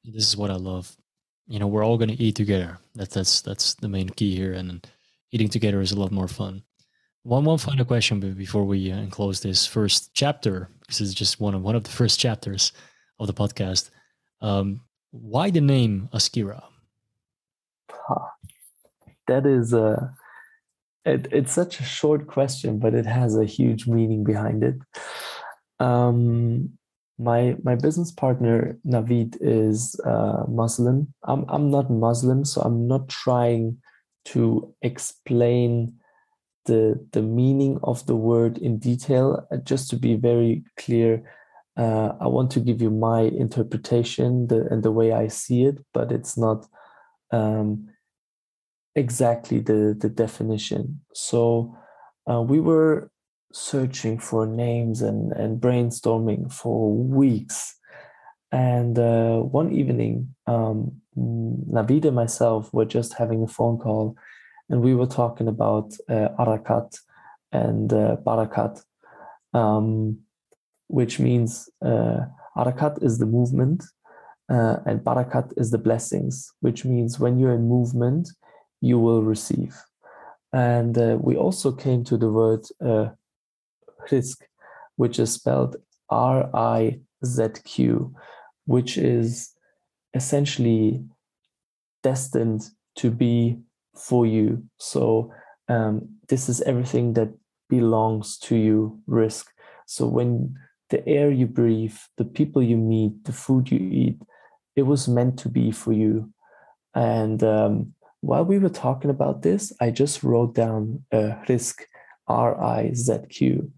This 0.05 0.29
is 0.29 0.37
what 0.37 0.51
I 0.51 0.55
love 0.55 0.97
you 1.49 1.59
know 1.59 1.67
we're 1.67 1.85
all 1.85 1.97
going 1.99 2.15
to 2.15 2.23
eat 2.23 2.37
together 2.37 2.79
that's 2.95 3.15
that's 3.15 3.41
that's 3.41 3.75
the 3.75 3.89
main 3.89 4.09
key 4.11 4.37
here 4.37 4.53
and 4.53 4.87
eating 5.33 5.49
together 5.49 5.81
is 5.81 5.93
a 5.93 5.99
lot 5.99 6.13
more 6.13 6.29
fun 6.29 6.63
one 7.23 7.45
one 7.45 7.59
final 7.59 7.85
question 7.85 8.21
before 8.35 8.65
we 8.65 8.93
uh, 8.93 9.07
close 9.07 9.41
this 9.41 9.67
first 9.67 10.15
chapter 10.15 10.69
because 10.81 11.01
it's 11.01 11.15
just 11.15 11.41
one 11.41 11.55
of 11.55 11.63
one 11.63 11.75
of 11.75 11.85
the 11.85 11.91
first 11.91 12.21
chapters 12.21 12.73
of 13.19 13.27
the 13.27 13.35
podcast 13.35 13.91
um, 14.41 14.81
why 15.11 15.51
the 15.51 15.61
name 15.61 16.09
askira 16.13 16.63
that 19.27 19.47
is 19.47 19.73
a 19.73 20.15
it, 21.05 21.29
it's 21.33 21.53
such 21.53 21.81
a 21.81 21.85
short 21.85 22.27
question 22.27 22.79
but 22.79 22.95
it 22.95 23.07
has 23.07 23.37
a 23.37 23.45
huge 23.45 23.87
meaning 23.87 24.25
behind 24.25 24.63
it 24.63 24.77
um, 25.81 26.71
my 27.19 27.57
my 27.63 27.75
business 27.75 28.13
partner 28.13 28.79
Navid 28.87 29.37
is 29.41 30.01
uh, 30.05 30.45
Muslim. 30.49 31.13
I'm 31.25 31.45
I'm 31.49 31.71
not 31.71 31.91
Muslim, 31.91 32.45
so 32.45 32.61
I'm 32.63 32.87
not 32.87 33.09
trying 33.09 33.79
to 34.27 34.75
explain 34.83 35.95
the 36.67 37.05
the 37.13 37.23
meaning 37.23 37.79
of 37.83 38.07
the 38.07 38.17
word 38.17 38.59
in 38.59 38.79
detail. 38.79 39.47
Uh, 39.51 39.57
just 39.57 39.91
to 39.91 39.97
be 39.97 40.15
very 40.15 40.65
clear, 40.77 41.25
uh, 41.79 42.13
I 42.21 42.27
want 42.27 42.51
to 42.53 42.61
give 42.61 42.83
you 42.83 42.91
my 42.91 43.21
interpretation 43.21 44.49
the, 44.49 44.67
and 44.71 44.83
the 44.83 44.91
way 44.91 45.13
I 45.13 45.29
see 45.29 45.65
it, 45.65 45.79
but 45.95 46.11
it's 46.11 46.37
not 46.37 46.67
um, 47.31 47.89
exactly 48.95 49.61
the 49.61 49.97
the 49.99 50.09
definition. 50.09 51.01
So 51.15 51.77
uh, 52.31 52.43
we 52.43 52.61
were 52.61 53.11
searching 53.53 54.19
for 54.19 54.47
names 54.47 55.01
and, 55.03 55.33
and 55.33 55.61
brainstorming 55.61 56.53
for 56.53 56.93
weeks. 56.93 57.75
And 58.51 58.99
uh, 58.99 59.39
one 59.39 59.73
evening, 59.73 60.35
um, 60.47 61.01
Navid 61.17 62.05
and 62.05 62.17
myself 62.17 62.73
were 62.73 62.85
just 62.85 63.15
having 63.15 63.43
a 63.43 63.47
phone 63.47 63.79
call, 63.79 64.17
and 64.69 64.83
we 64.83 64.95
were 64.95 65.07
talking 65.07 65.49
about 65.49 65.93
uh, 66.09 66.29
Arakat 66.39 66.99
and 67.53 67.93
uh, 67.93 68.17
Barakat, 68.27 68.83
um, 69.55 70.19
which 70.89 71.19
means 71.21 71.71
uh, 71.85 72.21
Arakat 72.57 73.03
is 73.03 73.19
the 73.19 73.27
movement, 73.27 73.85
uh, 74.51 74.77
and 74.87 75.01
Barakat 75.01 75.53
is 75.57 75.71
the 75.71 75.79
blessings, 75.79 76.53
which 76.61 76.85
means 76.85 77.21
when 77.21 77.39
you're 77.39 77.55
in 77.55 77.69
movement, 77.69 78.29
you 78.81 78.99
will 78.99 79.23
receive. 79.23 79.77
And 80.53 80.97
uh, 80.97 81.19
we 81.21 81.37
also 81.37 81.73
came 81.73 82.05
to 82.05 82.17
the 82.17 82.31
word 82.31 82.65
uh, 82.85 83.11
Rizq, 84.11 84.39
which 84.97 85.19
is 85.19 85.33
spelled 85.33 85.77
R 86.09 86.49
I 86.55 87.01
Z 87.25 87.49
Q, 87.65 88.15
which 88.65 88.97
is 88.97 89.55
essentially 90.15 91.05
destined 92.03 92.71
to 92.97 93.11
be 93.11 93.59
for 93.95 94.27
you. 94.27 94.65
So 94.79 95.33
um, 95.69 96.09
this 96.29 96.49
is 96.49 96.63
everything 96.63 97.13
that 97.15 97.29
belongs 97.69 98.39
to 98.39 98.57
you, 98.57 99.01
Rizq. 99.07 99.45
So 99.87 100.07
when 100.07 100.57
the 100.91 101.07
air 101.07 101.31
you 101.31 101.47
breathe, 101.47 101.97
the 102.17 102.25
people 102.25 102.63
you 102.63 102.77
meet, 102.77 103.25
the 103.25 103.33
food 103.33 103.71
you 103.71 103.79
eat, 103.79 104.21
it 104.77 104.83
was 104.83 105.09
meant 105.09 105.39
to 105.41 105.49
be 105.49 105.71
for 105.71 105.93
you. 105.93 106.33
And 106.95 107.43
um, 107.43 107.95
while 108.21 108.45
we 108.45 108.59
were 108.59 108.69
talking 108.69 109.11
about 109.11 109.43
this, 109.43 109.73
I 109.81 109.91
just 109.91 110.23
wrote 110.23 110.55
down 110.55 111.05
uh, 111.13 111.35
Rizq, 111.49 111.81
R 112.27 112.61
I 112.63 112.93
Z 112.95 113.19
Q. 113.29 113.71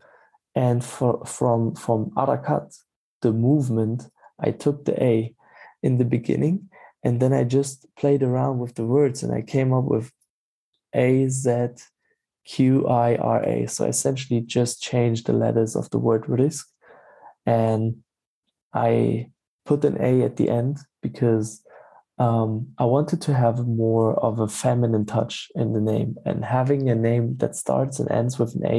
And 0.54 0.84
for, 0.84 1.24
from, 1.24 1.74
from 1.74 2.11
Arakat, 2.16 2.76
the 3.22 3.32
movement, 3.32 4.08
I 4.38 4.50
took 4.50 4.84
the 4.84 5.02
A 5.02 5.34
in 5.82 5.98
the 5.98 6.04
beginning 6.04 6.70
and 7.02 7.20
then 7.20 7.32
I 7.32 7.44
just 7.44 7.86
played 7.96 8.22
around 8.22 8.58
with 8.58 8.74
the 8.74 8.84
words 8.84 9.22
and 9.22 9.32
I 9.32 9.42
came 9.42 9.72
up 9.72 9.84
with 9.84 10.12
A 10.94 11.28
Z 11.28 11.68
Q 12.46 12.86
I 12.88 13.16
R 13.16 13.42
A. 13.44 13.66
So 13.66 13.84
I 13.84 13.88
essentially 13.88 14.40
just 14.40 14.82
changed 14.82 15.26
the 15.26 15.32
letters 15.32 15.76
of 15.76 15.90
the 15.90 15.98
word 15.98 16.24
Rizq 16.24 16.64
and 17.51 17.84
I 18.72 18.90
put 19.64 19.84
an 19.84 19.96
A 20.11 20.12
at 20.28 20.36
the 20.36 20.48
end 20.61 20.74
because 21.07 21.48
um, 22.26 22.51
I 22.82 22.84
wanted 22.94 23.20
to 23.26 23.32
have 23.34 23.66
more 23.84 24.11
of 24.26 24.34
a 24.40 24.55
feminine 24.64 25.07
touch 25.16 25.34
in 25.61 25.72
the 25.72 25.84
name, 25.92 26.11
and 26.28 26.44
having 26.44 26.82
a 26.88 26.94
name 27.11 27.26
that 27.40 27.57
starts 27.64 28.01
and 28.01 28.11
ends 28.20 28.34
with 28.38 28.53
an 28.59 28.64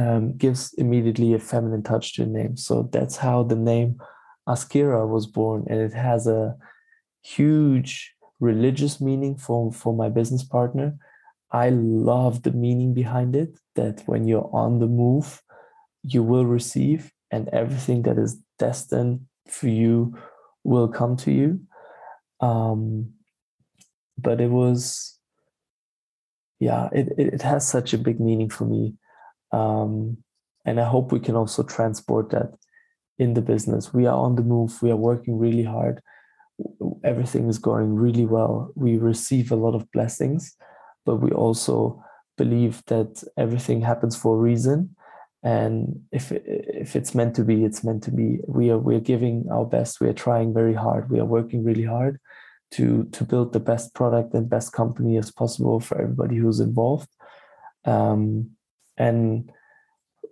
um, 0.00 0.22
gives 0.42 0.62
immediately 0.84 1.30
a 1.34 1.38
feminine 1.52 1.82
touch 1.82 2.06
to 2.14 2.24
the 2.24 2.30
name. 2.40 2.54
So 2.56 2.74
that's 2.94 3.16
how 3.26 3.38
the 3.42 3.60
name 3.72 3.90
Askira 4.52 5.02
was 5.16 5.26
born, 5.38 5.60
and 5.70 5.78
it 5.80 5.94
has 6.08 6.26
a 6.26 6.54
huge 7.36 7.92
religious 8.40 9.00
meaning 9.00 9.34
for, 9.44 9.72
for 9.72 9.92
my 10.02 10.08
business 10.18 10.44
partner. 10.56 10.88
I 11.66 11.70
love 11.70 12.34
the 12.42 12.54
meaning 12.64 12.94
behind 12.94 13.36
it 13.36 13.52
that 13.74 14.02
when 14.06 14.22
you're 14.28 14.50
on 14.52 14.78
the 14.78 14.92
move, 15.02 15.28
you 16.02 16.22
will 16.30 16.46
receive, 16.58 17.12
and 17.32 17.48
everything 17.48 18.02
that 18.02 18.18
is 18.18 18.38
destined 18.58 19.20
for 19.48 19.68
you 19.68 20.16
will 20.62 20.86
come 20.86 21.16
to 21.16 21.32
you. 21.32 21.60
Um, 22.40 23.14
but 24.18 24.40
it 24.40 24.50
was, 24.50 25.18
yeah, 26.60 26.88
it, 26.92 27.08
it, 27.16 27.42
has 27.42 27.66
such 27.66 27.92
a 27.92 27.98
big 27.98 28.20
meaning 28.20 28.50
for 28.50 28.64
me. 28.64 28.94
Um, 29.50 30.18
and 30.64 30.78
I 30.78 30.84
hope 30.84 31.10
we 31.10 31.20
can 31.20 31.34
also 31.34 31.62
transport 31.62 32.30
that 32.30 32.52
in 33.18 33.34
the 33.34 33.42
business. 33.42 33.92
We 33.94 34.06
are 34.06 34.16
on 34.16 34.36
the 34.36 34.42
move, 34.42 34.80
we 34.82 34.90
are 34.90 34.96
working 34.96 35.38
really 35.38 35.64
hard. 35.64 36.00
Everything 37.02 37.48
is 37.48 37.58
going 37.58 37.94
really 37.94 38.26
well. 38.26 38.72
We 38.76 38.98
receive 38.98 39.50
a 39.50 39.56
lot 39.56 39.74
of 39.74 39.90
blessings, 39.92 40.54
but 41.06 41.16
we 41.16 41.30
also 41.32 42.04
believe 42.36 42.82
that 42.86 43.24
everything 43.36 43.80
happens 43.80 44.16
for 44.16 44.36
a 44.36 44.40
reason 44.40 44.94
and 45.42 46.00
if 46.12 46.30
if 46.32 46.94
it's 46.94 47.14
meant 47.14 47.34
to 47.36 47.44
be 47.44 47.64
it's 47.64 47.82
meant 47.82 48.02
to 48.04 48.10
be. 48.10 48.40
We 48.46 48.70
are 48.70 48.78
we're 48.78 49.00
giving 49.00 49.46
our 49.50 49.64
best. 49.64 50.00
We 50.00 50.08
are 50.08 50.14
trying 50.14 50.54
very 50.54 50.74
hard. 50.74 51.10
We 51.10 51.18
are 51.18 51.24
working 51.24 51.64
really 51.64 51.84
hard 51.84 52.20
to 52.72 53.04
to 53.12 53.24
build 53.24 53.52
the 53.52 53.60
best 53.60 53.94
product 53.94 54.34
and 54.34 54.48
best 54.48 54.72
company 54.72 55.16
as 55.18 55.30
possible 55.30 55.80
for 55.80 56.00
everybody 56.00 56.36
who's 56.36 56.60
involved. 56.60 57.08
Um, 57.84 58.50
and 58.96 59.50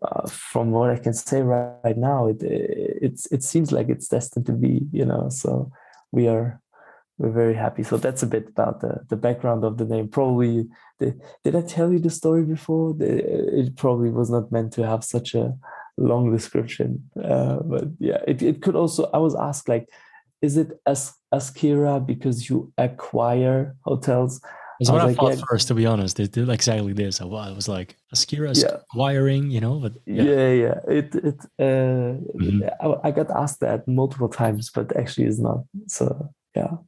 uh, 0.03 0.27
from 0.29 0.71
what 0.71 0.91
i 0.91 0.97
can 0.97 1.13
say 1.13 1.43
right, 1.43 1.75
right 1.85 1.99
now 1.99 2.27
it 2.27 2.39
it's 2.41 3.27
it 3.27 3.43
seems 3.43 3.71
like 3.71 3.89
it's 3.89 4.09
destined 4.09 4.47
to 4.47 4.53
be 4.53 4.81
you 4.93 5.05
know 5.05 5.29
so 5.29 5.71
we 6.11 6.27
are 6.27 6.61
we're 7.21 7.39
very 7.43 7.55
happy. 7.55 7.83
So 7.83 7.99
that's 7.99 8.23
a 8.23 8.27
bit 8.27 8.49
about 8.49 8.81
the, 8.81 9.05
the 9.11 9.17
background 9.17 9.63
of 9.63 9.77
the 9.77 9.85
name. 9.85 10.09
Probably, 10.09 10.67
the, 10.99 11.15
did 11.45 11.55
I 11.55 11.61
tell 11.61 11.93
you 11.93 11.99
the 11.99 12.09
story 12.09 12.45
before? 12.45 12.95
The, 12.95 13.11
it 13.61 13.77
probably 13.77 14.09
was 14.09 14.31
not 14.31 14.51
meant 14.51 14.73
to 14.77 14.87
have 14.87 15.05
such 15.05 15.35
a 15.35 15.55
long 15.99 16.33
description. 16.33 17.11
Uh, 17.23 17.59
but 17.73 17.85
yeah, 17.99 18.21
it, 18.27 18.41
it 18.41 18.63
could 18.63 18.75
also, 18.75 19.11
I 19.13 19.19
was 19.19 19.35
asked 19.35 19.69
like, 19.69 19.87
is 20.41 20.57
it 20.57 20.81
as 20.87 21.13
Askira 21.35 22.05
because 22.13 22.49
you 22.49 22.73
acquire 22.79 23.77
hotels? 23.85 24.41
That's 24.81 24.91
what 24.91 25.03
I, 25.03 25.05
I 25.05 25.07
like, 25.09 25.17
thought 25.19 25.37
yeah. 25.37 25.45
first, 25.51 25.69
to 25.69 25.75
be 25.75 25.85
honest. 25.85 26.17
They 26.17 26.27
did 26.27 26.49
exactly 26.49 26.95
this. 26.95 27.21
I 27.21 27.27
was 27.27 27.69
like, 27.69 27.99
Askira 28.15 28.51
is 28.51 28.63
yeah. 28.63 28.77
acquiring, 28.77 29.51
you 29.51 29.61
know, 29.61 29.79
but 29.79 29.93
yeah, 30.07 30.23
yeah. 30.23 30.53
yeah. 30.65 30.79
It, 30.89 31.15
it, 31.17 31.39
uh, 31.59 32.17
mm-hmm. 32.33 32.63
I, 32.81 33.09
I 33.09 33.11
got 33.11 33.31
asked 33.31 33.61
that 33.61 33.87
multiple 33.87 34.31
times, 34.31 34.71
but 34.71 34.97
actually 34.97 35.27
it's 35.27 35.39
not. 35.39 35.65
So 35.89 36.33
yeah. 36.57 36.79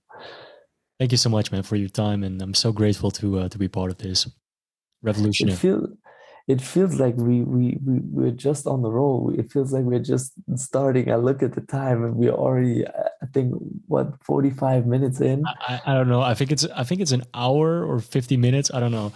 Thank 1.03 1.11
you 1.11 1.18
so 1.18 1.30
much, 1.30 1.50
man, 1.50 1.64
for 1.64 1.74
your 1.74 1.88
time, 1.88 2.22
and 2.22 2.40
I'm 2.40 2.55
so 2.55 2.70
grateful 2.70 3.11
to 3.11 3.40
uh, 3.40 3.48
to 3.48 3.59
be 3.59 3.66
part 3.66 3.90
of 3.90 3.98
this 3.98 4.30
revolutionary. 5.03 5.55
It, 5.55 5.59
feel, 5.59 5.88
it 6.46 6.61
feels 6.61 7.00
like 7.00 7.16
we 7.16 7.42
we 7.42 7.76
we 7.84 7.98
we're 8.05 8.30
just 8.30 8.68
on 8.68 8.82
the 8.82 8.88
roll. 8.88 9.34
It 9.36 9.50
feels 9.50 9.72
like 9.72 9.82
we're 9.82 9.98
just 9.98 10.34
starting. 10.55 11.11
I 11.11 11.16
look 11.16 11.42
at 11.42 11.55
the 11.55 11.61
time, 11.61 12.05
and 12.05 12.14
we're 12.14 12.30
already, 12.30 12.86
I 12.86 13.26
think, 13.34 13.53
what 13.88 14.14
45 14.22 14.86
minutes 14.86 15.20
in. 15.20 15.42
I, 15.44 15.80
I 15.84 15.94
don't 15.94 16.09
know. 16.09 16.20
I 16.20 16.34
think 16.34 16.53
it's 16.53 16.66
I 16.66 16.84
think 16.84 17.00
it's 17.00 17.11
an 17.11 17.24
hour 17.34 17.84
or 17.84 17.98
50 17.98 18.36
minutes. 18.36 18.70
I 18.72 18.78
don't 18.78 18.92
know. 18.92 19.11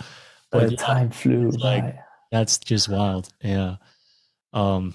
But 0.50 0.70
the 0.70 0.76
time 0.76 1.10
flew 1.10 1.52
by. 1.52 1.82
Like, 1.82 1.96
that's 2.32 2.58
just 2.58 2.88
wild. 2.88 3.28
Yeah. 3.44 3.76
Um, 4.52 4.94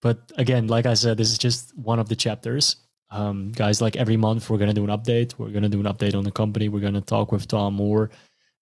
but 0.00 0.32
again, 0.38 0.68
like 0.68 0.86
I 0.86 0.94
said, 0.94 1.18
this 1.18 1.32
is 1.32 1.36
just 1.36 1.76
one 1.76 1.98
of 1.98 2.08
the 2.08 2.16
chapters 2.16 2.76
um, 3.10 3.50
guys, 3.52 3.80
like 3.80 3.96
every 3.96 4.16
month, 4.16 4.48
we're 4.48 4.58
going 4.58 4.68
to 4.68 4.74
do 4.74 4.84
an 4.84 4.90
update. 4.90 5.34
We're 5.36 5.50
going 5.50 5.64
to 5.64 5.68
do 5.68 5.80
an 5.80 5.86
update 5.86 6.14
on 6.14 6.24
the 6.24 6.30
company. 6.30 6.68
We're 6.68 6.80
going 6.80 6.94
to 6.94 7.00
talk 7.00 7.32
with 7.32 7.48
Tom 7.48 7.74
more, 7.74 8.10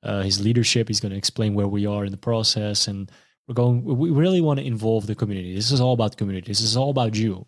uh, 0.03 0.22
his 0.22 0.40
leadership. 0.40 0.88
He's 0.88 1.01
going 1.01 1.12
to 1.12 1.18
explain 1.18 1.55
where 1.55 1.68
we 1.68 1.86
are 1.86 2.05
in 2.05 2.11
the 2.11 2.16
process. 2.16 2.88
And 2.88 3.11
we're 3.46 3.55
going, 3.55 3.84
we 3.84 4.11
really 4.11 4.40
want 4.40 4.59
to 4.59 4.66
involve 4.66 5.07
the 5.07 5.14
community. 5.14 5.55
This 5.55 5.70
is 5.70 5.80
all 5.80 5.92
about 5.92 6.16
community. 6.16 6.51
This 6.51 6.62
is 6.62 6.76
all 6.76 6.90
about 6.90 7.14
you, 7.14 7.46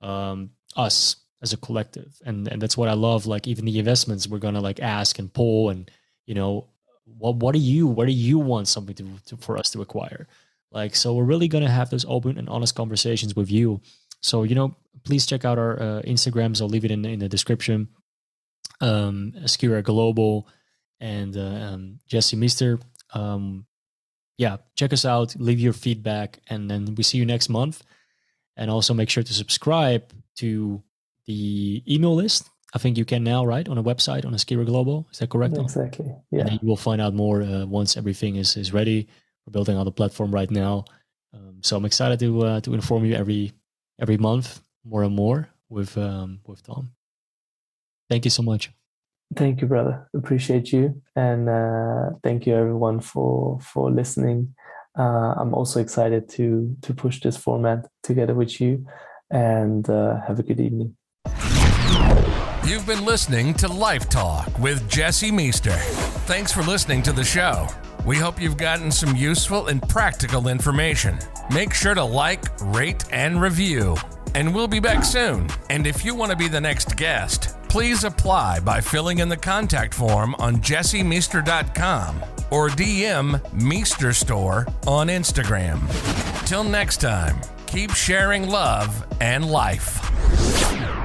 um, 0.00 0.50
us 0.76 1.16
as 1.42 1.52
a 1.52 1.56
collective. 1.58 2.20
And, 2.24 2.48
and 2.48 2.62
that's 2.62 2.76
what 2.76 2.88
I 2.88 2.94
love. 2.94 3.26
Like 3.26 3.46
even 3.46 3.64
the 3.64 3.78
investments, 3.78 4.26
we're 4.26 4.38
going 4.38 4.54
to 4.54 4.60
like 4.60 4.80
ask 4.80 5.18
and 5.18 5.32
pull 5.32 5.70
and, 5.70 5.90
you 6.26 6.34
know, 6.34 6.68
what, 7.18 7.36
what 7.36 7.52
do 7.52 7.58
you, 7.58 7.86
what 7.86 8.06
do 8.06 8.12
you 8.12 8.38
want 8.38 8.68
something 8.68 8.94
to, 8.94 9.06
to 9.26 9.36
for 9.36 9.58
us 9.58 9.70
to 9.70 9.82
acquire? 9.82 10.26
Like, 10.70 10.96
so 10.96 11.14
we're 11.14 11.24
really 11.24 11.48
going 11.48 11.64
to 11.64 11.70
have 11.70 11.90
those 11.90 12.06
open 12.08 12.38
and 12.38 12.48
honest 12.48 12.74
conversations 12.74 13.36
with 13.36 13.50
you 13.50 13.80
so, 14.22 14.44
you 14.44 14.54
know, 14.54 14.74
please 15.04 15.26
check 15.26 15.44
out 15.44 15.58
our 15.58 15.80
uh, 15.80 16.02
Instagrams. 16.02 16.60
I'll 16.60 16.68
leave 16.68 16.84
it 16.84 16.90
in, 16.90 17.04
in 17.04 17.18
the 17.18 17.28
description. 17.28 17.88
Um, 18.80 19.32
Askira 19.38 19.82
Global 19.82 20.48
and 21.00 21.36
uh, 21.36 21.40
um, 21.40 21.98
Jesse 22.06 22.36
Meester. 22.36 22.78
Um, 23.12 23.66
yeah, 24.38 24.58
check 24.76 24.92
us 24.92 25.04
out. 25.04 25.34
Leave 25.38 25.60
your 25.60 25.72
feedback, 25.72 26.40
and 26.48 26.70
then 26.70 26.94
we 26.94 27.02
see 27.02 27.18
you 27.18 27.26
next 27.26 27.48
month. 27.48 27.82
And 28.56 28.70
also 28.70 28.94
make 28.94 29.08
sure 29.08 29.22
to 29.22 29.34
subscribe 29.34 30.12
to 30.36 30.82
the 31.26 31.82
email 31.88 32.14
list. 32.14 32.48
I 32.74 32.78
think 32.78 32.96
you 32.96 33.04
can 33.04 33.22
now, 33.22 33.44
right, 33.44 33.68
on 33.68 33.78
a 33.78 33.82
website 33.82 34.24
on 34.24 34.32
Askira 34.32 34.64
Global. 34.64 35.06
Is 35.12 35.18
that 35.18 35.30
correct? 35.30 35.58
Exactly. 35.58 36.14
Yeah. 36.30 36.46
And 36.46 36.52
you 36.52 36.68
will 36.68 36.76
find 36.76 37.00
out 37.00 37.14
more 37.14 37.42
uh, 37.42 37.66
once 37.66 37.96
everything 37.96 38.36
is 38.36 38.56
is 38.56 38.72
ready. 38.72 39.08
We're 39.46 39.52
building 39.52 39.76
on 39.76 39.84
the 39.84 39.92
platform 39.92 40.32
right 40.32 40.50
now, 40.50 40.84
um, 41.34 41.58
so 41.62 41.76
I'm 41.76 41.84
excited 41.84 42.18
to 42.20 42.42
uh, 42.42 42.60
to 42.60 42.74
inform 42.74 43.04
you 43.04 43.14
every 43.14 43.52
every 44.00 44.18
month 44.18 44.60
more 44.84 45.02
and 45.02 45.14
more 45.14 45.48
with 45.68 45.96
um, 45.96 46.40
with 46.46 46.62
Tom. 46.62 46.90
Thank 48.10 48.24
you 48.24 48.30
so 48.30 48.42
much. 48.42 48.70
Thank 49.34 49.60
you, 49.60 49.66
brother. 49.66 50.08
Appreciate 50.14 50.72
you, 50.72 51.02
and 51.16 51.48
uh, 51.48 52.10
thank 52.22 52.46
you 52.46 52.54
everyone 52.54 53.00
for 53.00 53.58
for 53.60 53.90
listening. 53.90 54.54
Uh, 54.98 55.34
I'm 55.38 55.54
also 55.54 55.80
excited 55.80 56.28
to 56.30 56.76
to 56.82 56.94
push 56.94 57.20
this 57.20 57.36
format 57.36 57.86
together 58.02 58.34
with 58.34 58.60
you, 58.60 58.86
and 59.30 59.88
uh, 59.88 60.20
have 60.26 60.38
a 60.38 60.42
good 60.42 60.60
evening. 60.60 60.96
You've 62.66 62.86
been 62.86 63.04
listening 63.04 63.54
to 63.54 63.68
Life 63.68 64.08
Talk 64.08 64.58
with 64.58 64.88
Jesse 64.88 65.32
Meester. 65.32 65.76
Thanks 66.26 66.52
for 66.52 66.62
listening 66.62 67.02
to 67.02 67.12
the 67.12 67.24
show. 67.24 67.68
We 68.04 68.16
hope 68.16 68.40
you've 68.40 68.56
gotten 68.56 68.90
some 68.90 69.14
useful 69.14 69.68
and 69.68 69.80
practical 69.88 70.48
information. 70.48 71.18
Make 71.52 71.72
sure 71.72 71.94
to 71.94 72.02
like, 72.02 72.44
rate, 72.60 73.04
and 73.12 73.40
review. 73.40 73.96
And 74.34 74.52
we'll 74.52 74.66
be 74.66 74.80
back 74.80 75.04
soon. 75.04 75.48
And 75.70 75.86
if 75.86 76.04
you 76.04 76.14
want 76.14 76.30
to 76.32 76.36
be 76.36 76.48
the 76.48 76.60
next 76.60 76.96
guest, 76.96 77.56
please 77.68 78.02
apply 78.02 78.60
by 78.60 78.80
filling 78.80 79.18
in 79.18 79.28
the 79.28 79.36
contact 79.36 79.94
form 79.94 80.34
on 80.36 80.56
jessemeester.com 80.56 82.22
or 82.50 82.68
DM 82.70 83.62
Meester 83.62 84.12
Store 84.12 84.66
on 84.86 85.06
Instagram. 85.06 85.80
Till 86.46 86.64
next 86.64 87.00
time, 87.00 87.40
keep 87.66 87.92
sharing 87.92 88.48
love 88.48 89.06
and 89.20 89.48
life. 89.48 91.01